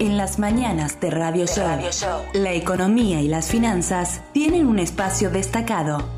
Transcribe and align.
En 0.00 0.16
las 0.16 0.38
mañanas 0.38 1.00
de 1.00 1.10
Radio 1.10 1.46
Show, 1.46 2.22
la 2.32 2.52
economía 2.52 3.20
y 3.20 3.26
las 3.26 3.48
finanzas 3.48 4.20
tienen 4.32 4.68
un 4.68 4.78
espacio 4.78 5.28
destacado 5.30 6.17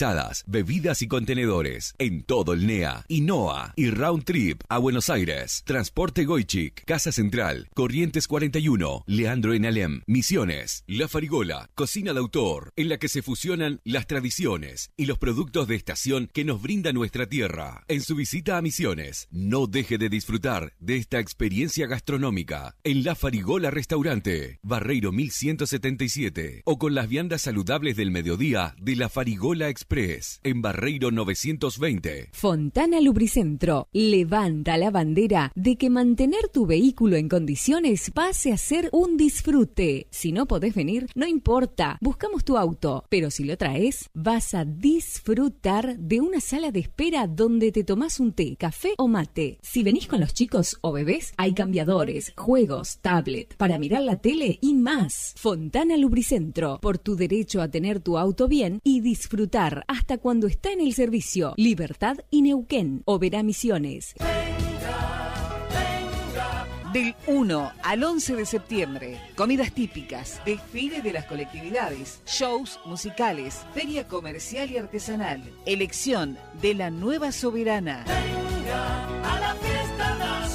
bebidas 0.47 1.03
y 1.03 1.07
contenedores 1.07 1.93
en 1.99 2.23
todo 2.23 2.53
el 2.53 2.65
NEA, 2.65 3.05
INOA 3.07 3.73
y 3.75 3.91
Round 3.91 4.23
Trip 4.23 4.61
a 4.67 4.79
Buenos 4.79 5.11
Aires. 5.11 5.61
Transporte 5.63 6.25
Goichik, 6.25 6.85
Casa 6.85 7.11
Central, 7.11 7.69
Corrientes 7.75 8.27
41, 8.27 9.03
Leandro 9.05 9.53
en 9.53 9.67
Alem, 9.67 10.01
Misiones, 10.07 10.83
La 10.87 11.07
Farigola, 11.07 11.69
cocina 11.75 12.13
de 12.13 12.19
autor, 12.19 12.73
en 12.77 12.89
la 12.89 12.97
que 12.97 13.09
se 13.09 13.21
fusionan 13.21 13.79
las 13.83 14.07
tradiciones 14.07 14.89
y 14.97 15.05
los 15.05 15.19
productos 15.19 15.67
de 15.67 15.75
estación 15.75 16.31
que 16.33 16.45
nos 16.45 16.63
brinda 16.63 16.91
nuestra 16.93 17.27
tierra. 17.27 17.83
En 17.87 18.01
su 18.01 18.15
visita 18.15 18.57
a 18.57 18.63
Misiones, 18.63 19.27
no 19.29 19.67
deje 19.67 19.99
de 19.99 20.09
disfrutar 20.09 20.73
de 20.79 20.95
esta 20.97 21.19
experiencia 21.19 21.85
gastronómica 21.85 22.75
en 22.83 23.03
La 23.03 23.13
Farigola 23.13 23.69
Restaurante, 23.69 24.57
Barreiro 24.63 25.11
1177, 25.11 26.63
o 26.65 26.79
con 26.79 26.95
las 26.95 27.07
viandas 27.07 27.43
saludables 27.43 27.95
del 27.97 28.09
mediodía 28.09 28.73
de 28.79 28.95
La 28.95 29.07
Farigola 29.07 29.69
Express 29.69 29.90
en 29.91 30.61
Barreiro 30.61 31.11
920. 31.11 32.29
Fontana 32.31 33.01
Lubricentro 33.01 33.89
levanta 33.91 34.77
la 34.77 34.89
bandera 34.89 35.51
de 35.53 35.75
que 35.75 35.89
mantener 35.89 36.47
tu 36.47 36.65
vehículo 36.65 37.17
en 37.17 37.27
condiciones 37.27 38.09
pase 38.11 38.53
a 38.53 38.57
ser 38.57 38.87
un 38.93 39.17
disfrute. 39.17 40.07
Si 40.09 40.31
no 40.31 40.45
podés 40.45 40.75
venir, 40.75 41.07
no 41.13 41.27
importa, 41.27 41.97
buscamos 41.99 42.45
tu 42.45 42.57
auto, 42.57 43.03
pero 43.09 43.29
si 43.31 43.43
lo 43.43 43.57
traes, 43.57 44.09
vas 44.13 44.53
a 44.53 44.63
disfrutar 44.63 45.97
de 45.97 46.21
una 46.21 46.39
sala 46.39 46.71
de 46.71 46.79
espera 46.79 47.27
donde 47.27 47.73
te 47.73 47.83
tomás 47.83 48.21
un 48.21 48.31
té, 48.31 48.55
café 48.55 48.93
o 48.97 49.09
mate. 49.09 49.59
Si 49.61 49.83
venís 49.83 50.07
con 50.07 50.21
los 50.21 50.33
chicos 50.33 50.77
o 50.79 50.93
bebés, 50.93 51.33
hay 51.35 51.53
cambiadores, 51.53 52.31
juegos, 52.37 52.99
tablet, 53.01 53.57
para 53.57 53.77
mirar 53.77 54.03
la 54.03 54.21
tele 54.21 54.57
y 54.61 54.73
más. 54.73 55.33
Fontana 55.35 55.97
Lubricentro, 55.97 56.79
por 56.81 56.97
tu 56.97 57.17
derecho 57.17 57.61
a 57.61 57.69
tener 57.69 57.99
tu 57.99 58.17
auto 58.17 58.47
bien 58.47 58.79
y 58.85 59.01
disfrutar 59.01 59.80
hasta 59.87 60.17
cuando 60.17 60.47
está 60.47 60.71
en 60.71 60.81
el 60.81 60.93
servicio. 60.93 61.53
Libertad 61.57 62.17
y 62.29 62.41
Neuquén. 62.41 63.01
Oberá 63.05 63.43
Misiones. 63.43 64.15
Del 66.93 67.15
1 67.25 67.71
al 67.83 68.03
11 68.03 68.35
de 68.35 68.45
septiembre, 68.45 69.21
comidas 69.37 69.71
típicas, 69.71 70.41
desfile 70.45 71.01
de 71.01 71.13
las 71.13 71.25
colectividades, 71.25 72.21
shows 72.25 72.81
musicales, 72.83 73.61
feria 73.73 74.09
comercial 74.09 74.69
y 74.69 74.77
artesanal, 74.77 75.41
elección 75.65 76.37
de 76.61 76.73
la 76.73 76.89
nueva 76.89 77.31
soberana. 77.31 78.03
a 78.03 79.39
la 79.39 79.55
fiesta 79.55 80.50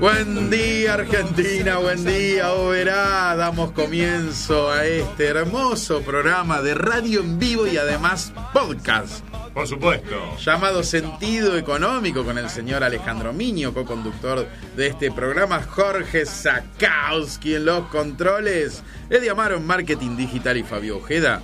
Buen 0.00 0.48
día 0.48 0.94
Argentina, 0.94 1.76
buen 1.76 2.02
día 2.02 2.50
Oberá. 2.52 3.36
Damos 3.36 3.72
comienzo 3.72 4.70
a 4.70 4.86
este 4.86 5.26
hermoso 5.26 6.00
programa 6.00 6.62
de 6.62 6.72
radio 6.72 7.20
en 7.20 7.38
vivo 7.38 7.66
y 7.66 7.76
además 7.76 8.32
podcast. 8.54 9.22
Por 9.52 9.68
supuesto. 9.68 10.38
Llamado 10.38 10.82
Sentido 10.82 11.58
Económico 11.58 12.24
con 12.24 12.38
el 12.38 12.48
señor 12.48 12.84
Alejandro 12.84 13.34
Miño, 13.34 13.74
co-conductor 13.74 14.48
de 14.76 14.86
este 14.86 15.10
programa, 15.10 15.62
Jorge 15.62 16.24
Sakowski 16.24 17.56
en 17.56 17.66
los 17.66 17.86
controles, 17.88 18.82
Eddie 19.10 19.28
Amaro 19.28 19.58
en 19.58 19.66
Marketing 19.66 20.16
Digital 20.16 20.56
y 20.56 20.62
Fabio 20.62 20.96
Ojeda 20.96 21.42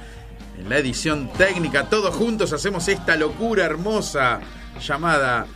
en 0.58 0.70
la 0.70 0.78
edición 0.78 1.30
técnica. 1.34 1.90
Todos 1.90 2.14
juntos 2.14 2.54
hacemos 2.54 2.88
esta 2.88 3.14
locura 3.16 3.66
hermosa 3.66 4.40
llamada 4.80 5.46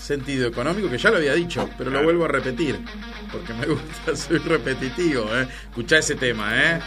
Sentido 0.00 0.48
Económico, 0.48 0.88
que 0.88 0.98
ya 0.98 1.10
lo 1.10 1.16
había 1.16 1.34
dicho, 1.34 1.68
pero 1.76 1.90
lo 1.90 2.02
vuelvo 2.02 2.24
a 2.24 2.28
repetir, 2.28 2.78
porque 3.32 3.52
me 3.54 3.66
gusta, 3.74 4.14
soy 4.16 4.38
repetitivo, 4.38 5.28
¿eh? 5.34 5.48
Escuchá 5.68 5.98
ese 5.98 6.14
tema, 6.14 6.50
¿eh? 6.54 6.80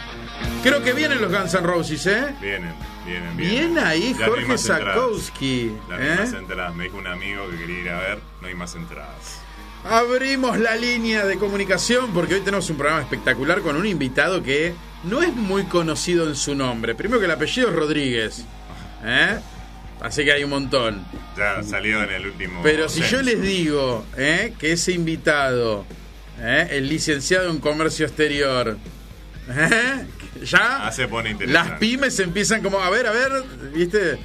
Creo 0.62 0.82
que 0.82 0.92
vienen 0.92 1.20
los 1.20 1.30
Guns 1.30 1.54
N' 1.54 1.66
Roses, 1.66 2.06
¿eh? 2.06 2.34
Vienen, 2.40 2.72
vienen, 3.04 3.36
vienen. 3.36 3.74
Bien 3.74 3.78
ahí 3.84 4.14
Ya 4.18 4.26
Jorge. 4.26 4.56
Sakowski. 4.56 5.72
No 5.88 5.96
hay 5.96 6.02
¿eh? 6.02 6.38
entradas. 6.38 6.74
Me 6.74 6.84
dijo 6.84 6.96
un 6.96 7.06
amigo 7.06 7.48
que 7.50 7.56
quería 7.58 7.80
ir 7.80 7.88
a 7.90 7.98
ver, 8.00 8.18
no 8.40 8.48
hay 8.48 8.54
más 8.54 8.74
entradas. 8.74 9.40
Abrimos 9.84 10.58
la 10.58 10.76
línea 10.76 11.24
de 11.24 11.36
comunicación 11.36 12.10
porque 12.12 12.34
hoy 12.34 12.40
tenemos 12.40 12.68
un 12.68 12.76
programa 12.76 13.00
espectacular 13.00 13.60
con 13.62 13.76
un 13.76 13.86
invitado 13.86 14.42
que 14.42 14.74
no 15.04 15.22
es 15.22 15.34
muy 15.34 15.64
conocido 15.64 16.28
en 16.28 16.36
su 16.36 16.54
nombre. 16.54 16.94
Primero 16.94 17.18
que 17.18 17.24
el 17.26 17.32
apellido 17.32 17.68
es 17.68 17.74
Rodríguez. 17.74 18.44
¿eh? 19.04 19.38
Así 20.02 20.24
que 20.24 20.32
hay 20.32 20.44
un 20.44 20.50
montón. 20.50 21.04
Ya 21.36 21.62
salió 21.62 22.02
en 22.02 22.10
el 22.10 22.26
último. 22.26 22.60
Pero 22.62 22.88
si 22.88 23.02
yo 23.02 23.22
les 23.22 23.40
digo 23.40 24.04
¿eh? 24.16 24.52
que 24.58 24.72
ese 24.72 24.92
invitado, 24.92 25.86
¿eh? 26.40 26.68
el 26.70 26.88
licenciado 26.88 27.50
en 27.50 27.58
comercio 27.58 28.06
exterior, 28.06 28.76
¿eh? 29.48 30.06
ya 30.44 30.86
Ah, 30.86 30.92
se 30.92 31.08
pone 31.08 31.36
las 31.46 31.78
pymes 31.78 32.18
empiezan 32.20 32.62
como, 32.62 32.80
a 32.80 32.90
ver, 32.90 33.06
a 33.06 33.12
ver, 33.12 33.32
¿viste? 33.74 34.18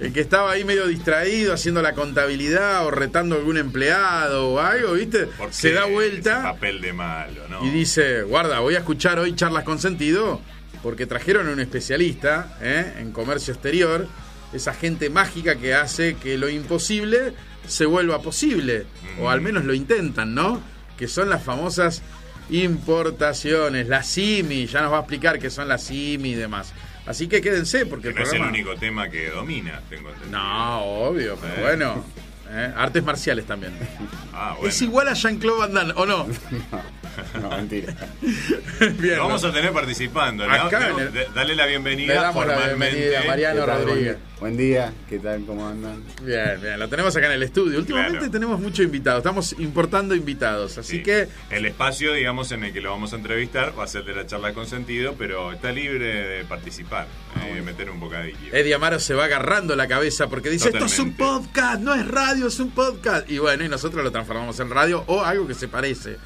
El 0.00 0.12
que 0.12 0.20
estaba 0.20 0.50
ahí 0.50 0.64
medio 0.64 0.88
distraído 0.88 1.52
haciendo 1.52 1.80
la 1.80 1.92
contabilidad 1.92 2.84
o 2.86 2.90
retando 2.90 3.36
a 3.36 3.38
algún 3.38 3.56
empleado 3.56 4.50
o 4.50 4.58
algo, 4.58 4.94
¿viste? 4.94 5.26
¿Por 5.26 5.52
Se 5.52 5.72
da 5.72 5.84
vuelta 5.84 6.42
papel 6.42 6.80
de 6.80 6.92
malo, 6.92 7.46
¿no? 7.48 7.64
y 7.64 7.70
dice, 7.70 8.22
guarda, 8.22 8.58
voy 8.60 8.74
a 8.74 8.78
escuchar 8.78 9.18
hoy 9.18 9.36
charlas 9.36 9.62
con 9.64 9.78
sentido 9.78 10.40
porque 10.82 11.06
trajeron 11.06 11.48
a 11.48 11.52
un 11.52 11.60
especialista 11.60 12.58
en 12.60 13.12
comercio 13.12 13.54
exterior, 13.54 14.08
esa 14.52 14.74
gente 14.74 15.10
mágica 15.10 15.56
que 15.56 15.74
hace 15.74 16.14
que 16.14 16.36
lo 16.38 16.48
imposible 16.48 17.32
se 17.66 17.86
vuelva 17.86 18.20
posible, 18.22 18.86
o 19.20 19.30
al 19.30 19.40
menos 19.40 19.64
lo 19.64 19.72
intentan, 19.74 20.34
¿no? 20.34 20.60
Que 20.98 21.08
son 21.08 21.30
las 21.30 21.42
famosas 21.42 22.02
importaciones, 22.50 23.88
las 23.88 24.12
CIMI, 24.12 24.66
ya 24.66 24.82
nos 24.82 24.92
va 24.92 24.96
a 24.98 25.00
explicar 25.00 25.38
qué 25.38 25.50
son 25.50 25.68
las 25.68 25.86
CIMI 25.86 26.30
y 26.32 26.34
demás. 26.34 26.72
Así 27.06 27.26
que 27.28 27.40
quédense 27.40 27.86
porque 27.86 28.08
Que 28.08 28.08
el 28.10 28.14
no 28.16 28.20
es 28.22 28.32
el 28.32 28.38
programa... 28.38 28.50
único 28.58 28.76
tema 28.76 29.08
que 29.08 29.28
domina, 29.30 29.80
tengo 29.90 30.08
entendido. 30.10 30.38
No, 30.38 30.80
obvio, 30.82 31.36
pero 31.40 31.54
Eh. 31.54 31.60
bueno. 31.60 32.04
¿eh? 32.50 32.72
Artes 32.76 33.02
marciales 33.02 33.46
también. 33.46 33.72
Ah, 34.34 34.54
bueno. 34.54 34.70
Es 34.70 34.80
igual 34.80 35.08
a 35.08 35.12
Jean-Claude 35.12 35.58
Van 35.58 35.74
Damme, 35.74 35.92
¿o 35.94 36.06
no? 36.06 36.26
No, 37.42 37.50
mentira. 37.50 37.94
Bien, 38.98 39.16
Lo 39.18 39.24
vamos 39.24 39.44
a 39.44 39.52
tener 39.52 39.70
participando. 39.72 40.46
¿no? 40.46 40.52
Acá 40.54 40.88
en 40.88 40.92
No, 40.92 40.98
el- 41.00 41.34
Dale 41.34 41.54
la 41.54 41.66
bienvenida 41.66 42.14
Le 42.14 42.20
damos 42.20 42.46
la 42.46 42.54
formalmente. 42.54 42.96
bienvenida 42.96 43.20
a 43.20 43.24
Mariano. 43.26 43.66
Rodríguez. 43.66 44.16
Buen, 44.42 44.56
día, 44.56 44.92
¿qué 45.08 45.20
tal? 45.20 45.44
¿Cómo 45.46 45.68
andan? 45.68 46.02
Bien, 46.20 46.60
bien, 46.60 46.76
lo 46.76 46.88
tenemos 46.88 47.14
acá 47.14 47.26
en 47.26 47.34
el 47.34 47.44
estudio. 47.44 47.78
Últimamente 47.78 48.18
Claro. 48.18 48.32
tenemos 48.32 48.58
muchos 48.58 48.84
invitados, 48.84 49.18
estamos 49.18 49.54
importando 49.60 50.16
invitados, 50.16 50.78
así 50.78 50.96
Sí. 50.96 51.02
que 51.04 51.28
El 51.48 51.64
espacio, 51.64 52.12
digamos, 52.12 52.50
en 52.50 52.64
el 52.64 52.72
que 52.72 52.80
lo 52.80 52.90
vamos 52.90 53.12
a 53.12 53.16
entrevistar 53.16 53.72
va 53.78 53.84
a 53.84 53.86
ser 53.86 54.02
de 54.04 54.16
la 54.16 54.26
charla 54.26 54.52
con 54.52 54.66
sentido, 54.66 55.14
pero 55.16 55.52
está 55.52 55.70
libre 55.70 56.26
de 56.26 56.44
participar, 56.44 57.06
Ah, 57.36 57.46
eh, 57.46 57.54
de 57.54 57.62
meter 57.62 57.88
un 57.88 58.00
bocadillo. 58.00 58.52
Eddie 58.52 58.74
Amaro 58.74 58.98
se 58.98 59.14
va 59.14 59.26
agarrando 59.26 59.76
la 59.76 59.86
cabeza 59.86 60.28
porque 60.28 60.50
dice, 60.50 60.70
esto 60.70 60.86
es 60.86 60.98
un 60.98 61.12
podcast, 61.16 61.80
no 61.80 61.94
es 61.94 62.04
radio, 62.08 62.48
es 62.48 62.58
un 62.58 62.72
podcast. 62.72 63.30
Y 63.30 63.38
bueno, 63.38 63.64
y 63.64 63.68
nosotros 63.68 64.02
lo 64.02 64.10
transformamos 64.10 64.58
en 64.58 64.70
radio 64.70 65.04
o 65.06 65.22
algo 65.22 65.46
que 65.46 65.54
se 65.54 65.68
parece. 65.68 66.16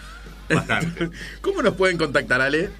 Bastante. 0.48 1.10
¿Cómo 1.42 1.60
nos 1.60 1.74
pueden 1.74 1.98
contactar, 1.98 2.40
Ale? 2.40 2.70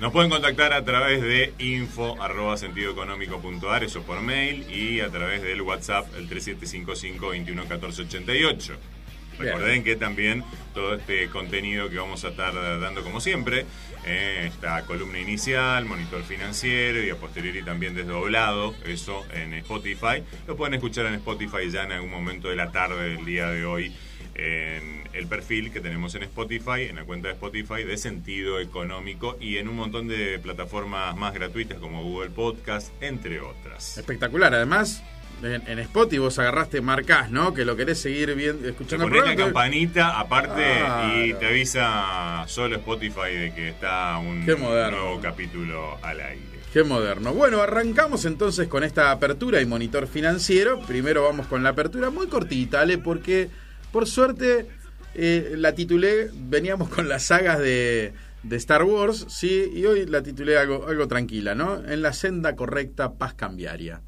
Nos 0.00 0.12
pueden 0.12 0.30
contactar 0.30 0.72
a 0.72 0.84
través 0.84 1.22
de 1.22 1.54
info 1.58 2.20
arroba 2.20 2.56
sentidoeconómico.ar, 2.56 3.84
eso 3.84 4.02
por 4.02 4.20
mail, 4.20 4.68
y 4.68 4.98
a 5.00 5.08
través 5.08 5.40
del 5.42 5.62
WhatsApp, 5.62 6.06
el 6.16 6.28
3755-211488. 6.28 8.76
Recuerden 9.38 9.82
que 9.82 9.96
también 9.96 10.44
todo 10.74 10.94
este 10.94 11.28
contenido 11.28 11.90
que 11.90 11.98
vamos 11.98 12.24
a 12.24 12.28
estar 12.28 12.54
dando 12.80 13.02
como 13.02 13.20
siempre, 13.20 13.66
eh, 14.04 14.50
esta 14.52 14.84
columna 14.84 15.18
inicial, 15.18 15.84
monitor 15.84 16.22
financiero 16.22 17.02
y 17.02 17.10
a 17.10 17.16
posteriori 17.16 17.62
también 17.62 17.94
desdoblado, 17.94 18.74
eso 18.86 19.24
en 19.32 19.54
Spotify, 19.54 20.22
lo 20.46 20.56
pueden 20.56 20.74
escuchar 20.74 21.06
en 21.06 21.14
Spotify 21.14 21.70
ya 21.70 21.84
en 21.84 21.92
algún 21.92 22.10
momento 22.10 22.48
de 22.48 22.56
la 22.56 22.70
tarde 22.70 23.10
del 23.10 23.24
día 23.24 23.48
de 23.48 23.64
hoy 23.64 23.94
en 24.34 25.04
el 25.12 25.26
perfil 25.26 25.72
que 25.72 25.80
tenemos 25.80 26.14
en 26.14 26.24
Spotify, 26.24 26.82
en 26.88 26.96
la 26.96 27.04
cuenta 27.04 27.28
de 27.28 27.34
Spotify 27.34 27.84
de 27.84 27.96
sentido 27.96 28.58
económico 28.60 29.36
y 29.40 29.58
en 29.58 29.68
un 29.68 29.76
montón 29.76 30.08
de 30.08 30.38
plataformas 30.40 31.16
más 31.16 31.32
gratuitas 31.34 31.78
como 31.78 32.02
Google 32.02 32.30
Podcast, 32.30 32.92
entre 33.00 33.40
otras. 33.40 33.96
Espectacular, 33.96 34.52
además, 34.54 35.02
en, 35.42 35.62
en 35.68 35.78
Spotify 35.78 36.18
vos 36.18 36.38
agarraste, 36.38 36.80
marcás, 36.80 37.30
¿no? 37.30 37.54
Que 37.54 37.64
lo 37.64 37.76
querés 37.76 38.00
seguir 38.00 38.34
viendo, 38.34 38.62
Te 38.62 38.70
escuchando 38.70 39.08
la 39.08 39.36
campanita 39.36 40.18
aparte 40.18 40.62
y 40.62 41.28
Claro. 41.30 41.38
te 41.38 41.46
avisa 41.46 42.44
solo 42.48 42.76
Spotify 42.76 43.34
de 43.36 43.52
que 43.54 43.68
está 43.68 44.18
un 44.18 44.44
nuevo 44.46 45.20
capítulo 45.20 45.98
al 46.02 46.20
aire. 46.20 46.54
Qué 46.72 46.82
moderno. 46.82 47.32
Bueno, 47.32 47.60
arrancamos 47.62 48.24
entonces 48.24 48.66
con 48.66 48.82
esta 48.82 49.12
apertura 49.12 49.60
y 49.60 49.66
monitor 49.66 50.08
financiero. 50.08 50.80
Primero 50.80 51.22
vamos 51.22 51.46
con 51.46 51.62
la 51.62 51.68
apertura 51.68 52.10
muy 52.10 52.26
cortita, 52.26 52.80
Ale, 52.80 52.98
porque 52.98 53.48
por 53.94 54.08
suerte 54.08 54.66
eh, 55.14 55.54
la 55.56 55.72
titulé, 55.72 56.28
veníamos 56.34 56.88
con 56.88 57.08
las 57.08 57.26
sagas 57.26 57.60
de, 57.60 58.12
Star 58.50 58.82
Wars, 58.82 59.24
sí, 59.28 59.70
y 59.72 59.86
hoy 59.86 60.04
la 60.06 60.20
titulé 60.20 60.58
algo, 60.58 60.88
algo 60.88 61.06
tranquila, 61.06 61.54
¿no? 61.54 61.76
En 61.76 62.02
la 62.02 62.12
senda 62.12 62.56
correcta, 62.56 63.14
paz 63.14 63.34
cambiaria. 63.34 64.02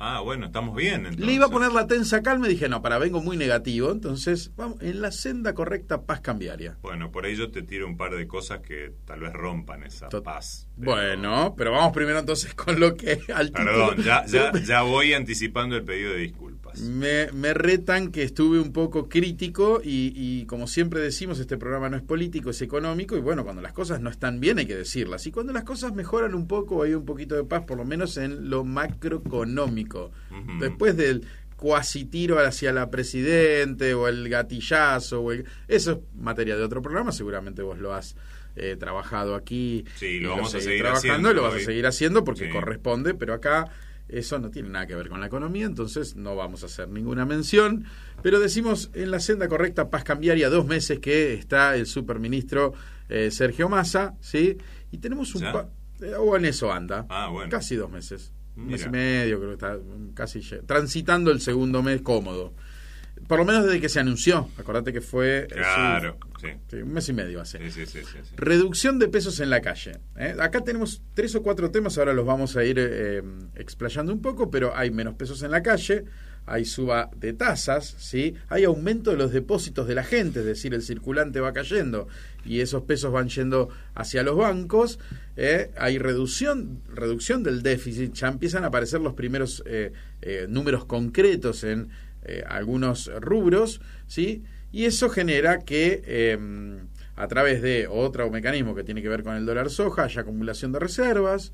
Ah, 0.00 0.20
bueno, 0.20 0.46
estamos 0.46 0.76
bien. 0.76 1.06
Entonces. 1.06 1.26
Le 1.26 1.32
iba 1.32 1.46
a 1.46 1.50
poner 1.50 1.72
la 1.72 1.86
tensa 1.86 2.22
calma 2.22 2.46
y 2.46 2.50
dije, 2.50 2.68
no, 2.68 2.82
para, 2.82 2.98
vengo 2.98 3.20
muy 3.20 3.36
negativo, 3.36 3.90
entonces, 3.90 4.52
vamos, 4.56 4.80
en 4.80 5.00
la 5.00 5.10
senda 5.10 5.54
correcta, 5.54 6.02
paz 6.02 6.20
cambiaria. 6.20 6.76
Bueno, 6.82 7.10
por 7.10 7.24
ahí 7.26 7.34
yo 7.34 7.50
te 7.50 7.62
tiro 7.62 7.86
un 7.86 7.96
par 7.96 8.14
de 8.14 8.26
cosas 8.28 8.60
que 8.60 8.92
tal 9.04 9.20
vez 9.20 9.32
rompan 9.32 9.82
esa 9.82 10.08
Tot- 10.08 10.22
paz. 10.22 10.68
Pero- 10.78 10.92
Bueno, 10.92 11.54
pero 11.56 11.72
vamos 11.72 11.92
primero 11.92 12.18
entonces 12.20 12.54
con 12.54 12.78
lo 12.78 12.94
que 12.94 13.18
al 13.34 13.50
Perdón, 13.50 13.96
título- 13.96 14.04
ya, 14.04 14.24
ya, 14.52 14.52
ya 14.62 14.82
voy 14.82 15.14
anticipando 15.14 15.74
el 15.76 15.82
pedido 15.84 16.12
de 16.12 16.18
disculpas. 16.18 16.80
Me, 16.80 17.32
me 17.32 17.54
retan 17.54 18.12
que 18.12 18.22
estuve 18.22 18.60
un 18.60 18.72
poco 18.72 19.08
crítico 19.08 19.80
y, 19.82 20.12
y 20.14 20.44
como 20.46 20.66
siempre 20.68 21.00
decimos, 21.00 21.40
este 21.40 21.56
programa 21.56 21.88
no 21.88 21.96
es 21.96 22.02
político, 22.04 22.50
es 22.50 22.62
económico 22.62 23.16
y 23.16 23.20
bueno, 23.20 23.42
cuando 23.42 23.62
las 23.62 23.72
cosas 23.72 24.00
no 24.00 24.10
están 24.10 24.38
bien 24.38 24.58
hay 24.58 24.66
que 24.66 24.76
decirlas. 24.76 25.26
Y 25.26 25.32
cuando 25.32 25.52
las 25.52 25.64
cosas 25.64 25.92
mejoran 25.94 26.34
un 26.34 26.46
poco 26.46 26.82
hay 26.84 26.94
un 26.94 27.04
poquito 27.04 27.34
de 27.34 27.42
paz, 27.44 27.64
por 27.66 27.78
lo 27.78 27.84
menos 27.84 28.16
en 28.18 28.48
lo 28.48 28.62
macroeconómico. 28.64 29.87
Después 30.60 30.96
del 30.96 31.26
cuasi 31.56 32.04
tiro 32.04 32.38
hacia 32.38 32.72
la 32.72 32.88
presidente 32.90 33.94
o 33.94 34.06
el 34.08 34.28
gatillazo, 34.28 35.22
o 35.22 35.32
el- 35.32 35.44
eso 35.66 35.92
es 35.92 35.98
materia 36.20 36.56
de 36.56 36.62
otro 36.62 36.80
programa, 36.82 37.10
seguramente 37.12 37.62
vos 37.62 37.78
lo 37.78 37.92
has 37.94 38.14
eh, 38.60 38.76
trabajado 38.78 39.34
aquí. 39.36 39.84
Sí, 39.96 40.06
y 40.06 40.20
lo 40.20 40.30
vamos 40.30 40.52
a 40.54 40.60
seguir 40.60 40.80
trabajando 40.80 40.98
haciendo 41.12 41.30
y 41.30 41.34
lo 41.34 41.42
vas 41.42 41.54
a 41.54 41.58
seguir 41.60 41.86
haciendo 41.86 42.24
porque 42.24 42.46
Sí. 42.46 42.50
corresponde, 42.52 43.14
pero 43.14 43.34
acá 43.34 43.66
eso 44.08 44.38
no 44.40 44.50
tiene 44.50 44.68
nada 44.70 44.86
que 44.86 44.96
ver 44.96 45.08
con 45.08 45.20
la 45.20 45.26
economía, 45.26 45.64
entonces 45.66 46.16
no 46.16 46.34
vamos 46.34 46.62
a 46.64 46.66
hacer 46.66 46.88
ninguna 46.88 47.24
mención. 47.24 47.84
Pero 48.22 48.40
decimos 48.40 48.90
en 48.94 49.10
la 49.12 49.20
senda 49.20 49.46
correcta, 49.48 49.90
paz 49.90 50.02
cambiaria, 50.02 50.48
dos 50.48 50.66
meses 50.66 50.98
que 50.98 51.34
está 51.34 51.76
el 51.76 51.86
superministro 51.86 52.72
eh, 53.08 53.30
Sergio 53.30 53.68
Massa, 53.68 54.14
¿sí? 54.20 54.56
Y 54.90 54.98
tenemos 54.98 55.34
un... 55.36 55.44
Eh, 55.44 56.14
o 56.18 56.36
en 56.36 56.44
eso 56.44 56.72
anda. 56.72 57.06
Ah, 57.08 57.28
bueno. 57.30 57.50
Casi 57.50 57.76
dos 57.76 57.90
meses. 57.90 58.32
Un 58.58 58.66
mes 58.66 58.84
y 58.84 58.88
medio, 58.90 59.38
creo 59.38 59.48
que 59.50 59.54
está 59.54 59.78
casi 60.14 60.40
transitando 60.66 61.30
el 61.30 61.40
segundo 61.40 61.82
mes 61.82 62.00
cómodo. 62.02 62.54
Por 63.26 63.38
lo 63.38 63.44
menos 63.44 63.64
desde 63.64 63.80
que 63.80 63.88
se 63.88 63.98
anunció. 64.00 64.48
Acordate 64.58 64.92
que 64.92 65.00
fue... 65.00 65.38
eh, 65.40 65.46
Claro, 65.48 66.18
sí. 66.40 66.48
sí, 66.68 66.76
un 66.76 66.92
mes 66.92 67.08
y 67.08 67.12
medio 67.12 67.40
hace. 67.40 67.70
Sí. 67.70 67.84
Reducción 68.36 68.98
de 68.98 69.08
pesos 69.08 69.40
en 69.40 69.50
la 69.50 69.60
calle. 69.60 69.98
¿eh? 70.16 70.34
Acá 70.38 70.60
tenemos 70.62 71.02
tres 71.14 71.34
o 71.34 71.42
cuatro 71.42 71.70
temas, 71.70 71.98
ahora 71.98 72.12
los 72.12 72.24
vamos 72.24 72.56
a 72.56 72.64
ir 72.64 72.76
eh, 72.78 73.22
explayando 73.56 74.12
un 74.12 74.22
poco, 74.22 74.50
pero 74.50 74.76
hay 74.76 74.90
menos 74.90 75.14
pesos 75.14 75.42
en 75.42 75.50
la 75.50 75.62
calle, 75.62 76.04
hay 76.48 76.64
suba 76.64 77.10
de 77.16 77.32
tasas, 77.32 77.94
¿sí? 77.98 78.34
hay 78.48 78.64
aumento 78.64 79.10
de 79.10 79.16
los 79.16 79.32
depósitos 79.32 79.86
de 79.86 79.94
la 79.94 80.04
gente, 80.04 80.40
es 80.40 80.46
decir, 80.46 80.74
el 80.74 80.82
circulante 80.82 81.40
va 81.40 81.52
cayendo 81.52 82.08
y 82.44 82.60
esos 82.60 82.82
pesos 82.82 83.12
van 83.12 83.28
yendo 83.28 83.68
hacia 83.94 84.22
los 84.22 84.36
bancos, 84.36 84.98
¿eh? 85.36 85.70
hay 85.76 85.98
reducción, 85.98 86.80
reducción 86.92 87.42
del 87.42 87.62
déficit, 87.62 88.12
ya 88.14 88.28
empiezan 88.28 88.64
a 88.64 88.68
aparecer 88.68 89.00
los 89.00 89.14
primeros 89.14 89.62
eh, 89.66 89.92
eh, 90.22 90.46
números 90.48 90.84
concretos 90.84 91.64
en 91.64 91.88
algunos 92.46 93.10
rubros, 93.20 93.80
¿sí? 94.06 94.42
y 94.70 94.84
eso 94.84 95.08
genera 95.08 95.60
que... 95.60 96.02
eh, 96.04 96.38
a 97.18 97.26
través 97.26 97.62
de 97.62 97.88
otro 97.88 98.30
mecanismo 98.30 98.76
que 98.76 98.84
tiene 98.84 99.02
que 99.02 99.08
ver 99.08 99.24
con 99.24 99.34
el 99.34 99.44
dólar 99.44 99.70
soja, 99.70 100.04
haya 100.04 100.20
acumulación 100.20 100.70
de 100.70 100.78
reservas, 100.78 101.52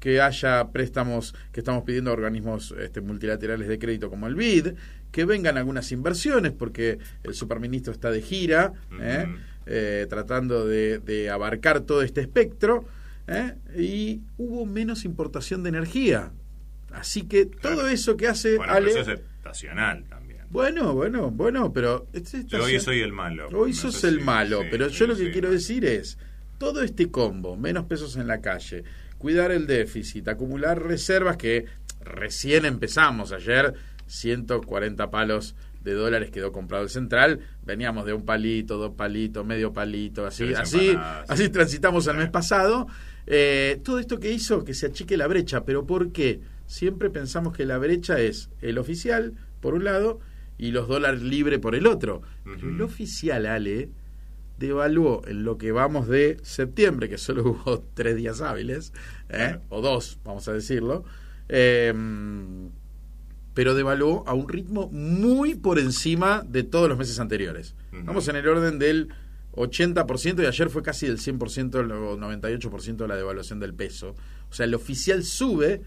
que 0.00 0.20
haya 0.20 0.68
préstamos 0.68 1.34
que 1.52 1.60
estamos 1.60 1.82
pidiendo 1.84 2.10
a 2.10 2.14
organismos 2.14 2.74
este, 2.78 3.00
multilaterales 3.00 3.68
de 3.68 3.78
crédito 3.78 4.10
como 4.10 4.26
el 4.26 4.34
BID, 4.34 4.74
que 5.10 5.24
vengan 5.24 5.56
algunas 5.56 5.90
inversiones, 5.92 6.52
porque 6.52 6.98
el 7.24 7.34
superministro 7.34 7.92
está 7.92 8.10
de 8.10 8.22
gira, 8.22 8.72
¿eh? 9.00 9.26
Eh, 9.66 10.06
tratando 10.08 10.66
de, 10.66 10.98
de 10.98 11.28
abarcar 11.30 11.80
todo 11.80 12.02
este 12.02 12.20
espectro, 12.22 12.86
¿eh? 13.26 13.54
y 13.76 14.20
hubo 14.38 14.64
menos 14.64 15.04
importación 15.04 15.62
de 15.62 15.68
energía. 15.70 16.30
Así 16.90 17.22
que 17.22 17.44
todo 17.44 17.86
eso 17.88 18.16
que 18.16 18.28
hace 18.28 18.56
Bueno, 18.56 18.72
Ale... 18.72 18.88
pero 18.88 19.00
eso 19.02 19.12
es 19.12 19.20
estacional 19.36 20.04
también. 20.08 20.40
Bueno, 20.50 20.94
bueno, 20.94 21.30
bueno, 21.30 21.70
pero... 21.74 22.06
este 22.14 22.44
Yo 22.46 22.64
hoy 22.64 22.80
soy 22.80 23.00
el 23.00 23.12
malo. 23.12 23.48
Hoy 23.52 23.72
No 23.72 23.76
sos 23.76 24.02
el 24.04 24.20
si- 24.20 24.24
malo, 24.24 24.62
sí, 24.62 24.68
pero 24.70 24.88
sí, 24.88 24.96
yo 24.96 25.06
lo 25.06 25.14
que 25.16 25.26
sí. 25.26 25.30
quiero 25.32 25.50
decir 25.50 25.84
es, 25.84 26.16
todo 26.56 26.82
este 26.82 27.10
combo, 27.10 27.54
menos 27.56 27.84
pesos 27.84 28.16
en 28.16 28.26
la 28.26 28.40
calle, 28.40 28.84
cuidar 29.18 29.50
el 29.50 29.66
déficit, 29.66 30.28
acumular 30.28 30.82
reservas 30.82 31.36
que 31.36 31.66
recién 32.00 32.64
empezamos 32.64 33.32
ayer, 33.32 33.74
140 34.06 35.10
palos 35.10 35.54
de 35.82 35.92
dólares 35.92 36.30
quedó 36.30 36.52
comprado 36.52 36.84
el 36.84 36.90
central, 36.90 37.40
veníamos 37.64 38.04
de 38.06 38.12
un 38.12 38.24
palito, 38.24 38.78
dos 38.78 38.94
palitos, 38.94 39.44
medio 39.44 39.72
palito, 39.72 40.26
así, 40.26 40.52
así, 40.54 40.96
así 41.28 41.48
transitamos 41.48 42.06
el 42.06 42.16
mes 42.16 42.30
pasado. 42.30 42.86
Eh, 43.26 43.80
todo 43.84 43.98
esto 43.98 44.18
que 44.18 44.32
hizo 44.32 44.64
que 44.64 44.74
se 44.74 44.86
achique 44.86 45.16
la 45.16 45.26
brecha, 45.26 45.64
pero 45.64 45.86
¿por 45.86 46.12
qué? 46.12 46.40
Siempre 46.66 47.10
pensamos 47.10 47.56
que 47.56 47.66
la 47.66 47.78
brecha 47.78 48.18
es 48.20 48.50
el 48.60 48.78
oficial, 48.78 49.34
por 49.60 49.74
un 49.74 49.84
lado, 49.84 50.20
y 50.58 50.72
los 50.72 50.88
dólares 50.88 51.22
libres 51.22 51.58
por 51.60 51.74
el 51.74 51.86
otro. 51.86 52.22
Pero 52.44 52.68
el 52.68 52.82
oficial, 52.82 53.46
Ale, 53.46 53.88
devaluó 54.58 55.22
en 55.26 55.44
lo 55.44 55.58
que 55.58 55.72
vamos 55.72 56.08
de 56.08 56.38
septiembre, 56.42 57.08
que 57.08 57.18
solo 57.18 57.42
hubo 57.50 57.84
tres 57.94 58.16
días 58.16 58.40
hábiles, 58.40 58.92
¿eh? 59.28 59.58
O 59.68 59.80
dos, 59.80 60.18
vamos 60.24 60.48
a 60.48 60.52
decirlo, 60.52 61.04
eh, 61.48 61.92
pero 63.54 63.74
devaluó 63.74 64.22
a 64.28 64.34
un 64.34 64.48
ritmo 64.48 64.88
muy 64.90 65.54
por 65.56 65.78
encima 65.78 66.44
de 66.46 66.62
todos 66.62 66.88
los 66.88 66.96
meses 66.96 67.18
anteriores. 67.18 67.74
Vamos 67.90 68.28
en 68.28 68.36
el 68.36 68.46
orden 68.46 68.78
del 68.78 69.08
80% 69.52 70.42
y 70.42 70.46
ayer 70.46 70.70
fue 70.70 70.82
casi 70.82 71.06
del 71.06 71.18
100% 71.18 71.74
o 71.74 72.16
98% 72.16 72.96
de 72.96 73.08
la 73.08 73.16
devaluación 73.16 73.58
del 73.58 73.74
peso. 73.74 74.14
O 74.48 74.54
sea, 74.54 74.64
el 74.66 74.74
oficial 74.74 75.24
sube 75.24 75.82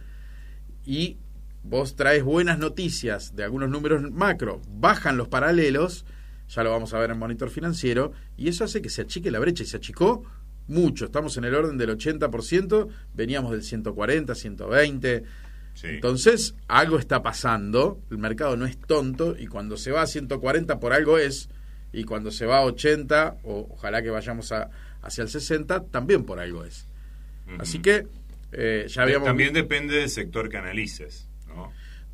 y 0.86 1.18
vos 1.64 1.96
traes 1.96 2.24
buenas 2.24 2.60
noticias 2.60 3.36
de 3.36 3.44
algunos 3.44 3.70
números 3.70 4.12
macro, 4.12 4.62
bajan 4.68 5.18
los 5.18 5.28
paralelos, 5.28 6.06
ya 6.52 6.64
lo 6.64 6.72
vamos 6.72 6.94
a 6.94 7.00
ver 7.00 7.12
en 7.12 7.18
monitor 7.18 7.50
financiero, 7.50 8.12
y 8.36 8.50
eso 8.50 8.66
hace 8.66 8.82
que 8.82 8.90
se 8.90 9.04
achique 9.04 9.32
la 9.32 9.40
brecha 9.40 9.64
y 9.64 9.66
se 9.66 9.78
achicó 9.78 10.24
mucho. 10.68 11.06
Estamos 11.06 11.38
en 11.38 11.46
el 11.46 11.56
orden 11.56 11.78
del 11.78 11.98
80%, 11.98 12.90
veníamos 13.14 13.52
del 13.52 13.64
140, 13.64 14.36
120. 14.36 15.24
Sí. 15.74 15.88
Entonces, 15.88 16.56
algo 16.68 17.00
está 17.00 17.24
pasando, 17.24 18.02
el 18.12 18.18
mercado 18.18 18.58
no 18.58 18.66
es 18.66 18.78
tonto 18.78 19.38
y 19.40 19.48
cuando 19.48 19.78
se 19.78 19.92
va 19.92 20.02
a 20.02 20.08
140 20.08 20.80
por 20.80 20.92
algo 20.92 21.18
es, 21.18 21.50
y 21.94 22.04
cuando 22.04 22.32
se 22.32 22.46
va 22.46 22.58
a 22.58 22.66
80, 22.66 23.38
o 23.44 23.68
ojalá 23.72 24.02
que 24.02 24.10
vayamos 24.10 24.52
a, 24.52 24.70
hacia 25.02 25.22
el 25.22 25.30
60, 25.30 25.86
también 25.86 26.26
por 26.26 26.40
algo 26.40 26.66
es. 26.66 26.86
Así 27.60 27.80
que 27.80 28.08
eh, 28.52 28.86
ya 28.90 29.04
habíamos 29.04 29.28
También 29.28 29.54
depende 29.54 29.96
del 29.96 30.10
sector 30.10 30.50
que 30.50 30.58
analices. 30.58 31.28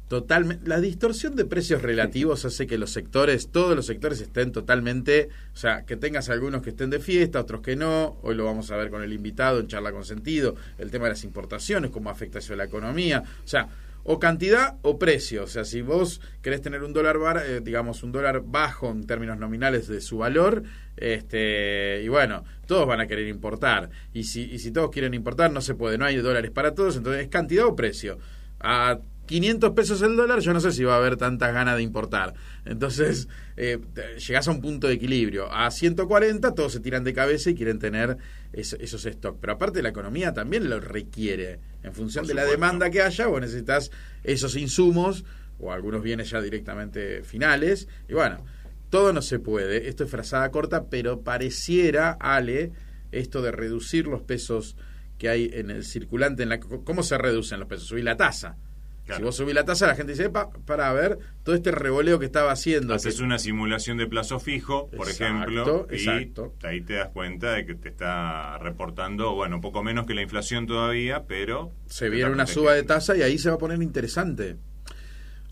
Totalmente. 0.07 0.67
La 0.69 0.79
distorsión 0.79 1.35
de 1.35 1.43
precios 1.43 1.81
relativos 1.81 2.45
hace 2.45 2.65
que 2.65 2.77
los 2.77 2.91
sectores, 2.91 3.49
todos 3.51 3.75
los 3.75 3.85
sectores 3.85 4.21
estén 4.21 4.51
totalmente, 4.53 5.29
o 5.53 5.57
sea, 5.57 5.83
que 5.85 5.97
tengas 5.97 6.29
algunos 6.29 6.61
que 6.61 6.69
estén 6.69 6.89
de 6.89 6.99
fiesta, 6.99 7.41
otros 7.41 7.61
que 7.61 7.75
no. 7.75 8.17
Hoy 8.21 8.35
lo 8.35 8.45
vamos 8.45 8.71
a 8.71 8.77
ver 8.77 8.89
con 8.89 9.03
el 9.03 9.11
invitado 9.11 9.59
en 9.59 9.67
charla 9.67 9.91
con 9.91 10.05
sentido. 10.05 10.55
El 10.77 10.91
tema 10.91 11.05
de 11.05 11.11
las 11.11 11.23
importaciones, 11.25 11.91
cómo 11.91 12.09
afecta 12.09 12.39
eso 12.39 12.53
a 12.53 12.55
la 12.55 12.63
economía. 12.65 13.21
O 13.43 13.47
sea, 13.47 13.67
o 14.05 14.17
cantidad 14.19 14.77
o 14.83 14.97
precio. 14.97 15.43
O 15.43 15.47
sea, 15.47 15.65
si 15.65 15.81
vos 15.81 16.21
querés 16.41 16.61
tener 16.61 16.83
un 16.83 16.93
dólar, 16.93 17.17
bar- 17.17 17.43
eh, 17.45 17.59
digamos, 17.61 18.01
un 18.03 18.13
dólar 18.13 18.43
bajo 18.45 18.89
en 18.89 19.05
términos 19.05 19.37
nominales 19.37 19.89
de 19.89 19.99
su 19.99 20.19
valor, 20.19 20.63
este, 20.95 22.01
y 22.03 22.07
bueno, 22.07 22.45
todos 22.65 22.87
van 22.87 23.01
a 23.01 23.07
querer 23.07 23.27
importar. 23.27 23.89
Y 24.13 24.23
si, 24.23 24.43
y 24.43 24.59
si 24.59 24.71
todos 24.71 24.89
quieren 24.89 25.13
importar, 25.13 25.51
no 25.51 25.59
se 25.59 25.75
puede, 25.75 25.97
no 25.97 26.05
hay 26.05 26.15
dólares 26.15 26.51
para 26.51 26.73
todos, 26.73 26.95
entonces 26.95 27.23
es 27.23 27.27
cantidad 27.29 27.65
o 27.65 27.75
precio. 27.75 28.17
A 28.61 28.99
500 29.27 29.71
pesos 29.73 30.01
el 30.01 30.15
dólar, 30.15 30.39
yo 30.39 30.53
no 30.53 30.59
sé 30.59 30.71
si 30.71 30.83
va 30.83 30.95
a 30.95 30.97
haber 30.97 31.17
tantas 31.17 31.53
ganas 31.53 31.75
de 31.77 31.83
importar. 31.83 32.33
Entonces, 32.65 33.27
eh, 33.57 33.77
llegás 34.27 34.47
a 34.47 34.51
un 34.51 34.61
punto 34.61 34.87
de 34.87 34.93
equilibrio. 34.95 35.51
A 35.53 35.69
140, 35.69 36.55
todos 36.55 36.71
se 36.73 36.79
tiran 36.79 37.03
de 37.03 37.13
cabeza 37.13 37.49
y 37.51 37.55
quieren 37.55 37.77
tener 37.79 38.17
es- 38.53 38.73
esos 38.79 39.03
stocks. 39.03 39.37
Pero 39.39 39.53
aparte, 39.53 39.81
la 39.83 39.89
economía 39.89 40.33
también 40.33 40.69
lo 40.69 40.79
requiere. 40.79 41.59
En 41.83 41.93
función 41.93 42.25
de 42.25 42.33
la 42.33 42.45
demanda 42.45 42.89
que 42.89 43.01
haya, 43.01 43.27
vos 43.27 43.41
necesitas 43.41 43.91
esos 44.23 44.55
insumos 44.55 45.25
o 45.59 45.71
algunos 45.71 46.01
bienes 46.01 46.29
ya 46.29 46.41
directamente 46.41 47.23
finales. 47.23 47.87
Y 48.09 48.13
bueno, 48.13 48.43
todo 48.89 49.11
no 49.13 49.21
se 49.21 49.39
puede. 49.39 49.89
Esto 49.89 50.05
es 50.05 50.09
frazada 50.09 50.49
corta, 50.51 50.85
pero 50.89 51.21
pareciera, 51.21 52.17
Ale, 52.19 52.71
esto 53.11 53.41
de 53.41 53.51
reducir 53.51 54.07
los 54.07 54.21
pesos 54.21 54.75
que 55.17 55.29
hay 55.29 55.49
en 55.53 55.71
el 55.71 55.83
circulante. 55.83 56.43
En 56.43 56.49
la, 56.49 56.59
¿Cómo 56.59 57.03
se 57.03 57.17
reducen 57.17 57.59
los 57.59 57.67
pesos? 57.67 57.87
Subir 57.87 58.03
la 58.03 58.15
tasa. 58.17 58.55
Claro. 59.07 59.17
Si 59.19 59.23
vos 59.23 59.35
subís 59.37 59.55
la 59.55 59.63
tasa, 59.65 59.87
la 59.87 59.95
gente 59.95 60.11
dice, 60.11 60.25
"Epa, 60.25 60.51
para 60.65 60.91
ver 60.93 61.17
todo 61.43 61.55
este 61.55 61.71
revoleo 61.71 62.19
que 62.19 62.25
estaba 62.25 62.51
haciendo. 62.51 62.93
Haces 62.93 63.17
que- 63.17 63.23
una 63.23 63.39
simulación 63.39 63.97
de 63.97 64.05
plazo 64.05 64.39
fijo, 64.39 64.89
por 64.89 65.07
Exacto, 65.09 65.23
ejemplo, 65.25 65.87
y 65.89 65.95
exacto. 65.95 66.53
ahí 66.63 66.81
te 66.81 66.93
das 66.95 67.09
cuenta 67.09 67.53
de 67.53 67.65
que 67.65 67.73
te 67.75 67.87
está 67.89 68.57
reportando, 68.59 69.33
bueno, 69.33 69.61
poco 69.61 69.81
menos 69.81 70.05
que 70.05 70.13
la 70.13 70.21
inflación 70.21 70.67
todavía, 70.67 71.23
pero... 71.25 71.71
se 71.87 72.09
viene 72.09 72.29
una 72.31 72.45
suba 72.45 72.73
de 72.73 72.83
tasa 72.83 73.15
y 73.17 73.21
ahí 73.21 73.37
se 73.39 73.49
va 73.49 73.55
a 73.55 73.59
poner 73.59 73.81
interesante. 73.81 74.57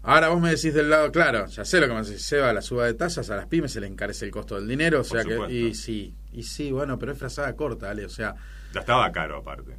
Ahora 0.04 0.28
vos 0.28 0.40
me 0.40 0.50
decís 0.50 0.72
del 0.74 0.90
lado, 0.90 1.12
claro, 1.12 1.48
ya 1.48 1.66
sé 1.66 1.80
lo 1.80 1.88
que 1.88 1.94
me 1.94 2.02
decís, 2.04 2.22
Seba, 2.22 2.54
la 2.54 2.62
suba 2.62 2.86
de 2.86 2.94
tasas, 2.94 3.30
a 3.32 3.38
las 3.38 3.48
pymes 3.48 3.72
se 3.72 3.82
le 3.82 3.88
encarece 3.88 4.26
el 4.26 4.32
costo 4.32 4.56
del 4.56 4.68
dinero, 4.68 5.00
o 5.00 5.04
Por 5.04 5.22
sea 5.22 5.24
que, 5.48 5.52
y 5.52 5.74
sí, 5.74 6.14
y 6.32 6.44
sí, 6.44 6.72
bueno, 6.72 7.00
pero 7.00 7.14
es 7.14 7.18
frazada 7.18 7.56
corta, 7.56 7.90
Ale, 7.90 8.06
o 8.06 8.10
sea, 8.10 8.36
Ya 8.74 8.82
estaba 8.82 9.12
caro 9.12 9.38
aparte. 9.38 9.78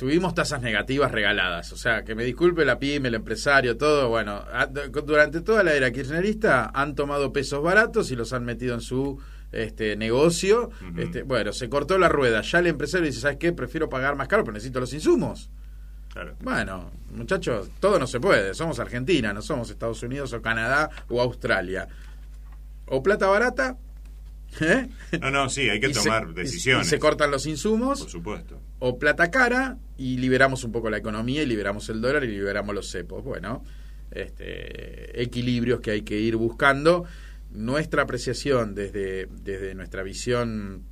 Tuvimos 0.00 0.34
tasas 0.34 0.62
negativas 0.62 1.12
regaladas, 1.12 1.74
o 1.74 1.76
sea, 1.76 2.04
que 2.04 2.14
me 2.14 2.24
disculpe 2.24 2.64
la 2.64 2.78
pyme, 2.78 3.08
el 3.08 3.16
empresario, 3.16 3.76
todo, 3.76 4.08
bueno, 4.08 4.42
durante 5.04 5.42
toda 5.42 5.62
la 5.62 5.74
era 5.74 5.92
kirchnerista 5.92 6.70
han 6.72 6.94
tomado 6.94 7.34
pesos 7.34 7.62
baratos 7.62 8.10
y 8.10 8.16
los 8.16 8.32
han 8.32 8.46
metido 8.46 8.72
en 8.72 8.80
su 8.80 9.20
este 9.52 9.96
negocio, 9.96 10.70
este, 10.96 11.22
bueno, 11.22 11.52
se 11.52 11.68
cortó 11.68 11.98
la 11.98 12.08
rueda, 12.08 12.40
ya 12.40 12.60
el 12.60 12.68
empresario 12.68 13.08
dice, 13.08 13.20
¿sabes 13.20 13.36
qué? 13.36 13.52
Prefiero 13.52 13.90
pagar 13.90 14.16
más 14.16 14.26
caro, 14.26 14.42
pero 14.42 14.54
necesito 14.54 14.80
los 14.80 14.94
insumos. 14.94 15.50
Claro. 16.14 16.34
Bueno, 16.40 16.92
muchachos, 17.14 17.68
todo 17.78 17.98
no 17.98 18.06
se 18.06 18.20
puede. 18.20 18.54
Somos 18.54 18.80
Argentina, 18.80 19.34
no 19.34 19.42
somos 19.42 19.68
Estados 19.68 20.02
Unidos 20.02 20.32
o 20.32 20.40
Canadá 20.40 20.88
o 21.10 21.20
Australia. 21.20 21.86
O 22.86 23.02
plata 23.02 23.26
barata, 23.26 23.76
¿eh? 24.60 24.88
No, 25.20 25.30
no, 25.30 25.48
sí, 25.48 25.68
hay 25.68 25.80
que 25.80 25.88
se- 25.94 26.02
tomar 26.02 26.32
decisiones. 26.34 26.86
Y 26.86 26.90
se 26.90 26.98
cortan 26.98 27.30
los 27.30 27.42
Por 27.44 27.50
insumos, 27.50 27.98
supuesto. 28.00 28.60
o 28.78 28.98
plata 28.98 29.30
cara 29.30 29.76
y 29.96 30.16
liberamos 30.18 30.64
un 30.64 30.72
poco 30.72 30.90
la 30.90 30.98
economía 30.98 31.42
y 31.42 31.46
liberamos 31.46 31.88
el 31.88 32.00
dólar 32.00 32.24
y 32.24 32.28
liberamos 32.28 32.74
los 32.74 32.90
cepos. 32.90 33.22
Bueno, 33.24 33.64
este, 34.10 35.22
equilibrios 35.22 35.80
que 35.80 35.90
hay 35.92 36.02
que 36.02 36.18
ir 36.18 36.36
buscando. 36.36 37.04
Nuestra 37.52 38.02
apreciación 38.02 38.74
desde, 38.74 39.26
desde 39.42 39.74
nuestra 39.74 40.02
visión 40.02 40.84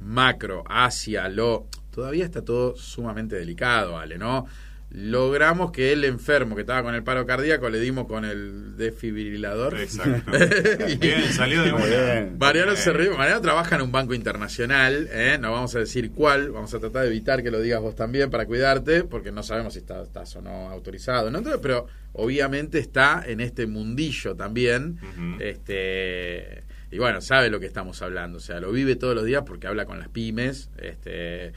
macro 0.00 0.64
hacia 0.68 1.28
lo... 1.28 1.66
Todavía 1.90 2.24
está 2.24 2.42
todo 2.44 2.76
sumamente 2.76 3.36
delicado, 3.36 3.98
Ale, 3.98 4.16
¿no? 4.18 4.46
Logramos 4.90 5.70
que 5.70 5.92
el 5.92 6.02
enfermo 6.04 6.54
que 6.54 6.62
estaba 6.62 6.82
con 6.82 6.94
el 6.94 7.02
paro 7.02 7.26
cardíaco 7.26 7.68
le 7.68 7.78
dimos 7.78 8.06
con 8.06 8.24
el 8.24 8.74
desfibrilador. 8.78 9.78
Exacto. 9.78 10.32
Bien, 10.98 11.30
salió 11.30 11.62
de 11.62 11.72
bien. 11.72 12.38
Mariano 12.38 12.72
Bien. 12.72 12.82
se 12.82 12.92
ríe. 12.94 13.10
Mariano 13.10 13.42
trabaja 13.42 13.76
en 13.76 13.82
un 13.82 13.92
banco 13.92 14.14
internacional, 14.14 15.06
¿eh? 15.12 15.36
no 15.38 15.52
vamos 15.52 15.74
a 15.74 15.80
decir 15.80 16.10
cuál, 16.12 16.52
vamos 16.52 16.72
a 16.72 16.78
tratar 16.78 17.02
de 17.02 17.08
evitar 17.08 17.42
que 17.42 17.50
lo 17.50 17.60
digas 17.60 17.82
vos 17.82 17.94
también 17.96 18.30
para 18.30 18.46
cuidarte, 18.46 19.04
porque 19.04 19.30
no 19.30 19.42
sabemos 19.42 19.74
si 19.74 19.80
está- 19.80 20.02
estás 20.02 20.34
o 20.36 20.40
no 20.40 20.70
autorizado, 20.70 21.30
¿no? 21.30 21.38
Entonces, 21.38 21.60
pero 21.62 21.86
obviamente 22.14 22.78
está 22.78 23.22
en 23.26 23.40
este 23.40 23.66
mundillo 23.66 24.36
también, 24.36 24.98
este 25.40 26.64
y 26.90 26.96
bueno, 26.96 27.20
sabe 27.20 27.50
lo 27.50 27.60
que 27.60 27.66
estamos 27.66 28.00
hablando, 28.00 28.38
o 28.38 28.40
sea, 28.40 28.60
lo 28.60 28.72
vive 28.72 28.96
todos 28.96 29.14
los 29.14 29.26
días 29.26 29.42
porque 29.46 29.66
habla 29.66 29.84
con 29.84 29.98
las 29.98 30.08
pymes, 30.08 30.70
este 30.80 31.52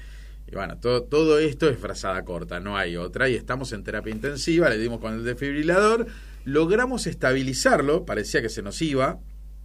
y 0.52 0.56
bueno, 0.56 0.78
todo, 0.78 1.04
todo 1.04 1.40
esto 1.40 1.70
es 1.70 1.78
frazada 1.80 2.24
corta, 2.26 2.60
no 2.60 2.78
hay 2.78 2.98
otra. 2.98 3.30
Y 3.30 3.36
estamos 3.36 3.72
en 3.72 3.84
terapia 3.84 4.12
intensiva, 4.14 4.70
le 4.70 4.78
dimos 4.78 5.00
con 5.00 5.14
el 5.14 5.24
desfibrilador, 5.24 6.08
logramos 6.46 7.08
estabilizarlo, 7.08 8.06
parecía 8.06 8.42
que 8.42 8.50
se 8.50 8.62
nos 8.62 8.82
iba. 8.82 9.20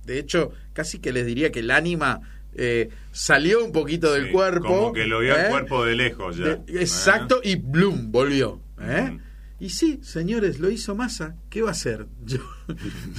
De 0.04 0.18
hecho, 0.18 0.52
casi 0.72 0.98
que 1.00 1.12
les 1.12 1.26
diría 1.26 1.50
que 1.50 1.58
el 1.60 1.70
ánima 1.72 2.20
eh, 2.54 2.88
salió 3.10 3.64
un 3.64 3.72
poquito 3.72 4.12
del 4.12 4.26
Sí, 4.26 4.32
cuerpo. 4.32 4.66
Como 4.68 4.92
que 4.92 5.06
lo 5.06 5.18
vio 5.20 5.34
¿eh? 5.36 5.42
el 5.46 5.50
cuerpo 5.50 5.84
de 5.84 5.96
lejos 5.96 6.36
ya. 6.36 6.54
De- 6.56 6.80
exacto, 6.80 7.40
y 7.42 7.56
Bloom 7.56 8.12
volvió. 8.12 8.60
¿eh? 8.80 9.08
Ujú. 9.10 9.20
Y 9.58 9.70
sí, 9.70 9.98
señores, 10.02 10.58
lo 10.60 10.70
hizo 10.70 10.94
Massa. 10.94 11.34
¿Qué 11.50 11.62
va 11.62 11.70
a 11.70 11.72
hacer? 11.72 12.06
Yo, 12.24 12.38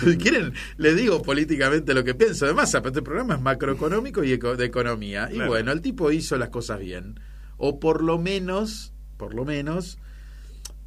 si 0.05 0.17
quieren, 0.17 0.53
les 0.77 0.95
digo 0.95 1.21
políticamente 1.23 1.93
lo 1.95 2.03
que 2.03 2.13
pienso 2.13 2.45
de 2.45 2.53
Massa, 2.53 2.79
pero 2.81 2.89
este 2.91 3.01
programa 3.01 3.35
es 3.35 3.41
macroeconómico 3.41 4.23
y 4.23 4.37
de 4.37 4.65
economía. 4.65 5.27
Y 5.31 5.35
Claro. 5.35 5.49
bueno, 5.49 5.71
el 5.71 5.81
tipo 5.81 6.11
hizo 6.11 6.37
las 6.37 6.49
cosas 6.49 6.79
bien. 6.79 7.19
O 7.57 7.79
por 7.79 8.03
lo 8.03 8.17
menos, 8.17 8.93
por 9.17 9.33
lo 9.33 9.45
menos, 9.45 9.97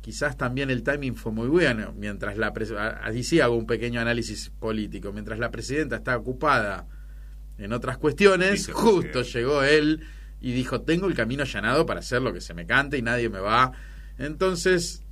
quizás 0.00 0.36
también 0.36 0.70
el 0.70 0.82
timing 0.82 1.16
fue 1.16 1.32
muy 1.32 1.48
bueno. 1.48 1.92
Mientras 1.96 2.36
la 2.36 2.52
así 3.02 3.22
sí 3.22 3.40
hago 3.40 3.56
un 3.56 3.66
pequeño 3.66 4.00
análisis 4.00 4.50
político. 4.50 5.12
Mientras 5.12 5.38
la 5.38 5.50
presidenta 5.50 5.96
está 5.96 6.16
ocupada 6.16 6.86
en 7.58 7.72
otras 7.72 7.98
cuestiones, 7.98 8.70
justo 8.72 9.22
llegó 9.22 9.62
él 9.62 10.02
y 10.40 10.52
dijo, 10.52 10.80
tengo 10.82 11.06
el 11.06 11.14
camino 11.14 11.42
allanado 11.42 11.84
para 11.84 12.00
hacer 12.00 12.22
lo 12.22 12.32
que 12.32 12.40
se 12.40 12.54
me 12.54 12.66
cante 12.66 12.96
y 12.96 13.02
nadie 13.02 13.28
me 13.28 13.40
va. 13.40 13.72
Entonces, 14.16 15.04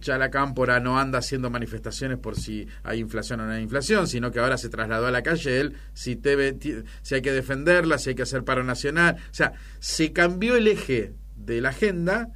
ya 0.00 0.18
la 0.18 0.30
cámpora 0.30 0.80
no 0.80 0.98
anda 0.98 1.18
haciendo 1.18 1.50
manifestaciones 1.50 2.18
por 2.18 2.36
si 2.36 2.66
hay 2.82 3.00
inflación 3.00 3.40
o 3.40 3.46
no 3.46 3.52
hay 3.52 3.62
inflación, 3.62 4.06
sino 4.06 4.30
que 4.30 4.38
ahora 4.40 4.56
se 4.58 4.68
trasladó 4.68 5.06
a 5.06 5.10
la 5.10 5.22
calle 5.22 5.60
él, 5.60 5.74
si, 5.92 6.16
ti- 6.16 6.82
si 7.02 7.14
hay 7.14 7.22
que 7.22 7.32
defenderla, 7.32 7.98
si 7.98 8.10
hay 8.10 8.14
que 8.14 8.22
hacer 8.22 8.44
paro 8.44 8.64
nacional. 8.64 9.16
O 9.30 9.34
sea, 9.34 9.52
se 9.80 10.12
cambió 10.12 10.56
el 10.56 10.68
eje 10.68 11.12
de 11.36 11.60
la 11.60 11.70
agenda 11.70 12.28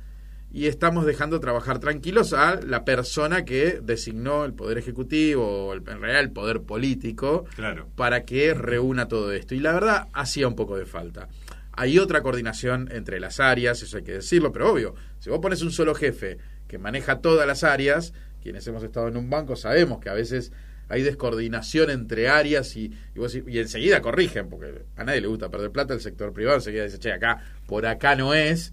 y 0.50 0.66
estamos 0.66 1.04
dejando 1.04 1.40
trabajar 1.40 1.78
tranquilos 1.78 2.32
a 2.32 2.58
la 2.62 2.84
persona 2.84 3.44
que 3.44 3.80
designó 3.82 4.44
el 4.46 4.54
Poder 4.54 4.78
Ejecutivo, 4.78 5.66
o 5.66 5.72
el- 5.74 5.80
en 5.80 6.00
realidad 6.00 6.20
el 6.20 6.30
Poder 6.30 6.62
Político, 6.62 7.44
Claro. 7.54 7.86
para 7.96 8.24
que 8.24 8.54
reúna 8.54 9.08
todo 9.08 9.32
esto. 9.32 9.54
Y 9.54 9.60
la 9.60 9.72
verdad, 9.72 10.08
hacía 10.14 10.48
un 10.48 10.56
poco 10.56 10.76
de 10.78 10.86
falta. 10.86 11.28
Hay 11.72 11.98
otra 11.98 12.22
coordinación 12.22 12.88
entre 12.90 13.20
las 13.20 13.38
áreas, 13.40 13.82
eso 13.82 13.98
hay 13.98 14.02
que 14.04 14.12
decirlo, 14.14 14.50
pero 14.50 14.72
obvio, 14.72 14.94
si 15.20 15.30
vos 15.30 15.38
pones 15.38 15.62
un 15.62 15.70
solo 15.70 15.94
jefe 15.94 16.38
que 16.68 16.78
maneja 16.78 17.20
todas 17.20 17.46
las 17.46 17.64
áreas, 17.64 18.12
quienes 18.42 18.66
hemos 18.66 18.82
estado 18.84 19.08
en 19.08 19.16
un 19.16 19.28
banco 19.30 19.56
sabemos 19.56 19.98
que 20.00 20.08
a 20.10 20.14
veces 20.14 20.52
hay 20.90 21.02
descoordinación 21.02 21.90
entre 21.90 22.28
áreas 22.28 22.76
y, 22.76 22.92
y, 23.14 23.18
vos- 23.18 23.34
y 23.34 23.58
enseguida 23.58 24.00
corrigen, 24.00 24.48
porque 24.48 24.84
a 24.96 25.04
nadie 25.04 25.20
le 25.20 25.26
gusta 25.26 25.50
perder 25.50 25.70
plata, 25.70 25.92
el 25.94 26.00
sector 26.00 26.32
privado 26.32 26.56
enseguida 26.58 26.84
dice, 26.84 26.98
che, 26.98 27.12
acá, 27.12 27.42
por 27.66 27.84
acá 27.84 28.14
no 28.16 28.32
es, 28.34 28.72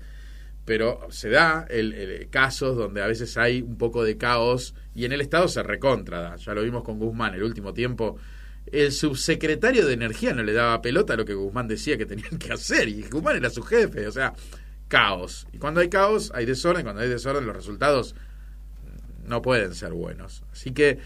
pero 0.64 1.08
se 1.10 1.30
da 1.30 1.66
el, 1.70 2.28
casos 2.32 2.76
donde 2.78 3.02
a 3.02 3.08
veces 3.08 3.38
hay 3.38 3.62
un 3.62 3.78
poco 3.78 4.04
de 4.04 4.18
caos 4.18 4.74
y 4.96 5.06
en 5.06 5.12
el 5.12 5.22
Estado 5.22 5.48
se 5.48 5.62
recontra, 5.62 6.36
ya 6.38 6.54
lo 6.54 6.64
vimos 6.64 6.84
con 6.84 7.00
Guzmán 7.00 7.34
el 7.36 7.44
último 7.44 7.74
tiempo. 7.74 8.18
El 8.72 8.92
subsecretario 8.92 9.86
de 9.86 9.94
Energía 9.94 10.34
no 10.34 10.42
le 10.42 10.54
daba 10.54 10.82
pelota 10.82 11.14
a 11.14 11.18
lo 11.18 11.26
que 11.26 11.36
Guzmán 11.36 11.68
decía 11.68 11.98
que 11.98 12.06
tenían 12.08 12.38
que 12.40 12.52
hacer 12.52 12.88
y 12.90 13.04
Guzmán 13.04 13.36
era 13.36 13.50
su 13.52 13.62
jefe, 13.62 14.08
o 14.08 14.12
sea, 14.12 14.34
caos. 14.88 15.48
Y 15.52 15.58
cuando 15.58 15.82
hay 15.82 15.90
caos 15.90 16.32
hay 16.36 16.46
desorden, 16.46 16.84
cuando 16.84 17.02
hay 17.02 17.10
desorden 17.10 17.46
los 17.46 17.56
resultados 17.56 18.16
no 19.26 19.42
pueden 19.42 19.74
ser 19.74 19.94
buenos. 19.94 20.44
Así 20.52 20.72
que 20.72 21.00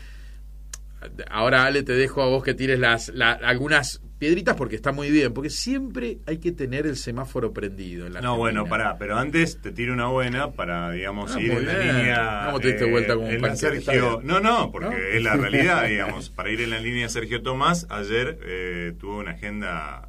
ahora 1.30 1.64
Ale 1.66 1.84
te 1.84 1.94
dejo 1.94 2.22
a 2.22 2.28
vos 2.28 2.44
que 2.44 2.54
tires 2.54 2.78
las 2.80 3.10
la- 3.10 3.32
algunas 3.32 4.02
piedritas 4.18 4.58
porque 4.58 4.76
está 4.76 4.92
muy 4.92 5.10
bien, 5.10 5.34
porque 5.34 5.50
siempre 5.50 6.18
hay 6.26 6.40
que 6.40 6.52
tener 6.52 6.86
el 6.86 6.98
semáforo 6.98 7.54
prendido. 7.54 8.06
En 8.06 8.14
la 8.16 8.20
No, 8.22 8.36
bueno, 8.36 8.66
pará, 8.66 8.98
pero 8.98 9.18
antes 9.18 9.62
te 9.62 9.72
tiro 9.72 9.94
una 9.94 10.08
buena 10.08 10.52
para, 10.52 10.92
digamos, 10.92 11.34
Ah, 11.34 11.40
ir 11.40 11.52
en 11.54 11.66
la 11.66 11.78
línea. 11.80 12.42
¿Cómo 12.48 12.60
te 12.60 12.68
diste 12.68 12.84
vuelta 12.92 13.16
como 13.16 13.28
un 13.30 13.56
Sergio. 13.56 14.20
No, 14.22 14.42
no, 14.42 14.74
porque 14.74 14.90
¿No? 14.90 14.98
es 14.98 15.24
la 15.24 15.38
realidad, 15.38 15.86
digamos. 15.88 16.30
Para 16.30 16.52
ir 16.52 16.60
en 16.60 16.72
la 16.72 16.80
línea 16.82 17.08
Sergio 17.08 17.42
Tomás, 17.42 17.88
ayer 17.90 18.38
eh, 18.44 18.94
tuvo 19.00 19.20
una 19.20 19.32
agenda 19.32 20.09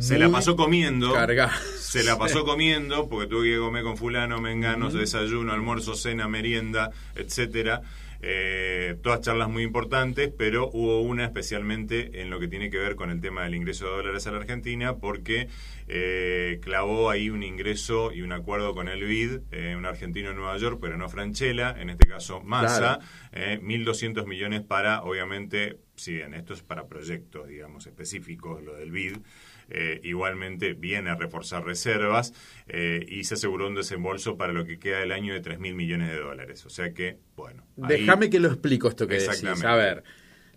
Se 0.00 0.18
la 0.18 0.28
pasó 0.28 0.56
comiendo. 0.56 1.12
cargada. 1.12 1.52
Se 1.78 2.04
la 2.04 2.18
pasó 2.18 2.44
comiendo 2.44 3.08
porque 3.08 3.26
tuve 3.26 3.50
que 3.50 3.58
comer 3.58 3.82
con 3.82 3.96
fulano, 3.96 4.40
mengano, 4.40 4.90
desayuno, 4.90 5.52
almuerzo, 5.52 5.94
cena, 5.94 6.28
merienda, 6.28 6.90
etcétera. 7.16 7.82
Eh, 8.22 8.96
todas 9.02 9.22
charlas 9.22 9.48
muy 9.48 9.62
importantes, 9.62 10.30
pero 10.36 10.68
hubo 10.74 11.00
una 11.00 11.24
especialmente 11.24 12.20
en 12.20 12.28
lo 12.28 12.38
que 12.38 12.48
tiene 12.48 12.68
que 12.68 12.76
ver 12.76 12.94
con 12.94 13.10
el 13.10 13.20
tema 13.20 13.44
del 13.44 13.54
ingreso 13.54 13.86
de 13.86 13.90
dólares 13.92 14.26
a 14.26 14.32
la 14.32 14.38
Argentina, 14.38 14.96
porque 14.96 15.48
eh, 15.88 16.60
clavó 16.62 17.08
ahí 17.08 17.30
un 17.30 17.42
ingreso 17.42 18.12
y 18.12 18.20
un 18.20 18.32
acuerdo 18.32 18.74
con 18.74 18.88
el 18.88 19.02
BID, 19.02 19.40
eh, 19.52 19.74
un 19.74 19.86
argentino 19.86 20.30
en 20.30 20.36
Nueva 20.36 20.56
York, 20.58 20.78
pero 20.80 20.98
no 20.98 21.08
Franchella, 21.08 21.74
en 21.78 21.88
este 21.88 22.06
caso 22.06 22.42
Massa, 22.42 23.00
eh, 23.32 23.58
1.200 23.62 24.26
millones 24.26 24.60
para, 24.60 25.02
obviamente, 25.02 25.78
si 25.96 26.12
bien 26.14 26.34
esto 26.34 26.52
es 26.52 26.62
para 26.62 26.86
proyectos, 26.86 27.48
digamos, 27.48 27.86
específicos, 27.86 28.62
lo 28.62 28.76
del 28.76 28.90
BID, 28.90 29.16
eh, 29.70 30.00
igualmente 30.04 30.74
viene 30.74 31.10
a 31.10 31.14
reforzar 31.14 31.64
reservas 31.64 32.32
eh, 32.68 33.04
y 33.08 33.24
se 33.24 33.34
aseguró 33.34 33.68
un 33.68 33.74
desembolso 33.76 34.36
para 34.36 34.52
lo 34.52 34.64
que 34.64 34.78
queda 34.78 34.98
del 34.98 35.12
año 35.12 35.32
de 35.32 35.40
3 35.40 35.58
mil 35.60 35.74
millones 35.74 36.08
de 36.10 36.18
dólares. 36.18 36.66
O 36.66 36.70
sea 36.70 36.92
que, 36.92 37.18
bueno. 37.36 37.64
ahí- 37.82 38.00
Déjame 38.00 38.28
que 38.30 38.40
lo 38.40 38.48
explico 38.48 38.88
esto 38.88 39.06
que 39.06 39.14
decís. 39.18 39.44
A 39.64 39.76
ver, 39.76 40.02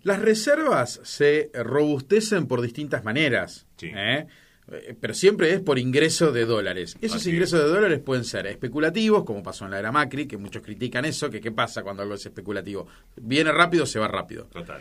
las 0.02 0.20
reservas 0.20 1.00
se 1.04 1.50
robustecen 1.54 2.46
por 2.46 2.60
distintas 2.60 3.04
maneras. 3.04 3.66
Sí. 3.76 3.90
¿eh? 3.94 4.26
Pero 4.98 5.12
siempre 5.12 5.52
es 5.52 5.60
por 5.60 5.78
ingreso 5.78 6.32
de 6.32 6.46
dólares. 6.46 6.96
Esos 7.02 7.18
Así 7.20 7.30
ingresos 7.30 7.60
de 7.62 7.68
dólares 7.68 8.00
pueden 8.00 8.24
ser 8.24 8.46
especulativos, 8.46 9.24
como 9.24 9.42
pasó 9.42 9.66
en 9.66 9.72
la 9.72 9.78
era 9.78 9.92
Macri, 9.92 10.26
que 10.26 10.38
muchos 10.38 10.62
critican 10.62 11.04
eso, 11.04 11.28
que 11.28 11.40
qué 11.42 11.52
pasa 11.52 11.82
cuando 11.82 12.02
algo 12.02 12.14
es 12.14 12.24
especulativo. 12.24 12.86
Viene 13.16 13.52
rápido, 13.52 13.84
se 13.84 13.98
va 13.98 14.08
rápido. 14.08 14.44
Total. 14.46 14.80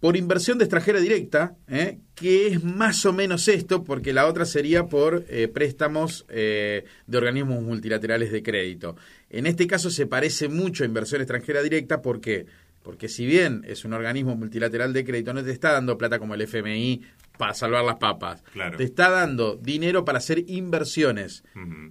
Por 0.00 0.16
inversión 0.16 0.58
de 0.58 0.64
extranjera 0.64 1.00
directa, 1.00 1.56
¿eh? 1.66 1.98
que 2.14 2.48
es 2.48 2.62
más 2.62 3.04
o 3.04 3.12
menos 3.12 3.48
esto, 3.48 3.82
porque 3.82 4.12
la 4.12 4.26
otra 4.26 4.44
sería 4.44 4.86
por 4.86 5.24
eh, 5.28 5.48
préstamos 5.48 6.24
eh, 6.28 6.84
de 7.06 7.18
organismos 7.18 7.62
multilaterales 7.62 8.30
de 8.30 8.42
crédito. 8.42 8.96
En 9.28 9.46
este 9.46 9.66
caso 9.66 9.90
se 9.90 10.06
parece 10.06 10.48
mucho 10.48 10.84
a 10.84 10.86
inversión 10.86 11.20
extranjera 11.20 11.62
directa, 11.62 12.00
¿por 12.00 12.20
qué? 12.20 12.46
Porque 12.82 13.08
si 13.08 13.26
bien 13.26 13.64
es 13.66 13.84
un 13.84 13.92
organismo 13.92 14.36
multilateral 14.36 14.92
de 14.92 15.04
crédito, 15.04 15.34
no 15.34 15.44
te 15.44 15.50
está 15.50 15.72
dando 15.72 15.98
plata 15.98 16.18
como 16.18 16.34
el 16.34 16.42
FMI 16.42 17.02
para 17.36 17.54
salvar 17.54 17.84
las 17.84 17.96
papas. 17.96 18.42
Claro. 18.52 18.76
Te 18.76 18.84
está 18.84 19.10
dando 19.10 19.56
dinero 19.56 20.04
para 20.04 20.18
hacer 20.18 20.44
inversiones. 20.48 21.44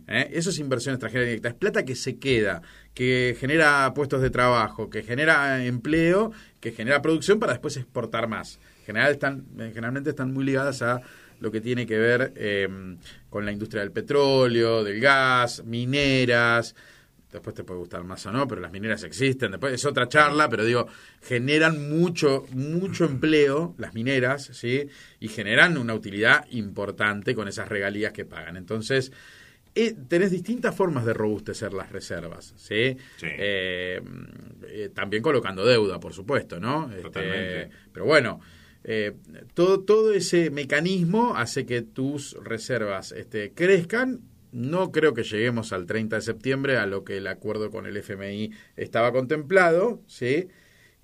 ¿Eh? 0.07 0.29
Eso 0.33 0.49
es 0.49 0.59
inversión 0.59 0.93
extranjera 0.93 1.23
directa. 1.23 1.49
Es 1.49 1.55
plata 1.55 1.85
que 1.85 1.95
se 1.95 2.17
queda, 2.17 2.61
que 2.93 3.35
genera 3.39 3.91
puestos 3.93 4.21
de 4.21 4.29
trabajo, 4.29 4.89
que 4.89 5.03
genera 5.03 5.63
empleo, 5.65 6.31
que 6.59 6.71
genera 6.71 7.01
producción 7.01 7.39
para 7.39 7.53
después 7.53 7.77
exportar 7.77 8.27
más. 8.27 8.59
General 8.85 9.11
están, 9.11 9.45
eh, 9.59 9.71
generalmente 9.73 10.11
están 10.11 10.33
muy 10.33 10.45
ligadas 10.45 10.81
a 10.81 11.01
lo 11.39 11.51
que 11.51 11.61
tiene 11.61 11.85
que 11.85 11.97
ver 11.97 12.33
eh, 12.35 12.67
con 13.29 13.45
la 13.45 13.51
industria 13.51 13.81
del 13.81 13.91
petróleo, 13.91 14.83
del 14.83 14.99
gas, 14.99 15.63
mineras. 15.65 16.75
Después 17.31 17.55
te 17.55 17.63
puede 17.63 17.79
gustar 17.79 18.03
más 18.05 18.25
o 18.25 18.31
no, 18.31 18.47
pero 18.47 18.61
las 18.61 18.71
mineras 18.71 19.03
existen. 19.03 19.51
Después 19.51 19.73
es 19.73 19.85
otra 19.85 20.07
charla, 20.07 20.47
pero 20.49 20.63
digo, 20.63 20.87
generan 21.21 21.89
mucho, 21.89 22.45
mucho 22.51 23.05
empleo 23.05 23.75
las 23.77 23.93
mineras, 23.93 24.49
¿sí? 24.53 24.87
Y 25.19 25.27
generan 25.27 25.77
una 25.77 25.93
utilidad 25.93 26.45
importante 26.51 27.35
con 27.35 27.47
esas 27.47 27.67
regalías 27.67 28.13
que 28.13 28.25
pagan. 28.25 28.55
Entonces, 28.55 29.11
eh, 29.77 29.95
tenés 30.07 30.31
distintas 30.31 30.75
formas 30.75 31.05
de 31.05 31.13
robustecer 31.13 31.73
las 31.73 31.91
reservas, 31.91 32.53
¿sí? 32.57 32.97
Sí. 33.17 33.27
Eh, 33.27 34.01
eh, 34.69 34.89
también 34.93 35.23
colocando 35.23 35.65
deuda, 35.65 35.99
por 35.99 36.13
supuesto, 36.13 36.59
¿no? 36.59 36.91
Este, 36.91 37.69
pero 37.91 38.05
bueno, 38.05 38.39
eh, 38.83 39.13
todo, 39.53 39.81
todo 39.81 40.13
ese 40.13 40.49
mecanismo 40.49 41.35
hace 41.35 41.65
que 41.65 41.81
tus 41.81 42.33
reservas 42.43 43.11
este, 43.11 43.51
crezcan. 43.51 44.21
No 44.53 44.93
creo 44.93 45.13
que 45.13 45.23
lleguemos 45.23 45.73
al 45.73 45.85
30 45.85 46.15
de 46.15 46.21
septiembre 46.21 46.77
a 46.77 46.85
lo 46.85 47.03
que 47.03 47.17
el 47.17 47.27
acuerdo 47.27 47.69
con 47.69 47.85
el 47.85 47.97
FMI 47.97 48.51
estaba 48.77 49.11
contemplado, 49.11 50.01
¿sí? 50.07 50.47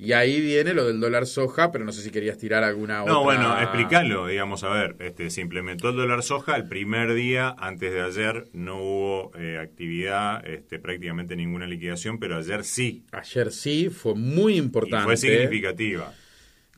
Y 0.04 0.12
ahí 0.12 0.42
viene 0.42 0.74
lo 0.74 0.86
del 0.86 1.00
dólar 1.00 1.26
soja, 1.26 1.72
pero 1.72 1.86
no 1.86 1.94
sé 1.94 2.02
si 2.02 2.12
querías 2.12 2.38
tirar 2.38 2.62
alguna 2.62 3.04
otra... 3.04 3.14
No, 3.14 3.24
bueno, 3.24 3.58
explícalo, 3.62 4.28
digamos, 4.28 4.66
a 4.66 4.70
ver, 4.70 4.98
este, 5.00 5.30
se 5.30 5.40
implementó 5.40 5.92
el 5.92 5.96
dólar 5.96 6.24
soja 6.24 6.58
el 6.58 6.68
primer 6.68 7.14
día, 7.14 7.56
antes 7.58 7.94
de 7.94 8.02
ayer 8.02 8.50
no 8.52 8.82
hubo 8.82 9.32
eh, 9.38 9.58
actividad, 9.62 10.46
este, 10.46 10.78
prácticamente 10.78 11.38
ninguna 11.38 11.68
liquidación, 11.68 12.20
pero 12.20 12.36
ayer 12.36 12.66
sí, 12.66 13.06
Ayer 13.14 13.50
sí, 13.54 13.90
fue 13.90 14.14
muy 14.14 14.56
y 14.56 14.58
importante. 14.58 15.06
fue 15.06 15.16
significativa. 15.16 16.14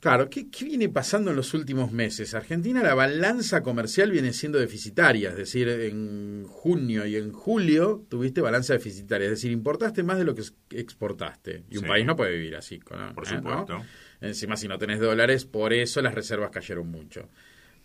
Claro, 0.06 0.30
¿qué, 0.30 0.52
qué 0.52 0.66
viene 0.66 0.88
pasando 0.88 1.32
en 1.32 1.36
los 1.36 1.54
últimos 1.56 1.92
meses? 1.92 2.36
Argentina, 2.36 2.84
la 2.84 2.94
balanza 2.94 3.64
comercial 3.64 4.12
viene 4.12 4.34
siendo 4.34 4.60
deficitaria, 4.60 5.30
es 5.32 5.36
decir, 5.36 5.68
en 5.68 6.46
junio 6.48 7.08
y 7.08 7.16
en 7.16 7.32
julio 7.32 8.06
tuviste 8.08 8.40
balanza 8.40 8.74
deficitaria, 8.74 9.26
es 9.26 9.32
decir, 9.32 9.52
importaste 9.52 10.04
más 10.04 10.20
de 10.20 10.26
lo 10.26 10.36
que 10.36 10.44
exportaste. 10.70 11.64
Y 11.72 11.78
un 11.78 11.84
Sí. 11.86 11.90
país 11.90 12.06
no 12.06 12.16
puede 12.16 12.34
vivir 12.34 12.56
así. 12.56 12.78
¿no? 12.92 13.16
Por 13.16 13.28
¿Eh? 13.28 13.32
¿no? 13.32 13.38
supuesto. 13.40 13.84
Encima, 14.22 14.56
si 14.58 14.68
no 14.68 14.78
tenés 14.78 15.00
dólares, 15.00 15.46
por 15.46 15.74
eso 15.74 16.02
las 16.04 16.14
reservas 16.14 16.52
cayeron 16.52 16.88
mucho. 16.88 17.28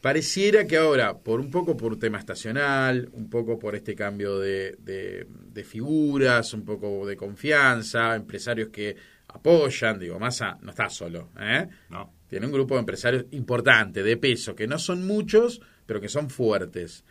Pareciera 0.02 0.66
que 0.66 0.76
ahora, 0.78 1.18
por 1.18 1.40
un 1.40 1.50
poco 1.50 1.76
por 1.76 1.98
tema 1.98 2.18
estacional, 2.18 3.08
un 3.12 3.28
poco 3.28 3.58
por 3.58 3.74
este 3.76 3.94
cambio 3.94 4.38
de, 4.38 4.76
de- 4.78 5.26
de 5.52 5.64
figuras, 5.64 6.54
un 6.54 6.64
poco 6.64 7.06
de 7.06 7.16
confianza, 7.16 8.14
empresarios 8.14 8.68
que 8.70 8.96
apoyan, 9.32 9.98
digo, 9.98 10.18
Massa 10.18 10.58
no 10.62 10.70
está 10.70 10.88
solo, 10.88 11.30
¿eh? 11.38 11.68
¿no? 11.88 12.12
Tiene 12.28 12.46
un 12.46 12.52
grupo 12.52 12.74
de 12.74 12.80
empresarios 12.80 13.26
importante, 13.32 14.02
de 14.02 14.16
peso, 14.16 14.54
que 14.54 14.66
no 14.66 14.78
son 14.78 15.06
muchos, 15.06 15.60
pero 15.86 16.00
que 16.00 16.08
son 16.08 16.30
fuertes. 16.30 17.04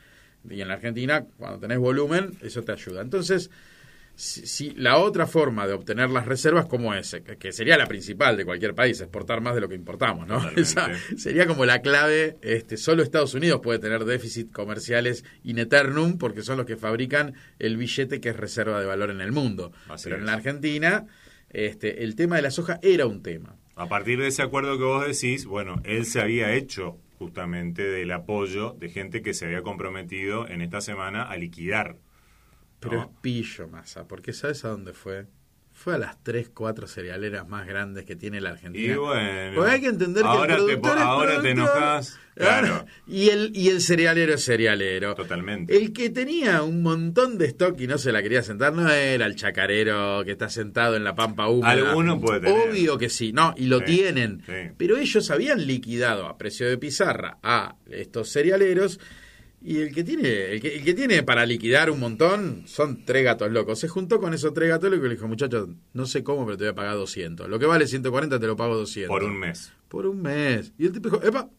Y 0.49 0.62
en 0.62 0.67
la 0.67 0.75
Argentina, 0.75 1.25
cuando 1.38 1.60
tenés 1.60 1.79
volumen, 1.79 2.32
eso 2.41 2.63
te 2.63 2.71
ayuda. 2.71 3.01
Entonces, 3.01 3.49
si, 4.15 4.45
si 4.47 4.71
la 4.71 4.97
otra 4.97 5.27
forma 5.27 5.65
de 5.65 5.73
obtener 5.73 6.10
las 6.10 6.25
reservas, 6.25 6.65
como 6.65 6.93
es? 6.93 7.15
Que, 7.39 7.51
sería 7.51 7.77
la 7.77 7.88
principal 7.88 8.36
de 8.36 8.43
cualquier 8.45 8.75
país, 8.75 8.99
exportar 8.99 9.39
más 9.41 9.55
de 9.55 9.62
lo 9.62 9.69
que 9.69 9.75
importamos, 9.75 10.27
¿no? 10.27 10.41
Esa 10.58 10.89
sería 11.17 11.47
como 11.47 11.65
la 11.65 11.82
clave. 11.82 12.38
Este, 12.41 12.75
solo 12.75 13.01
Estados 13.01 13.34
Unidos 13.34 13.62
puede 13.63 13.79
tener 13.79 14.03
déficit 14.05 14.51
comerciales 14.51 15.23
in 15.43 15.58
eternum, 15.58 16.17
porque 16.17 16.41
son 16.41 16.58
los 16.58 16.65
que 16.65 16.75
fabrican 16.75 17.34
el 17.60 17.77
billete 17.77 18.19
que 18.19 18.29
es 18.29 18.36
reserva 18.36 18.79
de 18.79 18.86
valor 18.86 19.10
en 19.10 19.21
el 19.21 19.32
mundo. 19.32 19.71
Así 19.88 20.05
pero 20.05 20.17
es. 20.17 20.21
en 20.21 20.25
la 20.25 20.34
Argentina, 20.34 21.05
este, 21.50 22.04
el 22.04 22.16
tema 22.16 22.36
de 22.36 22.42
la 22.44 22.52
soja 22.52 22.80
era 22.82 23.06
un 23.06 23.22
tema. 23.22 23.56
A 23.76 23.88
partir 23.88 24.20
de 24.20 24.28
ese 24.28 24.42
acuerdo 24.42 24.78
que 24.78 24.84
vos 24.84 25.08
decís, 25.08 25.46
bueno, 25.46 25.82
él 25.86 26.06
se 26.06 26.20
había 26.20 26.54
hecho 26.54 26.98
justamente 27.18 27.84
del 27.84 28.12
apoyo 28.12 28.76
de 28.80 28.90
gente 28.90 29.22
que 29.22 29.34
se 29.34 29.46
había 29.46 29.62
comprometido 29.62 30.48
en 30.48 30.62
esta 30.62 30.82
semana 30.82 31.24
a 31.24 31.38
liquidar. 31.38 31.98
Pero 32.80 33.02
es 33.02 33.08
pillo, 33.22 33.68
Massa, 33.68 34.08
porque 34.08 34.34
¿sabes 34.34 34.64
a 34.64 34.70
dónde 34.70 34.94
fue? 34.94 35.28
Fue 35.82 35.96
a 35.96 35.98
las 35.98 36.22
3, 36.24 36.50
4 36.54 36.88
cerealeras 36.88 37.48
más 37.48 37.65
grandes 37.65 38.04
que 38.04 38.18
tiene 38.18 38.42
la 38.42 38.50
Argentina. 38.50 38.94
Y 38.94 38.98
bueno, 38.98 39.52
Porque 39.56 39.72
hay 39.72 39.80
que 39.82 39.88
entender 39.88 40.24
que 40.24 40.28
ahora 40.30 40.56
el 40.56 40.65
te 40.65 40.78
productor 40.78 40.92
po- 40.92 40.98
es 40.98 41.02
ahora 41.06 41.42
te 41.42 41.50
enojas, 41.52 42.20
claro. 42.36 42.86
Y 43.08 43.30
el, 43.30 43.52
y 43.56 43.70
el 43.70 43.80
cerealero 43.82 44.34
es 44.34 44.44
cerealero. 44.44 45.15
Totalmente. 45.15 45.74
El 45.78 45.94
que 45.94 46.10
tenía 46.10 46.63
un 46.63 46.82
montón 46.84 47.38
de 47.38 47.46
stock 47.46 47.80
y 47.80 47.88
no 47.88 47.98
se 47.98 48.12
la 48.12 48.22
quería 48.22 48.44
sentar 48.44 48.74
no 48.74 48.89
era 48.89 49.26
el 49.26 49.36
chacarero 49.38 50.22
que 50.26 50.32
está 50.34 50.50
sentado 50.50 50.98
en 50.98 51.06
la 51.06 51.15
pampa 51.15 51.48
húmeda. 51.48 51.72
Alguno 51.72 52.20
puede 52.20 52.42
tener. 52.42 52.70
Obvio 52.72 52.98
que 52.98 53.08
sí, 53.10 53.32
no, 53.32 53.54
y 53.56 53.68
lo 53.68 53.80
Sí, 53.80 53.86
tienen. 53.86 54.44
sí. 54.46 54.74
Pero 54.78 54.98
ellos 54.98 55.32
habían 55.32 55.65
liquidado 55.65 56.28
a 56.28 56.38
precio 56.38 56.68
de 56.68 56.78
pizarra 56.78 57.38
a 57.42 57.76
estos 57.89 58.30
cerealeros 58.34 59.00
y 59.62 59.80
el 59.80 59.93
que 59.93 60.04
tiene 60.04 60.54
el 60.54 60.62
que, 60.62 60.78
el 60.78 60.84
que 60.84 60.93
tiene 60.93 61.24
para 61.24 61.45
liquidar 61.45 61.91
un 61.91 62.00
montón 62.00 62.63
son 62.65 63.04
tres 63.04 63.24
gatos 63.24 63.52
locos. 63.52 63.80
Se 63.80 63.88
juntó 63.88 64.19
con 64.19 64.34
esos 64.34 64.54
tres 64.54 64.69
gatos 64.69 64.89
locos 64.89 65.06
y 65.06 65.10
le 65.10 65.15
dijo, 65.15 65.28
muchachos, 65.28 65.69
no 65.93 66.06
sé 66.06 66.24
cómo, 66.24 66.45
pero 66.45 66.58
te 66.58 66.63
voy 66.65 66.72
a 66.72 66.76
pagar 66.76 66.95
200. 66.95 67.50
Lo 67.50 67.60
que 67.60 67.65
vale 67.65 67.86
140 67.88 68.39
te 68.39 68.48
lo 68.48 68.56
pago 68.56 68.76
200. 68.76 69.10
Por 69.10 69.24
un 69.24 69.38
mes. 69.38 69.74
Por 69.88 70.06
un 70.06 70.22
mes. 70.22 70.72
Y 70.78 70.86
el 70.86 70.91
tipo 70.93 71.10
dijo, 71.10 71.24
epa, 71.24 71.50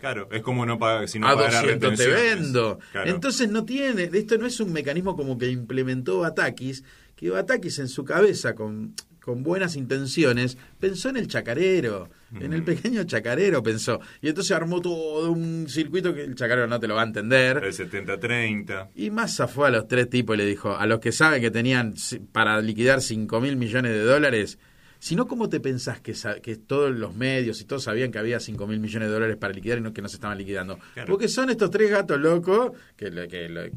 Claro, 0.00 0.28
es 0.32 0.40
como 0.40 0.64
no 0.64 0.78
pagar, 0.78 1.08
si 1.08 1.18
no 1.18 1.28
a 1.28 1.34
pagara 1.34 1.60
200 1.60 1.94
te 1.94 2.06
vendo. 2.06 2.78
Claro. 2.90 3.10
Entonces 3.10 3.50
no 3.50 3.66
tiene, 3.66 4.08
esto 4.10 4.38
no 4.38 4.46
es 4.46 4.58
un 4.58 4.72
mecanismo 4.72 5.14
como 5.14 5.36
que 5.36 5.50
implementó 5.50 6.20
Batakis, 6.20 6.84
que 7.16 7.28
Batakis 7.28 7.80
en 7.80 7.88
su 7.88 8.02
cabeza 8.02 8.54
con, 8.54 8.94
con 9.22 9.42
buenas 9.42 9.76
intenciones 9.76 10.56
pensó 10.78 11.08
en 11.08 11.16
el 11.16 11.28
chacarero, 11.28 12.08
en 12.38 12.52
el 12.52 12.62
pequeño 12.64 13.04
chacarero 13.04 13.62
pensó. 13.62 14.00
Y 14.22 14.28
entonces 14.28 14.52
armó 14.52 14.80
todo 14.80 15.30
un 15.30 15.68
circuito 15.68 16.14
que 16.14 16.24
el 16.24 16.34
chacarero 16.34 16.66
no 16.66 16.80
te 16.80 16.88
lo 16.88 16.94
va 16.94 17.02
a 17.02 17.06
entender. 17.06 17.62
el 17.64 17.72
70-30. 17.72 18.88
Y 18.94 19.10
Massa 19.10 19.46
fue 19.46 19.68
a 19.68 19.70
los 19.70 19.88
tres 19.88 20.08
tipos 20.08 20.34
y 20.34 20.38
le 20.38 20.46
dijo, 20.46 20.76
a 20.76 20.86
los 20.86 21.00
que 21.00 21.12
saben 21.12 21.40
que 21.40 21.50
tenían 21.50 21.94
para 22.32 22.60
liquidar 22.60 23.00
5 23.00 23.40
mil 23.40 23.56
millones 23.56 23.92
de 23.92 24.02
dólares, 24.02 24.58
si 24.98 25.16
no, 25.16 25.26
¿cómo 25.26 25.48
te 25.48 25.60
pensás 25.60 26.00
que, 26.00 26.14
que 26.42 26.56
todos 26.56 26.94
los 26.94 27.14
medios 27.14 27.60
y 27.62 27.64
todos 27.64 27.84
sabían 27.84 28.12
que 28.12 28.18
había 28.18 28.38
5 28.38 28.66
mil 28.66 28.80
millones 28.80 29.08
de 29.08 29.14
dólares 29.14 29.36
para 29.36 29.54
liquidar 29.54 29.78
y 29.78 29.80
no 29.80 29.94
que 29.94 30.02
no 30.02 30.08
se 30.08 30.16
estaban 30.16 30.36
liquidando? 30.36 30.78
Claro. 30.92 31.10
Porque 31.10 31.26
son 31.26 31.48
estos 31.48 31.70
tres 31.70 31.90
gatos 31.90 32.20
locos 32.20 32.72
que, 32.96 33.10
que 33.28 33.72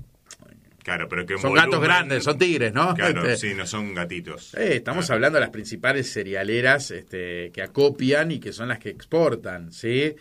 Claro, 0.83 1.07
pero 1.09 1.25
que 1.25 1.37
son 1.37 1.53
gatos 1.53 1.81
grandes, 1.81 2.23
son 2.25 2.37
tigres, 2.37 2.73
¿no? 2.73 2.93
Claro, 2.93 3.25
Este, 3.25 3.49
sí, 3.49 3.55
no 3.55 3.65
son 3.65 3.93
gatitos. 3.93 4.53
eh, 4.55 4.75
estamos 4.75 5.09
Ah, 5.09 5.13
hablando 5.13 5.37
de 5.37 5.41
las 5.41 5.49
principales 5.49 6.11
cerealeras 6.11 6.91
este, 6.91 7.51
que 7.51 7.61
acopian 7.61 8.31
y 8.31 8.39
que 8.39 8.51
son 8.53 8.67
las 8.67 8.79
que 8.79 8.89
exportan, 8.89 9.71
¿sí? 9.71 10.15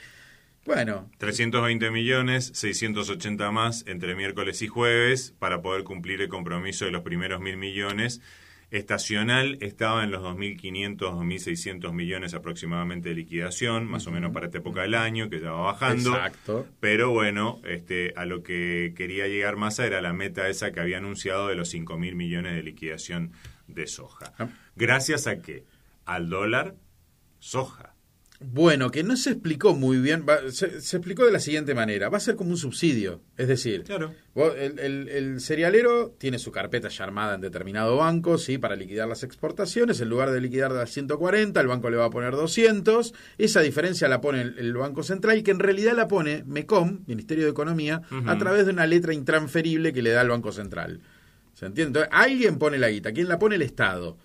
Bueno, 0.64 1.10
320 1.18 1.90
millones, 1.90 2.52
680 2.54 3.50
más 3.50 3.84
entre 3.88 4.14
miércoles 4.14 4.62
y 4.62 4.68
jueves 4.68 5.34
para 5.40 5.60
poder 5.60 5.82
cumplir 5.82 6.22
el 6.22 6.28
compromiso 6.28 6.84
de 6.84 6.92
los 6.92 7.02
primeros 7.02 7.40
mil 7.40 7.56
millones. 7.56 8.20
Estacional 8.72 9.58
estaba 9.60 10.02
en 10.02 10.10
los 10.10 10.22
2.500, 10.22 10.96
2.600 10.96 11.92
millones 11.92 12.32
aproximadamente 12.32 13.10
de 13.10 13.14
liquidación, 13.14 13.84
más 13.86 14.06
o 14.06 14.10
menos 14.10 14.32
para 14.32 14.46
esta 14.46 14.58
época 14.58 14.80
del 14.80 14.94
año, 14.94 15.28
que 15.28 15.40
ya 15.40 15.52
va 15.52 15.72
bajando. 15.72 16.14
exacto. 16.14 16.66
Pero 16.80 17.10
bueno, 17.10 17.60
este, 17.64 18.14
a 18.16 18.24
lo 18.24 18.42
que 18.42 18.94
quería 18.96 19.28
llegar 19.28 19.56
Massa 19.56 19.86
era 19.86 20.00
la 20.00 20.14
meta 20.14 20.48
esa 20.48 20.72
que 20.72 20.80
había 20.80 20.96
anunciado 20.96 21.48
de 21.48 21.54
los 21.54 21.68
5 21.68 21.98
mil 21.98 22.14
millones 22.14 22.54
de 22.54 22.62
liquidación 22.62 23.32
de 23.66 23.86
soja. 23.86 24.32
Ah. 24.38 24.48
Gracias 24.74 25.26
a 25.26 25.42
qué? 25.42 25.66
Al 26.06 26.30
dólar, 26.30 26.74
soja. 27.40 27.91
Bueno, 28.52 28.90
que 28.90 29.02
no 29.02 29.16
se 29.16 29.30
explicó 29.30 29.74
muy 29.74 29.98
bien, 29.98 30.24
va- 30.28 30.50
se, 30.50 30.80
se 30.80 30.96
explicó 30.96 31.24
de 31.24 31.32
la 31.32 31.40
siguiente 31.40 31.74
manera, 31.74 32.08
va 32.08 32.16
a 32.18 32.20
ser 32.20 32.36
como 32.36 32.50
un 32.50 32.56
subsidio, 32.56 33.20
es 33.36 33.48
decir, 33.48 33.84
Claro. 33.84 34.12
vos- 34.34 34.54
el, 34.58 34.78
el- 34.78 35.08
el 35.08 35.40
cerealero 35.40 36.14
tiene 36.18 36.38
su 36.38 36.50
carpeta 36.52 36.88
ya 36.88 37.04
armada 37.04 37.34
en 37.34 37.40
determinado 37.40 37.96
banco, 37.96 38.38
¿sí? 38.38 38.58
para 38.58 38.76
liquidar 38.76 39.08
las 39.08 39.22
exportaciones, 39.22 40.00
en 40.00 40.08
lugar 40.08 40.30
de 40.30 40.40
liquidar 40.40 40.72
las 40.72 40.90
140, 40.90 41.60
el 41.60 41.66
banco 41.66 41.90
le 41.90 41.96
va 41.96 42.06
a 42.06 42.10
poner 42.10 42.32
200, 42.32 43.14
esa 43.38 43.60
diferencia 43.60 44.08
la 44.08 44.20
pone 44.20 44.42
el, 44.42 44.58
el 44.58 44.74
Banco 44.74 45.02
Central, 45.02 45.42
que 45.42 45.50
en 45.50 45.58
realidad 45.58 45.94
la 45.96 46.08
pone 46.08 46.44
MECOM, 46.46 47.00
Ministerio 47.06 47.44
de 47.44 47.50
Economía, 47.50 48.02
a 48.26 48.38
través 48.38 48.66
de 48.66 48.72
una 48.72 48.86
letra 48.86 49.14
intransferible 49.14 49.92
que 49.92 50.02
le 50.02 50.10
da 50.10 50.22
el 50.22 50.28
Banco 50.28 50.52
Central. 50.52 51.00
¿Se 51.54 51.66
entiende? 51.66 52.00
Entonces, 52.00 52.08
alguien 52.12 52.58
pone 52.58 52.78
la 52.78 52.88
guita, 52.88 53.12
¿quién 53.12 53.28
la 53.28 53.38
pone? 53.38 53.56
El 53.56 53.62
Estado. 53.62 54.18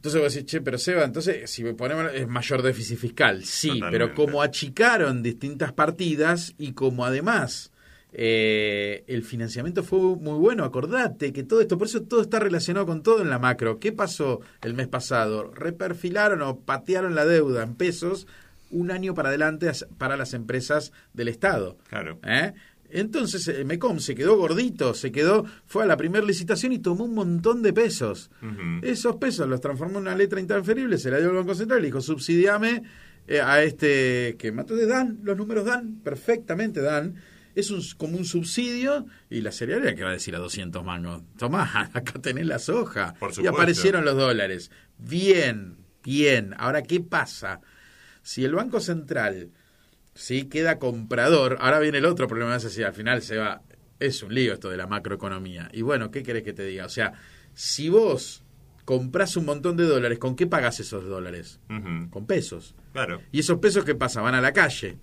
Entonces 0.00 0.22
vos 0.22 0.32
decís, 0.32 0.50
che, 0.50 0.62
pero 0.62 0.78
Seba, 0.78 1.04
entonces 1.04 1.50
si 1.50 1.62
ponemos 1.74 2.10
es 2.14 2.26
mayor 2.26 2.62
déficit 2.62 2.98
fiscal. 2.98 3.44
Sí, 3.44 3.68
Totalmente. 3.68 3.98
pero 3.98 4.14
como 4.14 4.40
achicaron 4.40 5.22
distintas 5.22 5.74
partidas 5.74 6.54
y 6.56 6.72
como 6.72 7.04
además 7.04 7.70
eh, 8.14 9.04
el 9.08 9.22
financiamiento 9.22 9.84
fue 9.84 9.98
muy 9.98 10.38
bueno, 10.38 10.64
acordate 10.64 11.34
que 11.34 11.42
todo 11.42 11.60
esto, 11.60 11.76
por 11.76 11.86
eso 11.86 12.00
todo 12.00 12.22
está 12.22 12.38
relacionado 12.38 12.86
con 12.86 13.02
todo 13.02 13.20
en 13.20 13.28
la 13.28 13.38
macro. 13.38 13.78
¿Qué 13.78 13.92
pasó 13.92 14.40
el 14.62 14.72
mes 14.72 14.88
pasado? 14.88 15.52
Reperfilaron 15.54 16.40
o 16.40 16.60
patearon 16.60 17.14
la 17.14 17.26
deuda 17.26 17.62
en 17.62 17.74
pesos 17.74 18.26
un 18.70 18.90
año 18.92 19.12
para 19.14 19.28
adelante 19.28 19.70
para 19.98 20.16
las 20.16 20.32
empresas 20.32 20.92
del 21.12 21.28
Estado. 21.28 21.76
Claro. 21.90 22.20
¿Eh? 22.24 22.54
Entonces 22.92 23.46
el 23.48 23.64
MECOM 23.64 23.98
se 23.98 24.14
quedó 24.14 24.36
gordito, 24.36 24.94
se 24.94 25.12
quedó, 25.12 25.44
fue 25.66 25.84
a 25.84 25.86
la 25.86 25.96
primera 25.96 26.24
licitación 26.24 26.72
y 26.72 26.78
tomó 26.78 27.04
un 27.04 27.14
montón 27.14 27.62
de 27.62 27.72
pesos. 27.72 28.30
Esos 28.82 29.16
pesos 29.16 29.48
los 29.48 29.60
transformó 29.60 29.98
en 29.98 30.06
una 30.06 30.16
letra 30.16 30.40
intransferible, 30.40 30.98
se 30.98 31.10
la 31.10 31.18
dio 31.18 31.30
al 31.30 31.36
Banco 31.36 31.54
Central 31.54 31.80
y 31.80 31.82
le 31.82 31.88
dijo, 31.88 32.00
subsidiame 32.00 32.82
eh, 33.26 33.40
a 33.40 33.62
este 33.62 34.36
que 34.38 34.52
mató 34.52 34.74
de 34.74 34.86
Dan, 34.86 35.20
los 35.22 35.36
números 35.36 35.64
dan, 35.64 36.00
perfectamente 36.02 36.80
dan. 36.80 37.16
Es 37.54 37.70
un, 37.70 37.82
como 37.96 38.16
un 38.16 38.24
subsidio 38.24 39.06
y 39.28 39.40
la 39.40 39.50
cerealera 39.50 39.94
que 39.94 40.04
va 40.04 40.10
a 40.10 40.14
decir 40.14 40.34
a 40.36 40.38
200 40.38 40.84
mangos, 40.84 41.22
tomá, 41.36 41.90
acá 41.92 42.20
tenés 42.20 42.46
la 42.46 42.58
soja. 42.58 43.14
Por 43.18 43.32
y 43.42 43.46
aparecieron 43.46 44.04
los 44.04 44.16
dólares. 44.16 44.70
Bien, 44.98 45.76
bien. 46.02 46.54
Ahora, 46.58 46.82
¿qué 46.82 47.00
pasa? 47.00 47.60
Si 48.22 48.44
el 48.44 48.54
Banco 48.54 48.80
Central 48.80 49.50
sí 50.14 50.44
queda 50.44 50.78
comprador, 50.78 51.58
ahora 51.60 51.78
viene 51.78 51.98
el 51.98 52.06
otro 52.06 52.26
problema, 52.28 52.56
es 52.56 52.64
así, 52.64 52.82
al 52.82 52.92
final 52.92 53.22
se 53.22 53.36
va, 53.36 53.62
es 53.98 54.22
un 54.22 54.34
lío 54.34 54.54
esto 54.54 54.70
de 54.70 54.76
la 54.76 54.86
macroeconomía. 54.86 55.68
Y 55.72 55.82
bueno, 55.82 56.10
¿qué 56.10 56.22
querés 56.22 56.42
que 56.42 56.52
te 56.52 56.64
diga? 56.64 56.86
O 56.86 56.90
sea, 56.90 57.12
si 57.54 57.88
vos 57.88 58.44
comprás 58.84 59.36
un 59.36 59.44
montón 59.44 59.76
de 59.76 59.84
dólares, 59.84 60.18
¿con 60.18 60.34
qué 60.34 60.46
pagás 60.46 60.80
esos 60.80 61.04
dólares? 61.04 61.60
Con 62.10 62.26
pesos. 62.26 62.74
Claro. 62.92 63.22
¿Y 63.30 63.40
esos 63.40 63.58
pesos 63.58 63.84
qué 63.84 63.94
pasa? 63.94 64.20
Van 64.20 64.34
a 64.34 64.40
la 64.40 64.52
calle. 64.52 64.98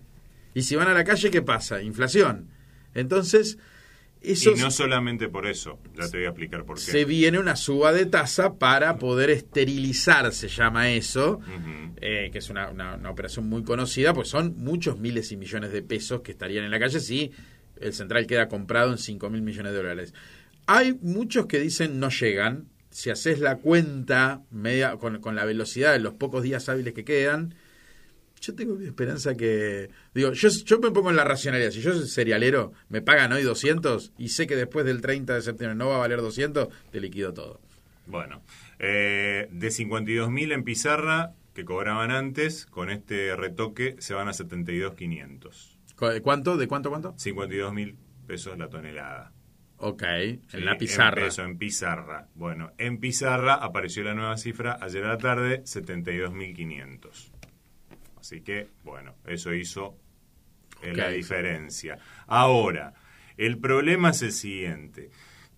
Y 0.53 0.63
si 0.63 0.75
van 0.75 0.87
a 0.87 0.93
la 0.93 1.03
calle, 1.03 1.29
¿qué 1.29 1.41
pasa? 1.41 1.81
Inflación. 1.81 2.49
Entonces, 2.93 3.59
Y 4.21 4.35
no 4.61 4.71
solamente 4.71 5.29
por 5.29 5.45
eso, 5.47 5.79
ya 5.95 6.09
te 6.09 6.17
voy 6.17 6.25
a 6.25 6.29
explicar 6.29 6.65
por 6.65 6.77
qué. 6.77 6.81
se 6.91 7.05
viene 7.05 7.39
una 7.39 7.55
suba 7.55 7.93
de 7.93 8.05
tasa 8.05 8.55
para 8.55 8.97
poder 8.97 9.29
esterilizar, 9.29 10.31
se 10.33 10.47
llama 10.47 10.89
eso, 10.91 11.39
eh, 12.01 12.29
que 12.31 12.39
es 12.39 12.49
una, 12.49 12.69
una- 12.69 12.95
una 12.95 13.09
operación 13.09 13.47
muy 13.47 13.63
conocida, 13.63 14.13
pues 14.13 14.27
son 14.29 14.55
muchos 14.57 14.99
miles 14.99 15.31
y 15.31 15.37
millones 15.37 15.71
de 15.71 15.81
pesos 15.81 16.21
que 16.21 16.31
estarían 16.31 16.63
en 16.65 16.71
la 16.71 16.79
calle 16.79 16.99
si 16.99 17.31
el 17.79 17.93
central 17.93 18.25
queda 18.27 18.47
comprado 18.47 18.91
en 18.91 18.97
5 18.97 19.29
mil 19.29 19.41
millones 19.41 19.71
de 19.71 19.77
dólares. 19.77 20.13
Hay 20.65 20.97
muchos 21.01 21.45
que 21.45 21.59
dicen 21.59 21.99
no 21.99 22.09
llegan, 22.09 22.65
si 22.89 23.09
haces 23.11 23.39
la 23.39 23.57
cuenta 23.57 24.41
media 24.51 24.95
con, 24.97 25.19
con 25.21 25.35
la 25.35 25.45
velocidad 25.45 25.93
de 25.93 25.99
los 25.99 26.13
pocos 26.15 26.43
días 26.43 26.67
hábiles 26.69 26.93
que 26.93 27.05
quedan, 27.05 27.53
yo 28.41 28.55
tengo 28.55 28.75
mi 28.75 28.85
esperanza 28.85 29.35
que... 29.35 29.89
Digo, 30.13 30.31
yo, 30.33 30.49
yo 30.49 30.79
me 30.79 30.91
pongo 30.91 31.09
en 31.09 31.15
la 31.15 31.23
racionalidad. 31.23 31.71
Si 31.71 31.81
yo 31.81 31.93
soy 31.93 32.07
cerealero, 32.07 32.73
me 32.89 33.01
pagan 33.01 33.31
hoy 33.33 33.43
200 33.43 34.13
y 34.17 34.29
sé 34.29 34.47
que 34.47 34.55
después 34.55 34.85
del 34.85 35.01
30 35.01 35.35
de 35.35 35.41
septiembre 35.41 35.75
no 35.75 35.89
va 35.89 35.95
a 35.95 35.99
valer 35.99 36.21
200, 36.21 36.67
te 36.91 36.99
liquido 36.99 37.33
todo. 37.33 37.59
Bueno, 38.05 38.41
eh, 38.79 39.47
de 39.51 39.67
52.000 39.67 40.53
en 40.53 40.63
pizarra 40.63 41.33
que 41.53 41.65
cobraban 41.65 42.11
antes, 42.11 42.65
con 42.67 42.89
este 42.89 43.35
retoque 43.35 43.95
se 43.99 44.13
van 44.13 44.27
a 44.27 44.31
72.500. 44.31 45.77
¿Cu- 45.95 46.05
¿De 46.07 46.21
cuánto? 46.21 46.55
¿De 46.57 46.67
cuánto? 46.67 46.89
¿Cuánto? 46.89 47.13
52.000 47.15 47.95
pesos 48.27 48.57
la 48.57 48.69
tonelada. 48.69 49.33
Ok, 49.79 50.03
Sí, 50.47 50.57
en 50.57 50.65
la 50.65 50.77
pizarra. 50.77 51.21
En 51.21 51.27
peso, 51.27 51.43
en 51.43 51.57
pizarra. 51.57 52.27
Bueno, 52.35 52.71
en 52.77 52.99
pizarra 52.99 53.55
apareció 53.55 54.03
la 54.03 54.13
nueva 54.15 54.37
cifra 54.37 54.77
ayer 54.81 55.03
a 55.03 55.09
la 55.09 55.17
tarde, 55.17 55.63
72.500. 55.65 57.31
Así 58.27 58.41
que, 58.41 58.67
bueno, 58.83 59.15
eso 59.25 59.53
hizo 59.53 59.97
eh, 60.81 60.93
la 60.93 61.07
diferencia. 61.07 61.97
Ahora, 62.25 62.93
el 63.37 63.57
problema 63.57 64.09
es 64.09 64.21
el 64.21 64.33
siguiente, 64.33 65.11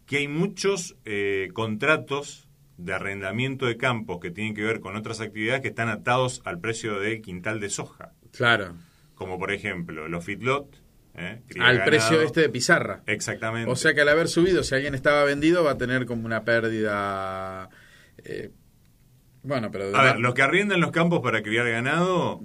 que 0.06 0.18
hay 0.18 0.28
muchos 0.28 0.96
eh, 1.04 1.50
contratos 1.54 2.48
de 2.78 2.94
arrendamiento 2.94 3.66
de 3.66 3.76
campos 3.76 4.20
que 4.22 4.30
tienen 4.30 4.54
que 4.54 4.62
ver 4.62 4.82
con 4.82 4.96
otras 4.96 5.20
actividades 5.20 5.62
que 5.62 5.70
están 5.70 5.90
atados 5.90 6.44
al 6.46 6.60
precio 6.60 7.00
del 7.00 7.24
quintal 7.24 7.60
de 7.60 7.72
soja. 7.72 8.14
Claro. 8.34 8.76
Como 9.16 9.40
por 9.40 9.52
ejemplo, 9.52 10.08
los 10.08 10.24
feedlot. 10.24 10.80
¿eh? 11.16 11.42
Al 11.60 11.78
ganado. 11.78 11.86
precio 11.90 12.22
este 12.22 12.42
de 12.42 12.50
pizarra. 12.50 13.02
Exactamente. 13.08 13.72
O 13.72 13.76
sea 13.76 13.96
que 13.96 14.02
al 14.02 14.10
haber 14.10 14.28
subido, 14.28 14.62
si 14.62 14.76
alguien 14.76 14.94
estaba 14.94 15.24
vendido, 15.24 15.64
va 15.64 15.72
a 15.72 15.78
tener 15.80 16.06
como 16.06 16.28
una 16.28 16.44
pérdida. 16.44 17.68
eh, 18.24 18.52
bueno, 19.44 19.72
pero. 19.72 19.96
A 19.96 20.04
ver, 20.04 20.20
los 20.20 20.34
que 20.34 20.42
arriendan 20.42 20.80
los 20.82 20.92
campos 20.92 21.22
para 21.22 21.42
criar 21.42 21.70
ganado 21.70 22.42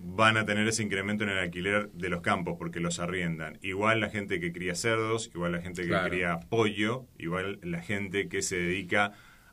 van 0.00 0.36
a 0.36 0.44
tener 0.44 0.66
ese 0.66 0.82
incremento 0.82 1.22
en 1.24 1.30
el 1.30 1.38
alquiler 1.38 1.90
de 1.92 2.08
los 2.08 2.22
campos 2.22 2.56
porque 2.58 2.80
los 2.80 2.98
arriendan. 2.98 3.58
Igual 3.62 4.00
la 4.00 4.08
gente 4.10 4.40
que 4.40 4.52
cría 4.52 4.74
cerdos, 4.74 5.30
igual 5.34 5.52
la 5.52 5.60
gente 5.60 5.82
que 5.82 5.88
Claro. 5.88 6.08
cría 6.08 6.40
pollo, 6.48 7.04
igual 7.18 7.60
la 7.62 7.80
gente 7.80 8.28
que 8.28 8.42
se 8.42 8.56
dedica 8.56 9.12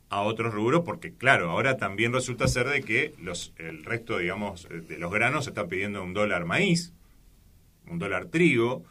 a 0.09 0.21
otros 0.21 0.53
rubros, 0.53 0.81
porque 0.85 1.13
claro, 1.13 1.51
ahora 1.51 1.77
también 1.77 2.13
resulta 2.13 2.47
ser 2.47 2.67
de 2.69 2.81
que 2.81 3.13
los, 3.21 3.53
el 3.57 3.83
resto, 3.83 4.17
digamos, 4.17 4.67
de 4.69 4.97
los 4.97 5.11
granos 5.11 5.45
está 5.47 5.67
pidiendo 5.67 6.03
un 6.03 6.13
dólar 6.13 6.45
maíz, 6.45 6.93
un 7.87 7.99
dólar 7.99 8.25
trigo, 8.27 8.83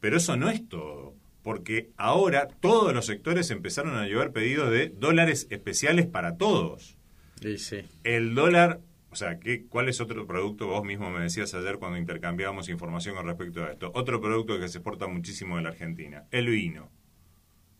pero 0.00 0.16
eso 0.18 0.36
no 0.36 0.50
es 0.50 0.68
todo, 0.68 1.14
porque 1.42 1.88
ahora 1.96 2.48
todos 2.60 2.92
los 2.94 3.06
sectores 3.06 3.50
empezaron 3.50 3.96
a 3.96 4.06
llevar 4.06 4.32
pedidos 4.32 4.70
de 4.70 4.88
dólares 4.90 5.46
especiales 5.50 6.06
para 6.06 6.36
todos. 6.36 6.97
Sí, 7.40 7.58
sí. 7.58 7.84
El 8.04 8.34
dólar, 8.34 8.80
o 9.10 9.16
sea, 9.16 9.38
¿qué, 9.38 9.66
¿cuál 9.66 9.88
es 9.88 10.00
otro 10.00 10.26
producto? 10.26 10.66
Vos 10.66 10.84
mismo 10.84 11.10
me 11.10 11.20
decías 11.20 11.54
ayer 11.54 11.78
cuando 11.78 11.98
intercambiábamos 11.98 12.68
información 12.68 13.14
con 13.14 13.26
respecto 13.26 13.64
a 13.64 13.72
esto. 13.72 13.90
Otro 13.94 14.20
producto 14.20 14.58
que 14.58 14.68
se 14.68 14.78
exporta 14.78 15.06
muchísimo 15.06 15.56
de 15.56 15.62
la 15.62 15.70
Argentina, 15.70 16.24
el 16.30 16.48
vino. 16.48 16.90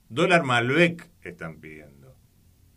Dólar 0.08 0.44
Malbec 0.44 1.06
están 1.22 1.60
pidiendo. 1.60 2.16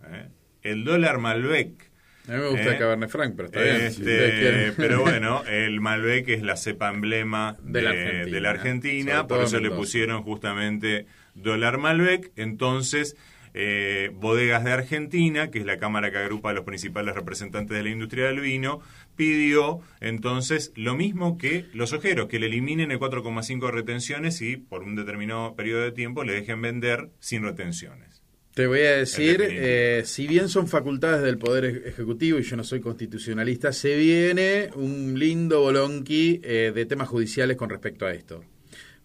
¿eh? 0.06 0.28
El 0.64 0.84
dólar 0.84 1.20
Malbec. 1.20 1.92
A 2.28 2.34
mí 2.34 2.38
me 2.38 2.48
gusta 2.50 2.64
Eh, 2.64 2.74
el 2.74 2.78
Cabernet 2.78 3.10
Franc, 3.10 3.36
pero 3.36 3.46
está 3.48 3.62
bien. 3.62 3.76
Este, 3.78 4.74
pero 4.74 5.02
bueno, 5.02 5.44
el 5.46 5.82
Malbec 5.82 6.30
es 6.30 6.44
la 6.44 6.56
cepa 6.56 6.90
emblema 6.90 7.58
de, 7.64 7.82
la 7.82 7.90
Argentina. 7.92 8.26
de 8.26 8.42
la 8.42 8.50
Argentina, 8.50 9.28
por 9.28 9.44
eso 9.44 9.60
le 9.60 9.72
pusieron 9.72 10.24
justamente 10.24 11.06
dólar 11.34 11.78
Malbec. 11.78 12.32
Entonces, 12.36 13.16
eh, 13.54 14.12
Bodegas 14.14 14.64
de 14.64 14.72
Argentina, 14.72 15.50
que 15.52 15.60
es 15.60 15.66
la 15.66 15.78
cámara 15.78 16.12
que 16.12 16.18
agrupa 16.18 16.50
a 16.52 16.54
los 16.54 16.66
principales 16.66 17.16
representantes 17.16 17.76
de 17.76 17.84
la 17.84 17.90
industria 17.90 18.26
del 18.28 18.40
vino, 18.40 18.82
pidió 19.16 19.82
entonces 20.00 20.72
lo 20.76 20.96
mismo 20.96 21.38
que 21.38 21.66
los 21.74 21.94
ojeros, 21.94 22.28
que 22.28 22.40
le 22.40 22.48
eliminen 22.48 22.92
el 22.92 23.00
4,5 23.00 23.66
de 23.68 23.72
retenciones 23.72 24.42
y 24.42 24.58
por 24.58 24.84
un 24.84 24.96
determinado 24.96 25.56
periodo 25.56 25.82
de 25.84 25.92
tiempo 25.92 26.24
le 26.24 26.34
dejen 26.34 26.62
vender 26.62 27.10
sin 27.20 27.44
retenciones. 27.44 28.22
Te 28.54 28.68
voy 28.68 28.80
a 28.82 28.98
decir, 28.98 29.38
eh, 29.50 30.02
si 30.06 30.28
bien 30.28 30.50
son 30.50 30.68
facultades 30.68 31.22
del 31.24 31.38
Poder 31.38 31.64
Ej- 31.64 31.88
Ejecutivo 31.88 32.38
y 32.38 32.44
yo 32.44 32.58
no 32.58 32.66
soy 32.66 32.82
constitucionalista, 32.82 33.72
se 33.72 33.96
viene 33.96 34.70
un 34.76 35.18
lindo 35.18 35.62
bolonqui 35.62 36.42
eh, 36.44 36.74
de 36.76 36.86
temas 36.86 37.08
judiciales 37.08 37.56
con 37.56 37.70
respecto 37.70 38.06
a 38.06 38.12
esto. 38.14 38.44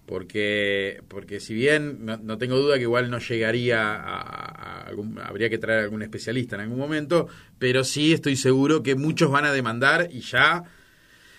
Porque, 0.07 1.03
porque 1.09 1.41
si 1.41 1.53
bien 1.55 2.05
no, 2.07 2.17
no 2.19 2.39
tengo 2.39 2.57
duda 2.57 2.77
que 2.77 2.83
igual 2.83 3.11
no 3.11 3.19
llegaría 3.19 3.95
a, 3.97 4.21
a 4.21 4.81
algún, 4.83 5.19
habría 5.19 5.51
que 5.51 5.59
traer 5.59 5.81
a 5.81 5.83
algún 5.83 6.03
especialista 6.03 6.55
en 6.55 6.63
algún 6.63 6.79
momento, 6.79 7.27
pero 7.59 7.83
sí 7.85 8.13
estoy 8.13 8.37
seguro 8.37 8.83
que 8.85 8.95
muchos 8.95 9.31
van 9.33 9.45
a 9.45 9.53
demandar 9.53 10.09
y 10.13 10.21
ya 10.21 10.63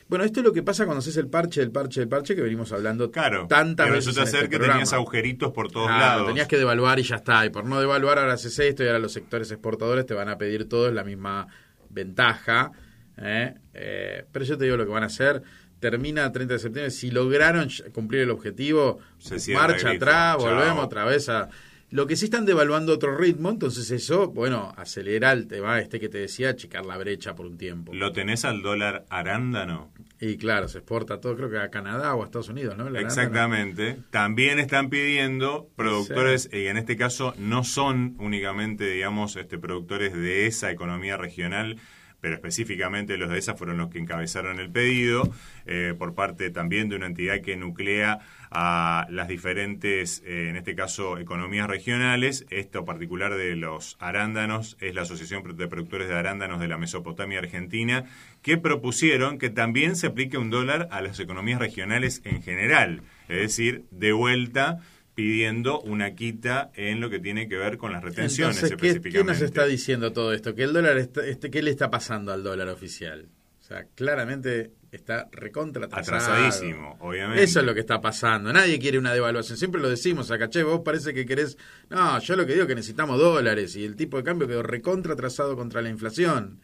Bueno, 0.09 0.25
esto 0.25 0.41
es 0.41 0.45
lo 0.45 0.51
que 0.53 0.63
pasa 0.63 0.85
cuando 0.85 0.99
haces 0.99 1.15
el 1.17 1.27
parche 1.27 1.61
del 1.61 1.71
parche 1.71 2.01
del 2.01 2.09
parche 2.09 2.35
que 2.35 2.41
venimos 2.41 2.71
hablando 2.73 3.09
Claro. 3.09 3.47
tantas 3.47 3.87
veces. 3.89 4.05
resulta 4.07 4.21
en 4.21 4.27
ser 4.27 4.35
este 4.43 4.49
que 4.49 4.55
programa. 4.57 4.79
tenías 4.79 4.93
agujeritos 4.93 5.51
por 5.53 5.71
todos 5.71 5.87
Claro, 5.87 6.01
lados. 6.01 6.27
Tenías 6.27 6.47
que 6.47 6.57
devaluar 6.57 6.99
y 6.99 7.03
ya 7.03 7.15
está. 7.17 7.45
Y 7.45 7.49
por 7.49 7.63
no 7.65 7.79
devaluar 7.79 8.19
ahora 8.19 8.33
haces 8.33 8.57
esto 8.59 8.83
y 8.83 8.87
ahora 8.87 8.99
los 8.99 9.13
sectores 9.13 9.49
exportadores 9.51 10.05
te 10.05 10.13
van 10.13 10.27
a 10.29 10.37
pedir 10.37 10.67
todos 10.67 10.93
la 10.93 11.03
misma 11.05 11.47
ventaja. 11.89 12.71
¿eh? 13.17 13.55
Eh, 13.73 14.25
pero 14.31 14.45
yo 14.45 14.57
te 14.57 14.65
digo 14.65 14.77
lo 14.77 14.85
que 14.85 14.91
van 14.91 15.03
a 15.03 15.07
hacer. 15.07 15.41
Termina 15.79 16.25
el 16.25 16.31
30 16.31 16.53
de 16.53 16.59
septiembre. 16.59 16.91
Si 16.91 17.11
lograron 17.11 17.69
cumplir 17.93 18.21
el 18.21 18.31
objetivo, 18.31 18.99
Se 19.19 19.53
marcha 19.53 19.91
atrás, 19.91 20.37
Chao. 20.37 20.49
volvemos 20.49 20.85
otra 20.85 21.05
vez 21.05 21.29
a... 21.29 21.49
Lo 21.89 22.05
que 22.05 22.17
sí 22.17 22.25
están 22.25 22.45
devaluando 22.45 22.91
a 22.91 22.95
otro 22.95 23.15
ritmo, 23.15 23.49
entonces 23.49 23.89
eso, 23.91 24.27
bueno, 24.27 24.73
acelera 24.75 25.31
el 25.31 25.47
tema 25.47 25.79
este 25.79 26.01
que 26.01 26.09
te 26.09 26.17
decía, 26.17 26.49
achicar 26.49 26.85
la 26.85 26.97
brecha 26.97 27.33
por 27.33 27.45
un 27.45 27.57
tiempo. 27.57 27.93
¿Lo 27.93 28.11
tenés 28.11 28.43
al 28.43 28.61
dólar 28.61 29.05
arándano? 29.09 29.89
Y 30.19 30.35
claro, 30.35 30.67
se 30.67 30.79
exporta 30.79 31.21
todo, 31.21 31.37
creo 31.37 31.49
que 31.49 31.59
a 31.59 31.69
Canadá 31.69 32.13
o 32.15 32.23
a 32.23 32.25
Estados 32.25 32.49
Unidos, 32.49 32.75
¿no? 32.75 32.83
Arándano. 32.83 33.07
Exactamente. 33.07 33.99
También 34.09 34.59
están 34.59 34.89
pidiendo 34.89 35.69
productores, 35.77 36.49
y 36.51 36.67
en 36.67 36.75
este 36.75 36.97
caso 36.97 37.33
no 37.37 37.63
son 37.63 38.15
únicamente, 38.19 38.85
digamos, 38.89 39.37
este, 39.37 39.57
productores 39.57 40.13
de 40.13 40.47
esa 40.47 40.71
economía 40.71 41.15
regional, 41.15 41.77
pero 42.21 42.35
específicamente 42.35 43.17
los 43.17 43.29
de 43.29 43.37
esa 43.37 43.55
fueron 43.55 43.77
los 43.77 43.89
que 43.89 43.99
encabezaron 43.99 44.59
el 44.59 44.69
pedido, 44.69 45.31
eh, 45.65 45.93
por 45.97 46.15
parte 46.15 46.49
también 46.49 46.89
de 46.89 46.95
una 46.95 47.05
entidad 47.05 47.41
que 47.41 47.55
nuclea 47.55 48.19
a 48.49 49.07
las 49.09 49.27
diferentes, 49.27 50.23
eh, 50.25 50.49
en 50.49 50.55
este 50.55 50.75
caso, 50.75 51.17
economías 51.17 51.67
regionales. 51.67 52.45
Esto 52.49 52.85
particular 52.85 53.35
de 53.35 53.55
los 53.55 53.97
arándanos 53.99 54.77
es 54.79 54.95
la 54.95 55.01
Asociación 55.01 55.43
de 55.57 55.67
Productores 55.67 56.07
de 56.07 56.15
Arándanos 56.15 56.59
de 56.59 56.67
la 56.67 56.77
Mesopotamia 56.77 57.39
Argentina, 57.39 58.05
que 58.41 58.57
propusieron 58.57 59.37
que 59.37 59.49
también 59.49 59.95
se 59.95 60.07
aplique 60.07 60.37
un 60.37 60.49
dólar 60.49 60.87
a 60.91 61.01
las 61.01 61.19
economías 61.19 61.59
regionales 61.59 62.21
en 62.23 62.41
general, 62.41 63.01
es 63.27 63.39
decir, 63.39 63.83
de 63.91 64.13
vuelta 64.13 64.79
pidiendo 65.17 65.81
una 65.81 66.13
quita 66.13 66.69
en 66.75 67.01
lo 67.01 67.09
que 67.09 67.17
tiene 67.17 67.49
que 67.49 67.57
ver 67.57 67.79
con 67.79 67.91
las 67.91 68.03
retenciones 68.03 68.57
Entonces, 68.57 68.77
¿qué, 68.77 68.81
qué 68.81 68.87
específicamente. 68.89 69.33
nos 69.33 69.41
está 69.41 69.65
diciendo 69.65 70.13
todo 70.13 70.31
esto? 70.31 70.53
Que 70.53 70.61
el 70.61 70.73
dólar, 70.73 70.95
está, 70.99 71.25
este, 71.25 71.49
¿qué 71.49 71.63
le 71.63 71.71
está 71.71 71.89
pasando 71.89 72.31
al 72.31 72.43
dólar 72.43 72.69
oficial? 72.69 73.27
O 73.59 73.63
sea, 73.63 73.85
claramente 73.95 74.73
está 74.91 75.27
recontra 75.31 75.87
atrasado. 75.87 76.17
Atrasadísimo, 76.17 76.97
obviamente. 76.99 77.41
Eso 77.41 77.61
es 77.61 77.65
lo 77.65 77.73
que 77.73 77.79
está 77.79 77.99
pasando. 77.99 78.53
Nadie 78.53 78.77
quiere 78.77 78.99
una 78.99 79.11
devaluación. 79.11 79.57
Siempre 79.57 79.81
lo 79.81 79.89
decimos 79.89 80.29
acá, 80.29 80.49
che, 80.49 80.61
vos 80.61 80.81
parece 80.85 81.15
que 81.15 81.25
querés... 81.25 81.57
No, 81.89 82.19
yo 82.19 82.35
lo 82.35 82.45
que 82.45 82.51
digo 82.51 82.65
es 82.65 82.67
que 82.67 82.75
necesitamos 82.75 83.19
dólares 83.19 83.75
y 83.75 83.85
el 83.85 83.95
tipo 83.95 84.17
de 84.17 84.23
cambio 84.23 84.47
quedó 84.47 84.61
recontra 84.61 85.13
atrasado 85.13 85.55
contra 85.55 85.81
la 85.81 85.89
inflación 85.89 86.59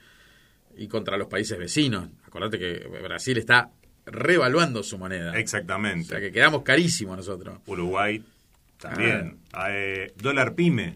y 0.77 0.87
contra 0.87 1.17
los 1.17 1.27
países 1.27 1.57
vecinos. 1.57 2.07
Acordate 2.27 2.59
que 2.59 2.87
Brasil 3.01 3.35
está 3.39 3.71
revaluando 4.05 4.83
su 4.83 4.99
moneda. 4.99 5.31
O 5.31 5.35
Exactamente. 5.37 6.09
sea, 6.09 6.19
que 6.19 6.31
quedamos 6.31 6.61
carísimos 6.61 7.17
nosotros. 7.17 7.57
Uruguay 7.65 8.23
también. 8.83 9.37
Eh, 9.69 10.13
dólar 10.17 10.55
pyme. 10.55 10.95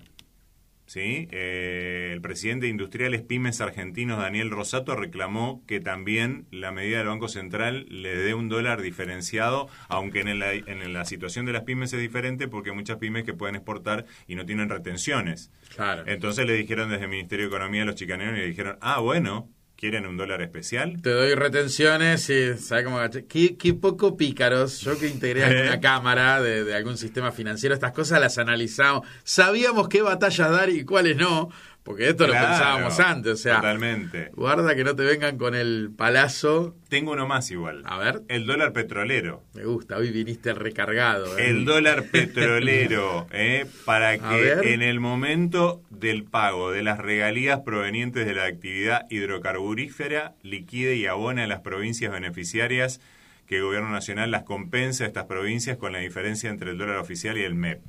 ¿sí? 0.86 1.28
Eh, 1.32 2.12
el 2.14 2.22
presidente 2.22 2.66
de 2.66 2.72
Industriales 2.72 3.22
Pymes 3.22 3.62
Argentinos, 3.62 4.20
Daniel 4.20 4.50
Rosato, 4.50 4.96
reclamó 4.96 5.64
que 5.68 5.80
también 5.80 6.48
la 6.52 6.72
medida 6.72 6.98
del 6.98 7.08
Banco 7.08 7.28
Central 7.28 7.86
le 7.90 8.16
dé 8.16 8.34
un 8.34 8.50
dólar 8.50 8.82
diferenciado, 8.82 9.68
aunque 9.90 10.22
en 10.22 10.40
la, 10.40 10.54
en 10.54 10.94
la 10.94 11.06
situación 11.06 11.46
de 11.46 11.54
las 11.54 11.64
pymes 11.64 11.94
es 11.94 12.00
diferente 12.00 12.48
porque 12.48 12.72
hay 12.72 12.76
muchas 12.76 12.98
pymes 12.98 13.24
que 13.24 13.34
pueden 13.34 13.56
exportar 13.56 14.06
y 14.28 14.36
no 14.36 14.46
tienen 14.46 14.70
retenciones. 14.70 15.52
Claro. 15.76 16.04
Entonces 16.08 16.46
le 16.46 16.54
dijeron 16.54 16.90
desde 16.90 17.04
el 17.04 17.10
Ministerio 17.10 17.46
de 17.46 17.56
Economía 17.56 17.84
a 17.84 17.86
los 17.86 17.96
chicaneros 17.96 18.38
y 18.38 18.42
le 18.42 18.48
dijeron, 18.48 18.78
ah, 18.82 19.00
bueno, 19.00 19.50
¿quieren 19.78 20.06
un 20.06 20.18
dólar 20.18 20.42
especial? 20.42 21.02
Te 21.02 21.12
doy 21.12 21.34
retenciones 21.36 22.30
y 22.30 22.58
¿sabes 22.58 22.84
cómo? 22.84 23.00
Qué, 23.30 23.56
qué 23.56 23.74
poco 23.74 24.18
pícaros. 24.18 24.82
Yo 24.82 25.00
que 25.00 25.08
integré 25.08 25.42
Eh. 25.44 25.46
alguna 25.46 25.80
cámara 25.80 26.42
de, 26.42 26.64
de 26.66 26.76
algún 26.76 26.98
sistema 26.98 27.32
financiero, 27.32 27.74
estas 27.76 27.94
cosas 27.94 28.20
las 28.20 28.38
analizamos. 28.38 29.08
Sabíamos 29.24 29.88
qué 29.88 30.02
batallas 30.02 30.52
dar 30.52 30.70
y 30.70 30.84
cuáles 30.84 31.16
no, 31.16 31.50
porque 31.88 32.10
esto 32.10 32.26
Claro, 32.26 32.42
lo 32.42 32.48
pensábamos 32.50 33.00
antes. 33.00 33.32
O 33.32 33.38
sea, 33.38 33.56
Totalmente. 33.56 34.30
guarda 34.36 34.76
que 34.76 34.84
no 34.84 34.94
te 34.94 35.04
vengan 35.04 35.38
con 35.38 35.56
el 35.56 35.90
palazo. 35.98 36.76
Tengo 36.90 37.14
uno 37.14 37.26
más 37.28 37.50
igual. 37.50 37.82
A 37.86 37.98
ver, 37.98 38.24
El 38.28 38.46
dólar 38.46 38.74
petrolero. 38.74 39.42
me 39.54 39.64
gusta, 39.64 39.96
hoy 39.96 40.12
viniste 40.12 40.54
recargado. 40.54 41.38
¿eh? 41.38 41.50
El 41.50 41.64
dólar 41.64 42.04
petrolero, 42.12 43.26
¿eh? 43.32 43.66
para 43.86 44.18
que 44.18 44.74
en 44.74 44.82
el 44.82 45.00
momento 45.00 45.82
del 45.90 46.26
pago 46.26 46.72
de 46.72 46.84
las 46.84 46.98
regalías 47.00 47.62
provenientes 47.62 48.26
de 48.26 48.34
la 48.34 48.44
actividad 48.44 49.06
hidrocarburífera 49.10 50.34
liquide 50.44 50.96
y 50.98 51.06
abone 51.06 51.44
a 51.44 51.48
las 51.48 51.62
provincias 51.62 52.12
beneficiarias 52.12 53.00
que 53.48 53.56
el 53.58 53.64
gobierno 53.64 53.90
nacional 53.92 54.30
las 54.30 54.44
compensa 54.44 55.06
a 55.06 55.08
estas 55.08 55.24
provincias 55.24 55.78
con 55.78 55.94
la 55.94 56.00
diferencia 56.00 56.50
entre 56.50 56.72
el 56.72 56.78
dólar 56.78 56.98
oficial 56.98 57.38
y 57.38 57.44
el 57.44 57.56
MEP, 57.56 57.80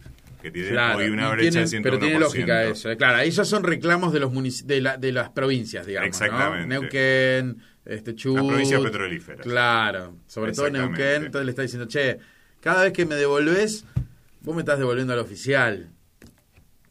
que 0.41 0.51
tiene 0.51 0.69
Claro, 0.71 0.99
hoy 0.99 1.09
una 1.09 1.31
brecha 1.31 1.51
tienen- 1.51 1.65
de 1.65 1.69
101%. 1.69 1.83
pero 1.83 1.99
tiene 1.99 2.19
lógica 2.21 2.65
eso. 2.65 2.91
eh. 2.91 2.97
Claro, 2.97 3.17
ahí 3.19 3.31
ya 3.31 3.45
son 3.45 3.65
reclamos 3.65 4.13
de 4.13 4.21
los 4.21 4.67
de, 4.67 4.81
la- 4.81 4.97
de 4.97 5.13
las 5.13 5.31
provincias, 5.31 5.87
digamos. 5.87 6.07
¿no? 6.07 6.09
Exactamente. 6.27 6.67
Neuquén, 6.69 7.59
este, 7.85 8.15
Chubut. 8.15 8.39
Las 8.43 8.47
provincias 8.49 8.81
petrolíferas. 8.83 9.41
Claro, 9.43 10.17
sobre 10.27 10.53
todo. 10.53 10.71
Neuquén. 10.71 11.25
Entonces 11.27 11.45
le 11.47 11.51
está 11.51 11.63
diciendo, 11.63 11.87
che, 11.89 12.19
cada 12.61 12.85
vez 12.85 12.93
que 12.93 13.05
me 13.07 13.15
devolvés, 13.17 13.85
vos 14.43 14.55
me 14.55 14.63
estás 14.63 14.79
devolviendo 14.79 15.13
al 15.13 15.19
oficial. 15.19 15.91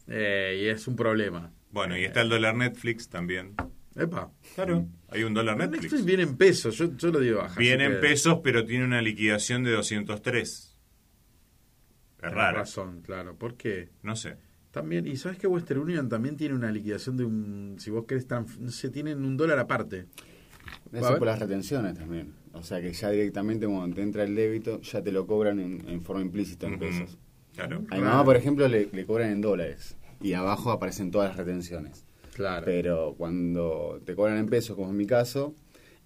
Eh, 0.06 0.60
y 0.62 0.68
es 0.68 0.86
un 0.88 0.96
problema. 0.96 1.50
Bueno, 1.70 1.96
y 1.96 2.04
está 2.04 2.22
el 2.22 2.28
dólar 2.28 2.54
Netflix 2.54 3.08
también. 3.08 3.54
Epa. 3.94 4.30
Claro, 4.54 4.86
hay 5.10 5.24
un 5.24 5.34
dólar 5.34 5.56
Netflix. 5.56 5.82
Netflix. 5.84 6.04
viene 6.04 6.22
en 6.22 6.36
pesos, 6.36 6.76
yo, 6.78 6.96
yo 6.96 7.08
lo 7.10 7.18
digo 7.20 7.38
baja. 7.38 7.58
Viene 7.58 7.84
en 7.86 7.92
que 7.92 7.98
pesos, 7.98 8.38
pero 8.42 8.64
tiene 8.64 8.84
una 8.84 9.02
liquidación 9.02 9.64
de 9.64 9.72
203. 9.72 10.67
Es 12.22 12.32
raro. 12.32 12.58
razón, 12.58 13.00
claro. 13.02 13.36
¿Por 13.36 13.54
qué? 13.56 13.90
No 14.02 14.16
sé. 14.16 14.36
También, 14.70 15.06
y 15.06 15.16
sabes 15.16 15.38
que 15.38 15.46
Western 15.46 15.80
Union 15.80 16.08
también 16.08 16.36
tiene 16.36 16.54
una 16.54 16.70
liquidación 16.70 17.16
de 17.16 17.24
un, 17.24 17.76
si 17.78 17.90
vos 17.90 18.04
querés, 18.06 18.26
no 18.58 18.70
sé, 18.70 18.90
tienen 18.90 19.24
un 19.24 19.36
dólar 19.36 19.58
aparte. 19.58 20.06
Eso 20.92 21.16
por 21.16 21.26
las 21.26 21.38
retenciones 21.38 21.96
también. 21.96 22.34
O 22.52 22.62
sea 22.62 22.80
que 22.80 22.92
ya 22.92 23.10
directamente 23.10 23.66
cuando 23.66 23.96
te 23.96 24.02
entra 24.02 24.24
el 24.24 24.34
débito, 24.34 24.80
ya 24.82 25.02
te 25.02 25.12
lo 25.12 25.26
cobran 25.26 25.60
en, 25.60 25.88
en 25.88 26.02
forma 26.02 26.22
implícita 26.22 26.66
en 26.66 26.78
pesos. 26.78 27.16
Claro. 27.54 27.84
A 27.90 27.96
mi 27.96 28.02
mamá, 28.02 28.24
por 28.24 28.36
ejemplo, 28.36 28.68
le, 28.68 28.88
le 28.92 29.06
cobran 29.06 29.30
en 29.30 29.40
dólares. 29.40 29.96
Y 30.20 30.32
abajo 30.34 30.70
aparecen 30.70 31.10
todas 31.10 31.28
las 31.30 31.36
retenciones. 31.36 32.04
Claro. 32.34 32.64
Pero 32.64 33.14
cuando 33.16 34.00
te 34.04 34.14
cobran 34.14 34.38
en 34.38 34.46
pesos, 34.46 34.76
como 34.76 34.90
en 34.90 34.96
mi 34.96 35.06
caso, 35.06 35.54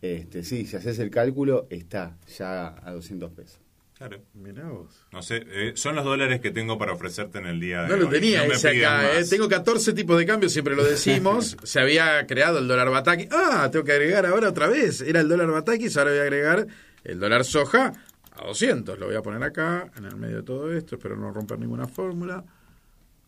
este 0.01 0.45
sí, 0.45 0.67
si 0.67 0.77
haces 0.77 0.99
el 0.99 1.11
cálculo, 1.11 1.67
está 1.71 2.17
ya 2.39 2.75
a 2.87 2.93
200 2.93 3.33
pesos. 3.33 3.61
Claro. 4.09 4.21
Mirá 4.35 4.65
vos. 4.69 5.07
No 5.13 5.23
sé, 5.23 5.45
eh, 5.47 5.73
son 5.77 5.95
los 5.95 6.05
dólares 6.05 6.41
que 6.41 6.51
tengo 6.51 6.77
para 6.77 6.93
ofrecerte 6.93 7.39
en 7.39 7.47
el 7.47 7.61
día 7.61 7.83
de 7.83 7.89
No 7.89 7.95
hoy. 7.95 8.01
lo 8.01 8.09
tenía 8.09 8.45
No 8.45 8.53
ese 8.53 8.71
acá, 8.85 9.17
eh. 9.19 9.25
Tengo 9.31 9.49
14 9.49 9.93
tipos 9.93 10.19
de 10.19 10.27
cambios, 10.27 10.53
siempre 10.53 10.75
lo 10.75 10.83
decimos. 10.83 11.57
Se 11.63 11.79
había 11.79 12.27
creado 12.27 12.59
el 12.59 12.67
dólar 12.67 12.91
Bataki. 12.91 13.29
Ah, 13.31 13.69
tengo 13.71 13.85
que 13.85 13.93
agregar 13.93 14.27
ahora 14.27 14.49
otra 14.49 14.67
vez. 14.67 15.03
Era 15.03 15.21
el 15.21 15.29
dólar 15.29 15.53
Bataki, 15.53 15.87
ahora 15.97 16.11
voy 16.11 16.19
a 16.19 16.23
agregar 16.23 16.67
el 17.05 17.21
dólar 17.21 17.45
soja 17.45 17.93
a 18.33 18.45
200. 18.47 18.99
Lo 18.99 19.07
voy 19.07 19.15
a 19.15 19.23
poner 19.23 19.43
acá, 19.45 19.89
en 19.97 20.05
el 20.07 20.17
medio 20.17 20.39
de 20.39 20.43
todo 20.43 20.73
esto. 20.73 20.97
Espero 20.97 21.17
no 21.17 21.31
romper 21.33 21.61
ninguna 21.61 21.87
fórmula. 21.87 22.45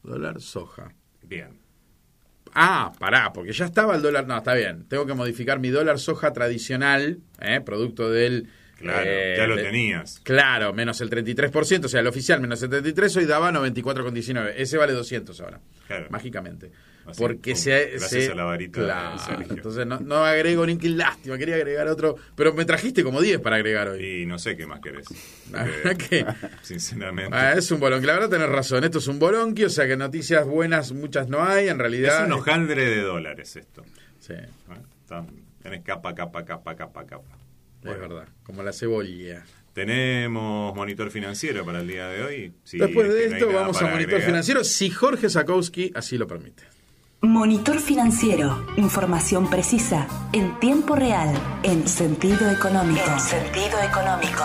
Dólar 0.03 0.41
soja. 0.41 0.93
Bien. 1.23 1.61
Ah, 2.53 2.93
pará, 2.99 3.33
porque 3.33 3.53
ya 3.53 3.67
estaba 3.67 3.95
el 3.95 4.03
dólar. 4.03 4.27
No, 4.27 4.37
está 4.39 4.55
bien. 4.55 4.87
Tengo 4.89 5.07
que 5.07 5.15
modificar 5.15 5.61
mi 5.61 5.71
dólar 5.71 6.01
soja 6.01 6.33
tradicional, 6.33 7.21
¿eh? 7.41 7.61
producto 7.61 8.11
del. 8.11 8.49
Claro, 8.79 9.03
eh, 9.07 9.35
ya 9.39 9.47
lo 9.47 9.57
tenías. 9.57 10.21
Claro, 10.23 10.73
menos 10.73 11.01
el 11.01 11.09
33%, 11.11 11.85
o 11.85 11.89
sea, 11.89 12.01
el 12.01 12.07
oficial 12.07 12.41
menos 12.41 12.63
el 12.63 12.71
33%, 12.71 13.17
hoy 13.19 13.25
daba 13.25 13.51
94,19. 13.53 14.55
Ese 14.57 14.77
vale 14.77 14.93
200 14.93 15.41
ahora, 15.41 15.61
Claro. 15.87 16.07
mágicamente. 16.11 16.71
Así, 17.07 17.21
Porque 17.21 17.53
pum, 17.53 17.61
se, 17.61 17.87
gracias 17.91 18.11
se- 18.25 18.33
a 18.33 18.35
la 18.35 18.45
varita 18.45 18.81
Claro, 18.81 19.19
Sergio. 19.19 19.47
entonces 19.51 19.87
no, 19.87 20.01
no 20.01 20.25
agrego 20.25 20.65
ni 20.65 20.79
qué 20.79 20.89
lástima, 20.89 21.37
quería 21.37 21.57
agregar 21.57 21.87
otro, 21.87 22.17
pero 22.35 22.55
me 22.55 22.65
trajiste 22.65 23.05
como 23.05 23.21
10 23.21 23.41
para 23.41 23.57
agregar 23.57 23.89
hoy. 23.89 24.23
Y 24.23 24.27
no 24.27 24.39
sé 24.39 24.57
qué 24.57 24.67
más 24.67 24.81
querés. 24.81 25.05
La 25.53 25.65
verdad 25.65 25.97
que 25.99 26.25
Sinceramente. 26.63 27.37
ah, 27.37 27.53
es 27.53 27.71
un 27.71 27.79
bolonqui, 27.79 28.07
la 28.07 28.15
verdad 28.15 28.31
tenés 28.31 28.49
razón, 28.49 28.85
esto 28.85 28.99
es 28.99 29.07
un 29.09 29.19
bolonqui, 29.19 29.65
o 29.65 29.71
sea 29.71 29.87
que 29.87 29.99
noticias 29.99 30.47
buenas 30.47 30.93
muchas 30.93 31.29
no 31.29 31.45
hay, 31.45 31.67
en 31.69 31.73
es 31.75 31.79
realidad... 31.79 32.25
un 32.27 32.33
hojaldre 32.33 32.87
de 32.89 33.03
dólares 33.03 33.55
esto. 33.57 33.85
Sí, 34.19 34.33
¿eh? 34.33 34.49
Está- 35.03 35.27
Tenés 35.63 35.83
capa, 35.83 36.15
capa, 36.15 36.43
capa, 36.45 36.75
capa, 36.75 37.05
capa. 37.07 37.39
Es 37.85 38.01
verdad, 38.01 38.29
como 38.43 38.63
la 38.63 38.73
cebolla. 38.73 39.45
¿Tenemos 39.73 40.75
monitor 40.75 41.11
financiero 41.11 41.65
para 41.65 41.81
el 41.81 41.89
día 41.89 42.07
de 42.09 42.23
hoy? 42.23 42.53
Sí, 42.63 42.79
Después 42.79 43.09
es 43.09 43.15
de 43.15 43.29
no 43.31 43.37
esto 43.37 43.53
vamos 43.53 43.77
a 43.79 43.87
monitor 43.87 44.03
agregar. 44.05 44.23
financiero, 44.27 44.63
si 44.65 44.89
Jorge 44.91 45.29
Sakowski 45.29 45.91
así 45.95 46.17
lo 46.17 46.27
permite. 46.29 46.63
Monitor 47.23 47.81
financiero. 47.81 48.67
Información 48.77 49.49
precisa, 49.51 50.07
en 50.33 50.61
tiempo 50.61 50.95
real, 50.95 51.35
en 51.63 51.89
sentido 51.89 52.51
económico. 52.51 53.03
En 53.11 53.19
sentido 53.21 53.81
económico. 53.83 54.45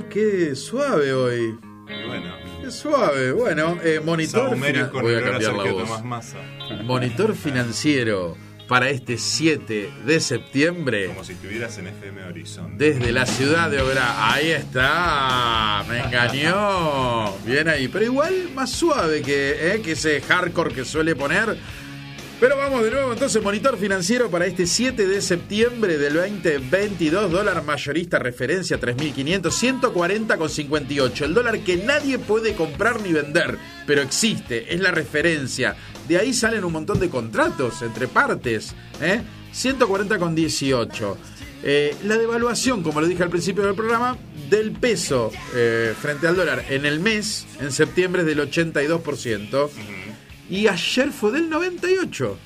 Hay 0.00 0.06
qué 0.08 0.56
suave 0.56 1.12
hoy. 1.12 1.58
Y 1.86 2.06
bueno, 2.06 2.34
Qué 2.62 2.70
suave. 2.70 3.32
Bueno, 3.32 3.78
eh, 3.84 4.00
monitor. 4.02 4.56
Voy 4.56 5.14
a 5.14 5.22
cambiar 5.22 5.54
la 5.54 5.72
voz. 5.72 6.04
Massa. 6.04 6.38
Monitor 6.84 7.34
financiero 7.34 8.34
para 8.66 8.88
este 8.88 9.18
7 9.18 9.92
de 10.06 10.20
septiembre. 10.20 11.08
Como 11.08 11.22
si 11.22 11.32
estuvieras 11.32 11.76
en 11.76 11.88
FM 11.88 12.24
Horizonte. 12.24 12.82
Desde 12.82 13.12
la 13.12 13.26
ciudad 13.26 13.70
de 13.70 13.82
Obra. 13.82 14.32
Ahí 14.32 14.50
está. 14.52 15.84
Me 15.86 15.98
engañó. 15.98 17.36
Bien 17.44 17.68
ahí. 17.68 17.88
Pero 17.88 18.06
igual 18.06 18.50
más 18.54 18.70
suave 18.70 19.20
que, 19.20 19.74
eh, 19.74 19.82
que 19.82 19.92
ese 19.92 20.22
hardcore 20.22 20.72
que 20.72 20.86
suele 20.86 21.14
poner. 21.14 21.58
Pero 22.40 22.56
vamos 22.56 22.82
de 22.82 22.90
nuevo, 22.90 23.12
entonces, 23.12 23.42
monitor 23.42 23.76
financiero 23.76 24.30
para 24.30 24.46
este 24.46 24.66
7 24.66 25.06
de 25.06 25.20
septiembre 25.20 25.98
del 25.98 26.14
2022, 26.14 27.30
dólar 27.30 27.62
mayorista 27.64 28.18
referencia 28.18 28.80
3.500, 28.80 29.50
140,58. 29.82 31.24
El 31.26 31.34
dólar 31.34 31.60
que 31.60 31.76
nadie 31.76 32.18
puede 32.18 32.54
comprar 32.54 33.02
ni 33.02 33.12
vender, 33.12 33.58
pero 33.86 34.00
existe, 34.00 34.72
es 34.72 34.80
la 34.80 34.90
referencia. 34.90 35.76
De 36.08 36.16
ahí 36.16 36.32
salen 36.32 36.64
un 36.64 36.72
montón 36.72 36.98
de 36.98 37.10
contratos 37.10 37.82
entre 37.82 38.08
partes, 38.08 38.74
¿eh? 39.02 39.20
140,18. 39.54 41.16
Eh, 41.62 41.94
la 42.04 42.16
devaluación, 42.16 42.82
como 42.82 43.02
lo 43.02 43.06
dije 43.06 43.22
al 43.22 43.28
principio 43.28 43.64
del 43.66 43.74
programa, 43.74 44.16
del 44.48 44.72
peso 44.72 45.30
eh, 45.54 45.92
frente 46.00 46.26
al 46.26 46.36
dólar 46.36 46.64
en 46.70 46.86
el 46.86 47.00
mes, 47.00 47.46
en 47.60 47.70
septiembre, 47.70 48.22
es 48.22 48.26
del 48.26 48.40
82%. 48.50 49.68
Y 50.50 50.66
ayer 50.66 51.12
fue 51.12 51.30
del 51.30 51.48
98. 51.48 52.36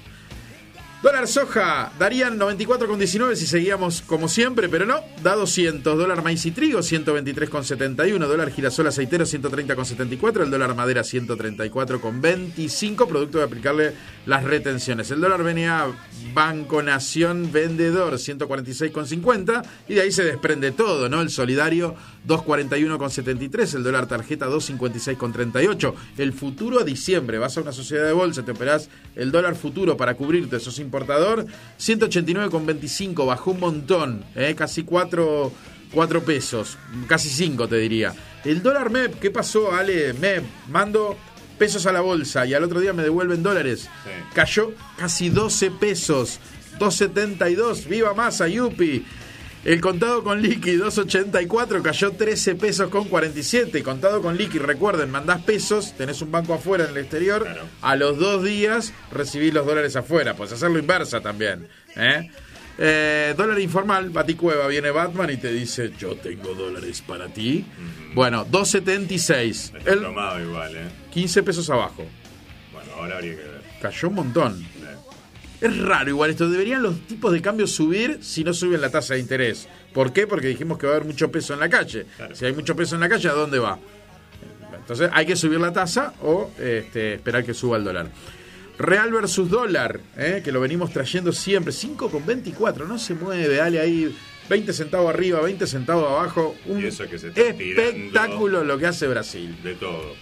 Dólar 1.04 1.28
soja 1.28 1.92
darían 1.98 2.38
94,19 2.38 3.34
si 3.34 3.46
seguíamos 3.46 4.00
como 4.00 4.26
siempre, 4.26 4.70
pero 4.70 4.86
no, 4.86 5.02
da 5.22 5.34
200. 5.34 5.98
Dólar 5.98 6.24
maíz 6.24 6.46
y 6.46 6.50
trigo 6.50 6.78
123,71. 6.78 8.26
Dólar 8.26 8.50
girasol 8.50 8.86
aceitero 8.86 9.26
130,74. 9.26 10.44
El 10.44 10.50
dólar 10.50 10.74
madera 10.74 11.02
134,25. 11.02 13.06
Producto 13.06 13.36
de 13.36 13.44
aplicarle 13.44 13.92
las 14.24 14.44
retenciones. 14.44 15.10
El 15.10 15.20
dólar 15.20 15.42
BNA 15.42 15.88
Banco 16.32 16.82
Nación 16.82 17.52
Vendedor 17.52 18.14
146,50. 18.14 19.62
Y 19.88 19.94
de 19.96 20.00
ahí 20.00 20.10
se 20.10 20.24
desprende 20.24 20.72
todo, 20.72 21.10
¿no? 21.10 21.20
El 21.20 21.28
solidario 21.28 21.94
241,73. 22.26 23.74
El 23.74 23.82
dólar 23.82 24.06
tarjeta 24.06 24.48
256,38. 24.48 25.94
El 26.16 26.32
futuro 26.32 26.80
a 26.80 26.84
diciembre. 26.84 27.36
Vas 27.36 27.58
a 27.58 27.60
una 27.60 27.72
sociedad 27.72 28.06
de 28.06 28.12
bolsa, 28.12 28.42
te 28.42 28.52
operás 28.52 28.88
el 29.16 29.30
dólar 29.30 29.54
futuro 29.54 29.98
para 29.98 30.14
cubrirte, 30.14 30.58
sos 30.58 30.78
importador. 30.94 31.46
189,25. 31.78 33.26
Bajó 33.26 33.50
un 33.52 33.60
montón, 33.60 34.24
¿eh? 34.34 34.54
casi 34.56 34.84
4, 34.84 35.52
pesos. 36.24 36.78
Casi 37.08 37.28
5 37.28 37.68
te 37.68 37.76
diría. 37.76 38.14
El 38.44 38.62
dólar 38.62 38.90
MEP, 38.90 39.18
¿qué 39.18 39.30
pasó, 39.30 39.72
Ale? 39.72 40.12
MEP, 40.12 40.44
mando 40.68 41.16
pesos 41.58 41.86
a 41.86 41.92
la 41.92 42.00
bolsa 42.00 42.46
y 42.46 42.54
al 42.54 42.64
otro 42.64 42.80
día 42.80 42.92
me 42.92 43.02
devuelven 43.02 43.42
dólares. 43.42 43.82
Sí. 43.82 44.10
Cayó 44.34 44.72
casi 44.96 45.30
12 45.30 45.70
pesos. 45.72 46.40
2.72. 46.78 47.86
Viva 47.86 48.14
Massa, 48.14 48.48
Yupi. 48.48 49.04
El 49.64 49.80
contado 49.80 50.22
con 50.22 50.42
liqui 50.42 50.76
2.84 50.76 51.80
cayó 51.80 52.12
13 52.12 52.54
pesos 52.56 52.90
con 52.90 53.08
47. 53.08 53.82
Contado 53.82 54.20
con 54.20 54.36
liqui, 54.36 54.58
recuerden, 54.58 55.10
mandás 55.10 55.40
pesos, 55.40 55.94
tenés 55.96 56.20
un 56.20 56.30
banco 56.30 56.52
afuera 56.52 56.84
en 56.84 56.90
el 56.90 56.98
exterior. 56.98 57.44
Claro. 57.44 57.62
A 57.80 57.96
los 57.96 58.18
dos 58.18 58.44
días 58.44 58.92
recibís 59.10 59.54
los 59.54 59.64
dólares 59.64 59.96
afuera. 59.96 60.34
Puedes 60.34 60.52
hacerlo 60.52 60.78
inversa 60.78 61.22
también. 61.22 61.66
¿eh? 61.96 62.30
Eh, 62.76 63.34
dólar 63.38 63.58
informal, 63.58 64.10
Baticueva, 64.10 64.66
viene 64.66 64.90
Batman 64.90 65.30
y 65.30 65.38
te 65.38 65.50
dice, 65.50 65.92
yo 65.98 66.14
tengo 66.16 66.54
dólares 66.54 67.00
para 67.00 67.28
ti. 67.28 67.64
Bueno, 68.14 68.46
2.76. 68.46 69.78
Está 69.78 69.90
El 69.90 70.00
igual, 70.42 70.76
¿eh? 70.76 70.88
15 71.10 71.42
pesos 71.42 71.70
abajo. 71.70 72.04
Bueno, 72.70 72.90
ahora 72.96 73.16
habría 73.16 73.36
que 73.36 73.42
ver. 73.42 73.62
Cayó 73.80 74.08
un 74.08 74.14
montón. 74.14 74.66
Es 75.64 75.78
raro 75.78 76.10
igual 76.10 76.28
esto. 76.28 76.48
Deberían 76.50 76.82
los 76.82 77.00
tipos 77.06 77.32
de 77.32 77.40
cambio 77.40 77.66
subir 77.66 78.18
si 78.20 78.44
no 78.44 78.52
suben 78.52 78.82
la 78.82 78.90
tasa 78.90 79.14
de 79.14 79.20
interés. 79.20 79.66
¿Por 79.94 80.12
qué? 80.12 80.26
Porque 80.26 80.48
dijimos 80.48 80.76
que 80.76 80.86
va 80.86 80.92
a 80.92 80.96
haber 80.96 81.06
mucho 81.06 81.32
peso 81.32 81.54
en 81.54 81.60
la 81.60 81.70
calle. 81.70 82.04
Claro. 82.16 82.34
Si 82.34 82.44
hay 82.44 82.52
mucho 82.52 82.76
peso 82.76 82.96
en 82.96 83.00
la 83.00 83.08
calle, 83.08 83.30
¿a 83.30 83.32
dónde 83.32 83.58
va? 83.58 83.78
Entonces 84.76 85.08
hay 85.10 85.24
que 85.24 85.36
subir 85.36 85.58
la 85.58 85.72
tasa 85.72 86.12
o 86.20 86.50
este, 86.58 87.14
esperar 87.14 87.46
que 87.46 87.54
suba 87.54 87.78
el 87.78 87.84
dólar. 87.84 88.10
Real 88.76 89.10
versus 89.10 89.48
dólar, 89.48 90.00
¿eh? 90.18 90.42
que 90.44 90.52
lo 90.52 90.60
venimos 90.60 90.92
trayendo 90.92 91.32
siempre. 91.32 91.72
5,24, 91.72 92.86
no 92.86 92.98
se 92.98 93.14
mueve, 93.14 93.56
dale 93.56 93.80
ahí. 93.80 94.14
20 94.50 94.70
centavos 94.74 95.08
arriba, 95.14 95.40
20 95.40 95.66
centavos 95.66 96.10
abajo. 96.10 96.54
Un 96.66 96.82
Y 96.82 96.88
eso 96.88 97.08
que 97.08 97.18
se 97.18 97.28
está 97.28 97.40
tirando. 97.56 97.82
espectáculo 97.82 98.64
lo 98.64 98.76
que 98.76 98.86
hace 98.86 99.06
Brasil. 99.06 99.56
De 99.62 99.76
todo. 99.76 100.12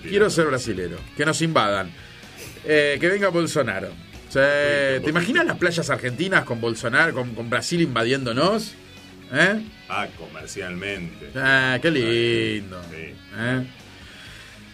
Se. 0.00 0.08
Quiero 0.08 0.30
ser 0.30 0.46
brasilero, 0.46 0.96
que 1.14 1.26
nos 1.26 1.42
invadan. 1.42 1.90
Eh, 2.64 2.96
que 2.98 3.08
venga 3.08 3.28
Bolsonaro. 3.28 3.88
Sí, 4.32 4.38
¿Te 5.04 5.10
imaginas 5.10 5.44
las 5.44 5.58
playas 5.58 5.90
argentinas 5.90 6.44
con 6.44 6.58
Bolsonaro, 6.58 7.12
con, 7.12 7.34
con 7.34 7.50
Brasil 7.50 7.82
invadiéndonos? 7.82 8.72
¿Eh? 9.30 9.62
Ah, 9.90 10.06
comercialmente. 10.18 11.30
Ah, 11.36 11.78
qué 11.82 11.90
lindo. 11.90 12.80
Sí. 12.90 13.14
¿Eh? 13.36 13.66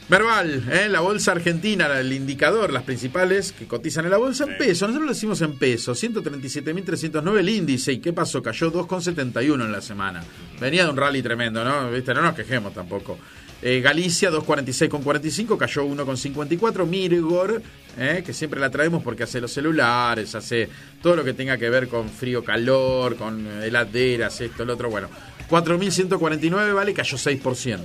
Verbal, 0.08 0.64
¿eh? 0.70 0.88
la 0.88 1.00
bolsa 1.00 1.32
argentina, 1.32 1.86
el 1.98 2.12
indicador, 2.12 2.72
las 2.72 2.84
principales 2.84 3.52
que 3.52 3.66
cotizan 3.66 4.04
en 4.04 4.12
la 4.12 4.16
bolsa 4.16 4.44
en 4.44 4.50
Sí. 4.50 4.56
peso. 4.58 4.86
Nosotros 4.86 5.06
lo 5.06 5.12
decimos 5.12 5.40
en 5.42 5.58
peso, 5.58 5.92
137.309 5.94 7.40
el 7.40 7.48
índice. 7.48 7.92
¿Y 7.92 7.98
qué 7.98 8.12
pasó? 8.12 8.42
Cayó 8.42 8.70
2,71 8.70 9.64
en 9.66 9.72
la 9.72 9.80
semana. 9.82 10.22
Venía 10.60 10.84
de 10.84 10.90
un 10.90 10.96
rally 10.96 11.20
tremendo, 11.20 11.64
¿no? 11.64 11.90
¿Viste? 11.90 12.14
No 12.14 12.22
nos 12.22 12.34
quejemos 12.34 12.72
tampoco. 12.72 13.18
Eh, 13.60 13.80
Galicia 13.80 14.30
246,45, 14.30 15.56
cayó 15.56 15.84
1,54. 15.84 16.86
Mirgor, 16.86 17.60
eh, 17.98 18.22
que 18.24 18.32
siempre 18.32 18.60
la 18.60 18.70
traemos 18.70 19.02
porque 19.02 19.24
hace 19.24 19.40
los 19.40 19.52
celulares, 19.52 20.34
hace 20.34 20.68
todo 21.02 21.16
lo 21.16 21.24
que 21.24 21.32
tenga 21.32 21.56
que 21.58 21.68
ver 21.68 21.88
con 21.88 22.08
frío, 22.08 22.44
calor, 22.44 23.16
con 23.16 23.46
heladeras, 23.62 24.40
esto, 24.40 24.64
lo 24.64 24.74
otro. 24.74 24.90
Bueno, 24.90 25.08
4.149 25.50 26.72
vale, 26.74 26.94
cayó 26.94 27.16
6%. 27.16 27.78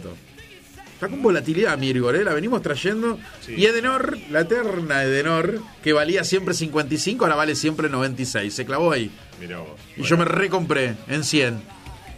Está 0.93 1.07
con 1.09 1.21
volatilidad 1.23 1.77
Mirgor, 1.77 2.15
¿eh? 2.15 2.23
la 2.23 2.33
venimos 2.33 2.62
trayendo. 2.62 3.19
Sí. 3.41 3.55
Y 3.57 3.65
Edenor, 3.65 4.17
la 4.29 4.41
eterna 4.41 5.03
Edenor, 5.03 5.59
que 5.83 5.91
valía 5.91 6.23
siempre 6.23 6.53
55, 6.53 7.25
ahora 7.25 7.36
vale 7.36 7.55
siempre 7.55 7.89
96. 7.89 8.53
Se 8.53 8.63
clavó 8.63 8.91
ahí. 8.91 9.12
Mira 9.41 9.57
vos. 9.57 9.69
Y 9.97 10.01
Bueno, 10.01 10.09
yo 10.09 10.17
me 10.17 10.25
recompré 10.25 10.95
en 11.07 11.23
100. 11.23 11.62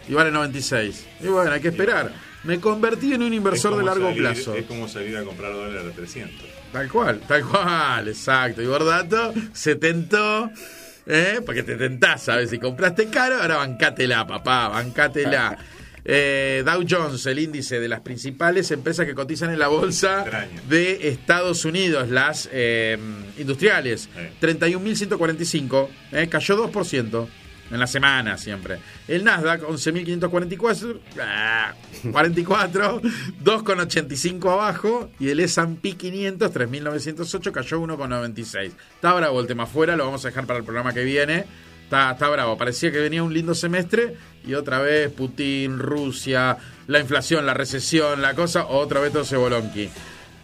Y 0.08 0.12
vale 0.14 0.30
96. 0.30 1.04
Y 1.20 1.26
bueno, 1.26 1.50
hay 1.50 1.60
que 1.60 1.68
esperar. 1.68 2.12
Me 2.46 2.60
convertí 2.60 3.12
en 3.12 3.22
un 3.22 3.34
inversor 3.34 3.76
de 3.76 3.84
largo 3.84 4.06
salir- 4.08 4.18
plazo. 4.18 4.54
Es 4.54 4.64
como 4.66 4.88
salir 4.88 5.16
a 5.16 5.24
comprar 5.24 5.52
dólares 5.52 5.92
a 5.92 5.94
300. 5.96 6.46
Tal 6.72 6.88
cual, 6.88 7.20
tal 7.26 7.44
cual, 7.44 8.08
exacto. 8.08 8.62
Y 8.62 8.66
Bordato 8.66 9.32
se 9.52 9.74
tentó, 9.76 10.50
¿eh? 11.06 11.40
Porque 11.44 11.62
te 11.62 11.76
tentás, 11.76 12.22
¿sabes? 12.24 12.50
Si 12.50 12.58
compraste 12.58 13.06
caro, 13.08 13.36
ahora 13.40 13.56
bancátela, 13.56 14.26
papá, 14.26 14.68
bancátela. 14.68 15.58
Eh, 16.08 16.62
Dow 16.64 16.84
Jones, 16.88 17.26
el 17.26 17.40
índice 17.40 17.80
de 17.80 17.88
las 17.88 17.98
principales 17.98 18.70
empresas 18.70 19.06
que 19.06 19.14
cotizan 19.16 19.50
en 19.50 19.58
la 19.58 19.66
bolsa 19.66 20.20
Extraño. 20.20 20.60
de 20.68 21.08
Estados 21.08 21.64
Unidos, 21.64 22.08
las 22.10 22.48
eh, 22.52 22.96
industriales, 23.38 24.08
Eh. 24.16 24.30
31.145, 24.40 25.88
eh, 26.12 26.28
cayó 26.28 26.56
2% 26.56 27.26
en 27.70 27.80
la 27.80 27.86
semana 27.86 28.38
siempre. 28.38 28.78
El 29.08 29.24
Nasdaq, 29.24 29.62
11.544, 29.62 31.00
ah, 31.20 31.74
44, 32.10 33.00
2,85 33.42 34.52
abajo. 34.52 35.10
Y 35.18 35.28
el 35.28 35.40
S&P 35.40 35.92
500, 35.92 36.52
3.908, 36.52 37.52
cayó 37.52 37.80
1,96. 37.80 38.72
Está 38.94 39.12
bravo 39.14 39.40
el 39.40 39.46
tema 39.46 39.64
afuera, 39.64 39.96
lo 39.96 40.04
vamos 40.04 40.24
a 40.24 40.28
dejar 40.28 40.46
para 40.46 40.58
el 40.58 40.64
programa 40.64 40.92
que 40.92 41.04
viene. 41.04 41.44
Está, 41.84 42.12
está 42.12 42.28
bravo, 42.28 42.58
parecía 42.58 42.90
que 42.90 42.98
venía 42.98 43.22
un 43.22 43.32
lindo 43.32 43.54
semestre 43.54 44.16
y 44.44 44.54
otra 44.54 44.80
vez 44.80 45.08
Putin, 45.12 45.78
Rusia, 45.78 46.56
la 46.88 46.98
inflación, 46.98 47.46
la 47.46 47.54
recesión, 47.54 48.20
la 48.20 48.34
cosa, 48.34 48.66
otra 48.66 48.98
vez 48.98 49.12
todo 49.12 49.22
ese 49.22 49.36
bolonqui. 49.36 49.88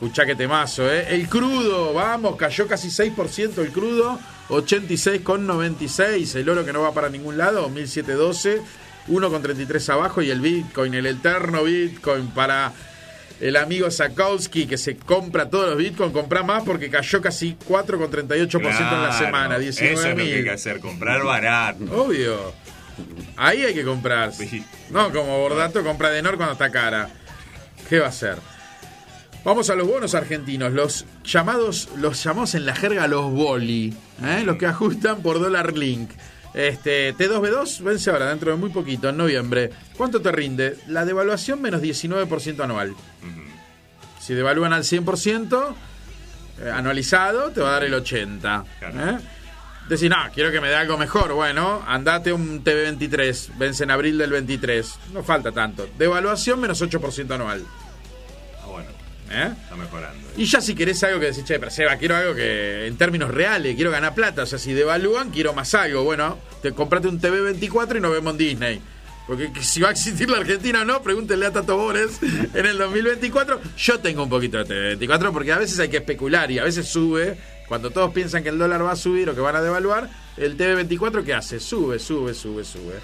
Escuchá 0.02 0.24
que 0.24 0.34
temazo, 0.34 0.88
¿eh? 0.90 1.14
El 1.14 1.28
crudo, 1.28 1.94
vamos, 1.94 2.36
cayó 2.36 2.66
casi 2.66 2.88
6% 2.88 3.58
el 3.58 3.70
crudo, 3.70 4.18
86,96. 4.48 6.36
El 6.36 6.48
oro 6.48 6.64
que 6.64 6.72
no 6.72 6.82
va 6.82 6.92
para 6.92 7.08
ningún 7.08 7.36
lado, 7.38 7.68
1712, 7.68 8.60
1,33 9.08 9.88
abajo. 9.92 10.22
Y 10.22 10.30
el 10.30 10.40
Bitcoin, 10.40 10.94
el 10.94 11.06
eterno 11.06 11.64
Bitcoin 11.64 12.28
para 12.28 12.72
el 13.40 13.56
amigo 13.56 13.90
Sakowski 13.90 14.66
que 14.66 14.78
se 14.78 14.96
compra 14.96 15.50
todos 15.50 15.70
los 15.70 15.78
Bitcoin, 15.78 16.12
compra 16.12 16.42
más 16.44 16.62
porque 16.62 16.90
cayó 16.90 17.20
casi 17.20 17.56
4,38% 17.68 18.54
en 18.54 18.62
la 18.62 18.70
Claro, 18.70 19.12
semana, 19.12 19.56
Eso 19.56 19.84
es 19.84 19.90
lo 19.96 20.02
que 20.02 20.08
hay 20.08 20.14
que 20.16 20.22
19 20.24 20.50
hacer, 20.50 20.80
comprar 20.80 21.24
barato. 21.24 21.84
Obvio. 21.92 22.52
Ahí 23.36 23.64
hay 23.64 23.74
que 23.74 23.84
comprar. 23.84 24.32
No, 24.90 25.10
como 25.10 25.38
Bordato 25.40 25.82
compra 25.82 26.10
de 26.10 26.22
Nor 26.22 26.36
cuando 26.36 26.52
está 26.52 26.70
cara. 26.70 27.08
¿Qué 27.88 27.98
va 27.98 28.06
a 28.06 28.10
hacer? 28.10 28.36
Vamos 29.44 29.70
a 29.70 29.74
los 29.74 29.88
bonos 29.88 30.14
argentinos, 30.14 30.72
los 30.72 31.04
llamados, 31.24 31.88
los 31.96 32.22
llamamos 32.22 32.54
en 32.54 32.64
la 32.64 32.76
jerga 32.76 33.08
los 33.08 33.32
boli, 33.32 33.92
¿eh? 34.24 34.42
los 34.44 34.56
que 34.56 34.66
ajustan 34.66 35.20
por 35.20 35.40
dólar 35.40 35.76
link. 35.76 36.10
Este, 36.54 37.12
T2B2 37.16 37.82
vence 37.82 38.10
ahora 38.10 38.28
dentro 38.28 38.52
de 38.52 38.56
muy 38.56 38.70
poquito, 38.70 39.08
en 39.08 39.16
noviembre. 39.16 39.70
¿Cuánto 39.96 40.22
te 40.22 40.30
rinde? 40.30 40.76
La 40.86 41.04
devaluación 41.04 41.60
menos 41.60 41.82
19% 41.82 42.62
anual. 42.62 42.94
Si 44.20 44.34
devalúan 44.34 44.72
al 44.72 44.84
100% 44.84 45.74
eh, 46.60 46.70
anualizado, 46.72 47.50
te 47.50 47.60
va 47.60 47.70
a 47.70 47.72
dar 47.72 47.84
el 47.84 47.94
80%. 47.94 48.64
¿eh? 48.82 49.18
Decís, 49.88 50.08
no, 50.08 50.16
quiero 50.32 50.52
que 50.52 50.60
me 50.60 50.68
dé 50.68 50.76
algo 50.76 50.96
mejor. 50.96 51.32
Bueno, 51.32 51.82
andate 51.88 52.32
un 52.32 52.62
TV23, 52.62 53.58
vence 53.58 53.82
en 53.82 53.90
abril 53.90 54.18
del 54.18 54.30
23. 54.30 54.98
No 55.12 55.24
falta 55.24 55.50
tanto. 55.50 55.88
Devaluación 55.98 56.60
menos 56.60 56.80
8% 56.80 57.34
anual. 57.34 57.64
¿Eh? 59.32 59.52
está 59.62 59.76
mejorando. 59.76 60.28
Y 60.36 60.44
ya 60.44 60.60
si 60.60 60.74
querés 60.74 61.02
algo 61.04 61.20
que 61.20 61.26
decís, 61.26 61.44
che, 61.44 61.58
pero 61.58 61.70
Seba, 61.70 61.96
quiero 61.96 62.16
algo 62.16 62.34
que 62.34 62.86
en 62.86 62.96
términos 62.96 63.30
reales, 63.30 63.74
quiero 63.74 63.90
ganar 63.90 64.14
plata. 64.14 64.42
O 64.42 64.46
sea, 64.46 64.58
si 64.58 64.72
devalúan, 64.72 65.30
quiero 65.30 65.52
más 65.52 65.74
algo. 65.74 66.04
Bueno, 66.04 66.38
te 66.62 66.72
comprate 66.72 67.08
un 67.08 67.20
TV 67.20 67.40
24 67.40 67.98
y 67.98 68.00
nos 68.00 68.12
vemos 68.12 68.32
en 68.32 68.38
Disney. 68.38 68.82
Porque 69.26 69.52
que 69.52 69.62
si 69.62 69.80
va 69.80 69.88
a 69.88 69.92
existir 69.92 70.28
la 70.28 70.38
Argentina 70.38 70.82
o 70.82 70.84
no, 70.84 71.02
pregúntenle 71.02 71.46
a 71.46 71.52
Tato 71.52 71.76
Bores 71.76 72.18
en 72.54 72.66
el 72.66 72.76
2024. 72.78 73.60
Yo 73.76 74.00
tengo 74.00 74.24
un 74.24 74.28
poquito 74.28 74.58
de 74.58 74.64
TV 74.64 74.80
24 74.88 75.32
porque 75.32 75.52
a 75.52 75.58
veces 75.58 75.78
hay 75.78 75.88
que 75.88 75.98
especular 75.98 76.50
y 76.50 76.58
a 76.58 76.64
veces 76.64 76.86
sube. 76.86 77.38
Cuando 77.68 77.90
todos 77.90 78.12
piensan 78.12 78.42
que 78.42 78.50
el 78.50 78.58
dólar 78.58 78.84
va 78.84 78.92
a 78.92 78.96
subir 78.96 79.30
o 79.30 79.34
que 79.34 79.40
van 79.40 79.56
a 79.56 79.62
devaluar, 79.62 80.10
el 80.36 80.56
TV 80.56 80.74
24 80.74 81.24
¿qué 81.24 81.32
hace? 81.32 81.58
Sube, 81.58 81.98
sube, 81.98 82.34
sube, 82.34 82.64
sube. 82.64 82.94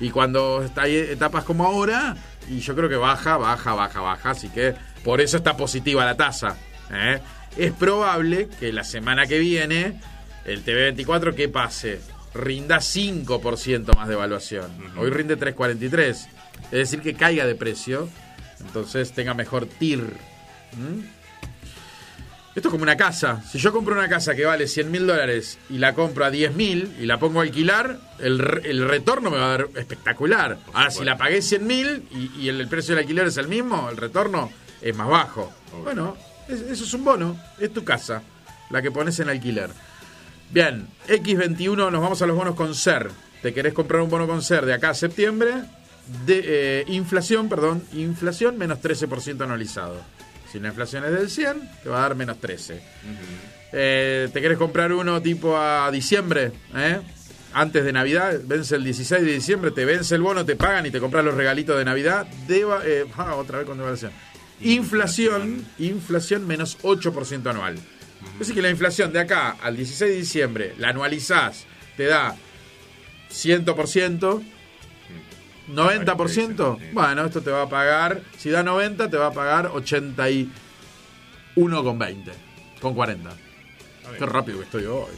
Y 0.00 0.10
cuando 0.10 0.68
hay 0.76 0.96
etapas 0.96 1.44
como 1.44 1.66
ahora, 1.66 2.16
y 2.48 2.60
yo 2.60 2.74
creo 2.74 2.88
que 2.88 2.96
baja, 2.96 3.36
baja, 3.36 3.74
baja, 3.74 4.00
baja. 4.00 4.30
Así 4.30 4.48
que 4.48 4.74
por 5.04 5.20
eso 5.20 5.36
está 5.36 5.56
positiva 5.56 6.04
la 6.04 6.16
tasa. 6.16 6.56
¿eh? 6.92 7.20
Es 7.56 7.72
probable 7.72 8.48
que 8.60 8.72
la 8.72 8.84
semana 8.84 9.26
que 9.26 9.38
viene 9.38 10.00
el 10.44 10.64
TV24 10.64 11.34
¿qué 11.34 11.48
pase? 11.48 12.00
Rinda 12.34 12.78
5% 12.78 13.96
más 13.96 14.08
de 14.08 14.14
evaluación. 14.14 14.70
Hoy 14.96 15.10
rinde 15.10 15.38
3.43. 15.38 16.08
Es 16.10 16.70
decir, 16.70 17.00
que 17.00 17.14
caiga 17.14 17.46
de 17.46 17.54
precio. 17.54 18.08
Entonces 18.60 19.12
tenga 19.12 19.34
mejor 19.34 19.66
TIR. 19.66 20.00
¿Mm? 20.00 21.18
Esto 22.54 22.68
es 22.68 22.72
como 22.72 22.82
una 22.82 22.96
casa. 22.96 23.42
Si 23.48 23.58
yo 23.58 23.72
compro 23.72 23.94
una 23.94 24.08
casa 24.08 24.34
que 24.34 24.44
vale 24.44 24.66
100 24.66 24.90
mil 24.90 25.06
dólares 25.06 25.58
y 25.70 25.78
la 25.78 25.94
compro 25.94 26.24
a 26.24 26.30
10 26.30 26.54
mil 26.54 26.92
y 27.00 27.06
la 27.06 27.18
pongo 27.18 27.40
a 27.40 27.44
alquilar, 27.44 28.00
el, 28.18 28.40
el 28.64 28.88
retorno 28.88 29.30
me 29.30 29.36
va 29.36 29.44
a 29.44 29.58
dar 29.58 29.68
espectacular. 29.76 30.58
Ahora, 30.72 30.90
si 30.90 31.04
la 31.04 31.16
pagué 31.16 31.40
100 31.40 31.66
mil 31.66 32.02
y, 32.10 32.42
y 32.42 32.48
el, 32.48 32.60
el 32.60 32.68
precio 32.68 32.94
del 32.94 33.04
alquiler 33.04 33.28
es 33.28 33.36
el 33.36 33.46
mismo, 33.46 33.88
el 33.90 33.96
retorno 33.96 34.50
es 34.82 34.94
más 34.96 35.08
bajo. 35.08 35.52
Bueno, 35.82 36.16
es- 36.48 36.60
eso 36.60 36.84
es 36.84 36.94
un 36.94 37.04
bono. 37.04 37.36
Es 37.58 37.72
tu 37.72 37.84
casa, 37.84 38.22
la 38.70 38.82
que 38.82 38.90
pones 38.90 39.18
en 39.20 39.28
alquiler. 39.28 39.70
Bien, 40.50 40.86
X21, 41.08 41.90
nos 41.90 42.00
vamos 42.02 42.22
a 42.22 42.26
los 42.26 42.36
bonos 42.36 42.54
con 42.54 42.74
SER. 42.74 43.10
¿Te 43.42 43.52
querés 43.54 43.74
comprar 43.74 44.00
un 44.02 44.10
bono 44.10 44.26
con 44.26 44.42
SER 44.42 44.64
de 44.66 44.74
acá 44.74 44.90
a 44.90 44.94
septiembre? 44.94 45.52
De, 46.24 46.42
eh, 46.44 46.84
inflación, 46.88 47.48
perdón, 47.50 47.82
inflación 47.92 48.56
menos 48.56 48.80
13% 48.80 49.44
anualizado. 49.44 50.00
Si 50.50 50.58
la 50.58 50.68
inflación 50.68 51.04
es 51.04 51.12
del 51.12 51.28
100, 51.28 51.68
te 51.82 51.90
va 51.90 51.98
a 51.98 52.00
dar 52.02 52.14
menos 52.14 52.40
13. 52.40 52.80
Eh, 53.72 54.28
¿Te 54.32 54.40
querés 54.40 54.56
comprar 54.56 54.90
uno 54.92 55.20
tipo 55.20 55.56
a 55.58 55.90
diciembre? 55.90 56.52
¿eh? 56.74 57.00
Antes 57.52 57.84
de 57.84 57.92
Navidad, 57.92 58.38
vence 58.44 58.76
el 58.76 58.84
16 58.84 59.22
de 59.22 59.32
diciembre, 59.32 59.70
te 59.70 59.84
vence 59.84 60.14
el 60.14 60.22
bono, 60.22 60.44
te 60.46 60.56
pagan 60.56 60.86
y 60.86 60.90
te 60.90 61.00
compras 61.00 61.24
los 61.24 61.34
regalitos 61.34 61.76
de 61.78 61.84
Navidad. 61.84 62.26
Deva- 62.46 62.80
eh, 62.84 63.04
ah, 63.18 63.34
otra 63.34 63.58
vez 63.58 63.66
con 63.66 63.76
devaluación. 63.76 64.12
Inflación, 64.60 65.66
inflación 65.78 66.46
menos 66.46 66.78
8% 66.82 67.50
anual. 67.50 67.76
Es 68.32 68.38
decir, 68.40 68.54
que 68.54 68.62
la 68.62 68.70
inflación 68.70 69.12
de 69.12 69.20
acá 69.20 69.56
al 69.62 69.76
16 69.76 70.10
de 70.10 70.16
diciembre 70.16 70.74
la 70.78 70.88
anualizás, 70.88 71.66
te 71.96 72.04
da 72.04 72.34
100%, 73.30 74.42
90%. 75.68 76.92
Bueno, 76.92 77.24
esto 77.24 77.42
te 77.42 77.50
va 77.50 77.62
a 77.62 77.68
pagar, 77.68 78.22
si 78.36 78.50
da 78.50 78.62
90, 78.62 79.10
te 79.10 79.16
va 79.16 79.28
a 79.28 79.32
pagar 79.32 79.70
81,20, 79.70 82.32
con 82.80 82.94
40. 82.94 83.30
Qué 84.18 84.26
rápido 84.26 84.58
que 84.58 84.64
estoy 84.64 84.86
hoy. 84.86 85.12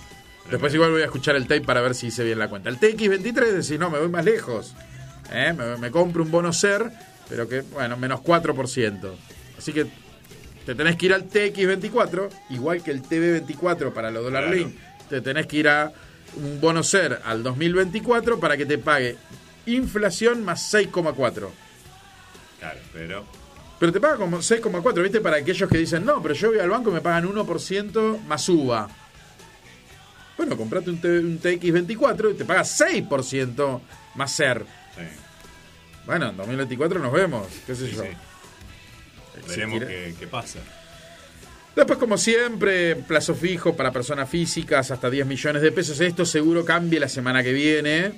Después 0.51 0.75
igual 0.75 0.91
voy 0.91 1.03
a 1.03 1.05
escuchar 1.05 1.37
el 1.37 1.47
tape 1.47 1.61
para 1.61 1.81
ver 1.81 1.95
si 1.95 2.09
hice 2.09 2.25
bien 2.25 2.39
la 2.39 2.49
cuenta. 2.49 2.71
El 2.71 2.81
TX23 2.81 3.53
decís, 3.53 3.79
no, 3.79 3.89
me 3.89 3.99
voy 3.99 4.09
más 4.09 4.25
lejos. 4.25 4.75
¿Eh? 5.33 5.55
Me, 5.57 5.77
me 5.77 5.93
compro 5.93 6.25
un 6.25 6.31
bono 6.31 6.53
SER, 6.53 6.91
pero 7.29 7.49
que, 7.49 7.61
bueno, 7.61 7.97
menos 7.97 8.21
4%. 8.21 9.13
Así 9.61 9.75
que 9.75 9.87
te 10.65 10.75
tenés 10.75 10.97
que 10.97 11.05
ir 11.07 11.13
al 11.13 11.29
TX24, 11.29 12.31
igual 12.49 12.83
que 12.83 12.91
el 12.93 13.03
TV24 13.03 13.93
para 13.93 14.11
los 14.11 14.25
dólar 14.25 14.45
Claro. 14.45 14.57
link. 14.57 14.75
Te 15.11 15.21
tenés 15.21 15.47
que 15.47 15.59
ir 15.59 15.69
a 15.69 15.93
un 16.37 16.61
bono 16.63 16.83
SER 16.83 17.21
al 17.27 17.43
2024 17.43 18.41
para 18.41 18.57
que 18.57 18.65
te 18.65 18.79
pague 18.79 19.17
inflación 19.67 20.43
más 20.45 20.73
6,4. 20.73 21.51
Claro, 22.59 22.81
pero 22.95 23.25
Pero 23.79 23.93
te 23.93 24.01
paga 24.01 24.17
como 24.17 24.39
6,4, 24.39 25.03
¿viste? 25.03 25.21
Para 25.21 25.37
aquellos 25.37 25.69
que 25.69 25.77
dicen, 25.77 26.07
no, 26.07 26.23
pero 26.23 26.35
yo 26.35 26.49
voy 26.51 26.59
al 26.59 26.71
banco 26.71 26.89
y 26.91 26.95
me 26.95 27.01
pagan 27.03 27.27
1% 27.27 28.19
más 28.27 28.49
UVA. 28.49 28.89
Bueno, 30.39 30.57
comprate 30.57 30.89
un, 30.89 31.01
T- 31.03 31.19
un 31.19 31.39
TX24 31.39 32.31
y 32.33 32.35
te 32.35 32.45
paga 32.47 32.63
6% 32.65 33.81
más 34.15 34.33
SER. 34.33 34.65
sí, 34.97 35.03
Bueno, 36.07 36.31
en 36.31 36.37
2024 36.39 36.99
nos 36.99 37.13
vemos, 37.13 37.47
qué 37.67 37.75
sé 37.75 37.89
sí, 37.89 37.97
yo. 37.97 38.03
sí. 38.05 38.09
Veremos 39.49 39.81
qué, 39.89 40.15
qué 40.19 40.27
pasa. 40.27 40.59
Después, 41.77 41.99
como 41.99 42.19
siempre, 42.19 42.97
plazo 42.97 43.35
fijo 43.35 43.77
para 43.77 43.93
personas 43.93 44.29
físicas 44.29 44.91
hasta 44.91 45.09
10 45.09 45.27
millones 45.27 45.63
de 45.63 45.71
pesos. 45.73 46.01
Esto 46.01 46.25
seguro 46.25 46.65
cambie 46.65 46.99
la 47.01 47.09
semana 47.09 47.43
que 47.43 47.53
viene. 47.53 48.13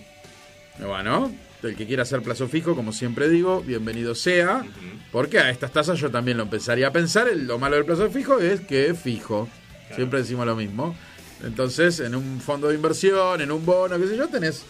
Bueno, 0.79 1.31
el 1.63 1.77
que 1.77 1.87
quiera 1.87 2.03
hacer 2.03 2.23
plazo 2.23 2.49
fijo, 2.49 2.75
como 2.75 2.93
siempre 2.93 3.29
digo, 3.29 3.61
bienvenido 3.63 4.15
sea. 4.15 4.65
Porque 5.13 5.39
a 5.39 5.51
estas 5.51 5.71
tasas 5.71 5.99
yo 6.01 6.11
también 6.11 6.39
lo 6.39 6.45
empezaría 6.45 6.89
a 6.89 6.93
pensar. 6.93 7.29
El- 7.29 7.47
Lo 7.47 7.59
malo 7.59 7.77
del 7.77 7.85
plazo 7.85 8.11
fijo 8.11 8.39
es 8.41 8.61
que 8.63 8.87
es 8.89 8.99
fijo. 8.99 9.49
Siempre 9.95 10.21
decimos 10.21 10.47
lo 10.47 10.57
mismo. 10.57 10.97
Entonces, 11.45 12.01
en 12.01 12.15
un 12.15 12.41
fondo 12.41 12.69
de 12.69 12.75
inversión, 12.77 13.41
en 13.43 13.53
un 13.53 13.67
bono, 13.67 13.99
qué 13.99 14.07
sé 14.07 14.17
yo, 14.17 14.29
tenés. 14.29 14.65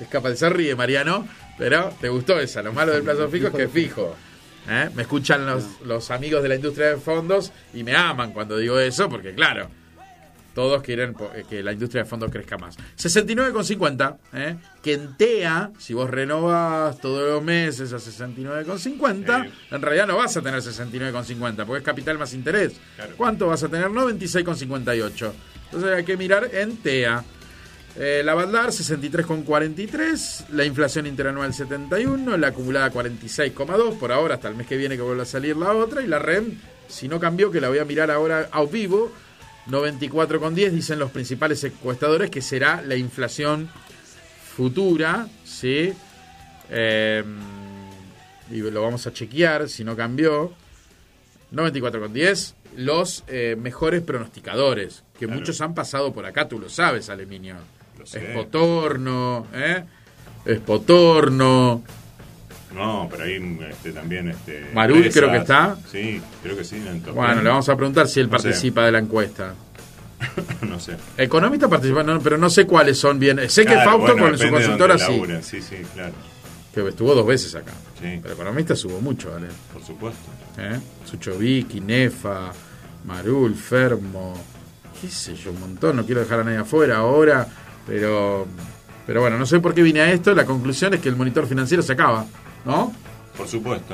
Es 0.00 0.08
capaz 0.08 0.30
de 0.30 0.36
se 0.36 0.48
ríe, 0.48 0.74
Mariano, 0.74 1.28
pero 1.58 1.92
te 2.00 2.08
gustó 2.08 2.40
esa. 2.40 2.62
Lo 2.62 2.72
malo 2.72 2.92
del 2.92 3.02
plazo 3.02 3.28
fijo 3.28 3.48
es 3.48 3.52
que 3.54 3.64
es 3.64 3.70
fijo. 3.70 4.16
¿Eh? 4.68 4.90
Me 4.94 5.02
escuchan 5.02 5.44
los, 5.44 5.80
los 5.84 6.10
amigos 6.10 6.42
de 6.42 6.48
la 6.48 6.54
industria 6.54 6.90
de 6.90 6.96
fondos 6.96 7.52
y 7.74 7.82
me 7.82 7.96
aman 7.96 8.32
cuando 8.32 8.56
digo 8.56 8.78
eso, 8.78 9.08
porque 9.08 9.34
claro, 9.34 9.68
todos 10.54 10.82
quieren 10.82 11.16
eh, 11.34 11.44
que 11.48 11.62
la 11.62 11.72
industria 11.72 12.02
de 12.02 12.08
fondos 12.08 12.30
crezca 12.30 12.58
más. 12.58 12.76
69,50, 12.96 14.18
¿eh? 14.34 14.56
que 14.82 14.94
en 14.94 15.16
TEA, 15.16 15.70
si 15.78 15.94
vos 15.94 16.08
renovás 16.10 16.98
todos 17.00 17.28
los 17.28 17.42
meses 17.42 17.92
a 17.92 17.96
69,50, 17.96 19.50
en 19.70 19.82
realidad 19.82 20.06
no 20.06 20.16
vas 20.16 20.36
a 20.36 20.42
tener 20.42 20.60
69,50, 20.60 21.64
porque 21.64 21.78
es 21.78 21.84
capital 21.84 22.18
más 22.18 22.34
interés. 22.34 22.74
¿Cuánto 23.16 23.48
vas 23.48 23.62
a 23.62 23.68
tener? 23.68 23.88
96,58. 23.88 25.32
Entonces 25.64 25.90
hay 25.90 26.04
que 26.04 26.16
mirar 26.16 26.50
en 26.52 26.76
TEA. 26.76 27.24
Eh, 27.96 28.22
la 28.24 28.32
Bandar 28.34 28.70
63,43, 28.70 30.48
la 30.50 30.64
inflación 30.64 31.06
interanual 31.06 31.52
71, 31.52 32.38
la 32.38 32.48
acumulada 32.48 32.90
46,2 32.90 33.98
por 33.98 34.12
ahora 34.12 34.36
hasta 34.36 34.48
el 34.48 34.54
mes 34.54 34.66
que 34.66 34.78
viene 34.78 34.96
que 34.96 35.02
vuelva 35.02 35.24
a 35.24 35.26
salir 35.26 35.56
la 35.56 35.72
otra 35.72 36.00
y 36.00 36.06
la 36.06 36.18
REM, 36.18 36.58
si 36.88 37.06
no 37.06 37.20
cambió 37.20 37.50
que 37.50 37.60
la 37.60 37.68
voy 37.68 37.78
a 37.78 37.84
mirar 37.84 38.10
ahora 38.10 38.48
a 38.50 38.64
vivo, 38.64 39.12
94,10 39.68 40.70
dicen 40.70 40.98
los 40.98 41.10
principales 41.10 41.62
encuestadores 41.64 42.30
que 42.30 42.40
será 42.40 42.80
la 42.80 42.96
inflación 42.96 43.68
futura, 44.56 45.28
¿sí? 45.44 45.92
Eh, 46.70 47.22
y 48.50 48.58
lo 48.58 48.82
vamos 48.82 49.06
a 49.06 49.12
chequear 49.12 49.68
si 49.68 49.84
no 49.84 49.96
cambió. 49.96 50.52
94,10 51.52 52.54
los 52.76 53.24
eh, 53.26 53.54
mejores 53.58 54.00
pronosticadores, 54.02 55.04
que 55.18 55.26
muchos 55.26 55.60
han 55.60 55.74
pasado 55.74 56.12
por 56.12 56.24
acá, 56.24 56.48
tú 56.48 56.58
lo 56.58 56.70
sabes, 56.70 57.10
Aleminio. 57.10 57.56
Espotorno, 58.00 59.46
¿eh? 59.54 59.84
Espotorno. 60.44 61.82
No, 62.74 63.06
pero 63.10 63.24
ahí 63.24 63.58
este, 63.70 63.92
también. 63.92 64.28
Este, 64.30 64.70
Marul 64.72 65.08
creo 65.10 65.30
que 65.30 65.38
está. 65.38 65.76
Sí, 65.90 66.20
creo 66.42 66.56
que 66.56 66.64
sí. 66.64 66.82
Bueno, 67.14 67.42
le 67.42 67.48
vamos 67.48 67.68
a 67.68 67.76
preguntar 67.76 68.08
si 68.08 68.20
él 68.20 68.30
No 68.30 68.38
sé. 68.38 68.44
participa 68.48 68.84
de 68.86 68.92
la 68.92 68.98
encuesta. 68.98 69.54
no 70.62 70.80
sé. 70.80 70.96
Economista 71.16 71.68
participa, 71.68 72.02
no, 72.02 72.20
pero 72.20 72.38
no 72.38 72.48
sé 72.48 72.66
cuáles 72.66 72.98
son 72.98 73.18
bien. 73.18 73.38
Sé 73.50 73.66
que 73.66 73.74
Fausto 73.74 74.12
bueno, 74.12 74.28
con 74.30 74.38
su 74.38 74.50
consultora 74.50 74.98
sí, 74.98 75.22
Sí, 75.42 75.60
sí, 75.62 75.76
claro. 75.94 76.12
que 76.74 76.88
estuvo 76.88 77.14
dos 77.14 77.26
veces 77.26 77.54
acá. 77.54 77.72
Sí. 78.00 78.18
Pero 78.22 78.34
economista 78.34 78.74
subo 78.74 79.00
mucho, 79.00 79.30
¿vale? 79.32 79.48
Por 79.72 79.84
supuesto. 79.84 80.30
¿Eh? 80.58 80.78
Suchovic, 81.04 81.74
Inefa, 81.74 82.52
Marul, 83.04 83.54
Fermo, 83.54 84.34
qué 85.00 85.08
sé 85.08 85.34
yo, 85.34 85.50
un 85.50 85.60
montón, 85.60 85.96
no 85.96 86.06
quiero 86.06 86.20
dejar 86.20 86.40
a 86.40 86.44
nadie 86.44 86.58
afuera 86.58 86.98
ahora, 86.98 87.46
pero 87.86 88.46
pero 89.06 89.20
bueno, 89.20 89.36
no 89.36 89.46
sé 89.46 89.60
por 89.60 89.74
qué 89.74 89.82
vine 89.82 90.00
a 90.00 90.12
esto, 90.12 90.34
la 90.34 90.44
conclusión 90.44 90.94
es 90.94 91.00
que 91.00 91.08
el 91.08 91.16
monitor 91.16 91.46
financiero 91.46 91.82
se 91.82 91.92
acaba, 91.92 92.24
¿no? 92.64 92.92
Por 93.36 93.48
supuesto. 93.48 93.86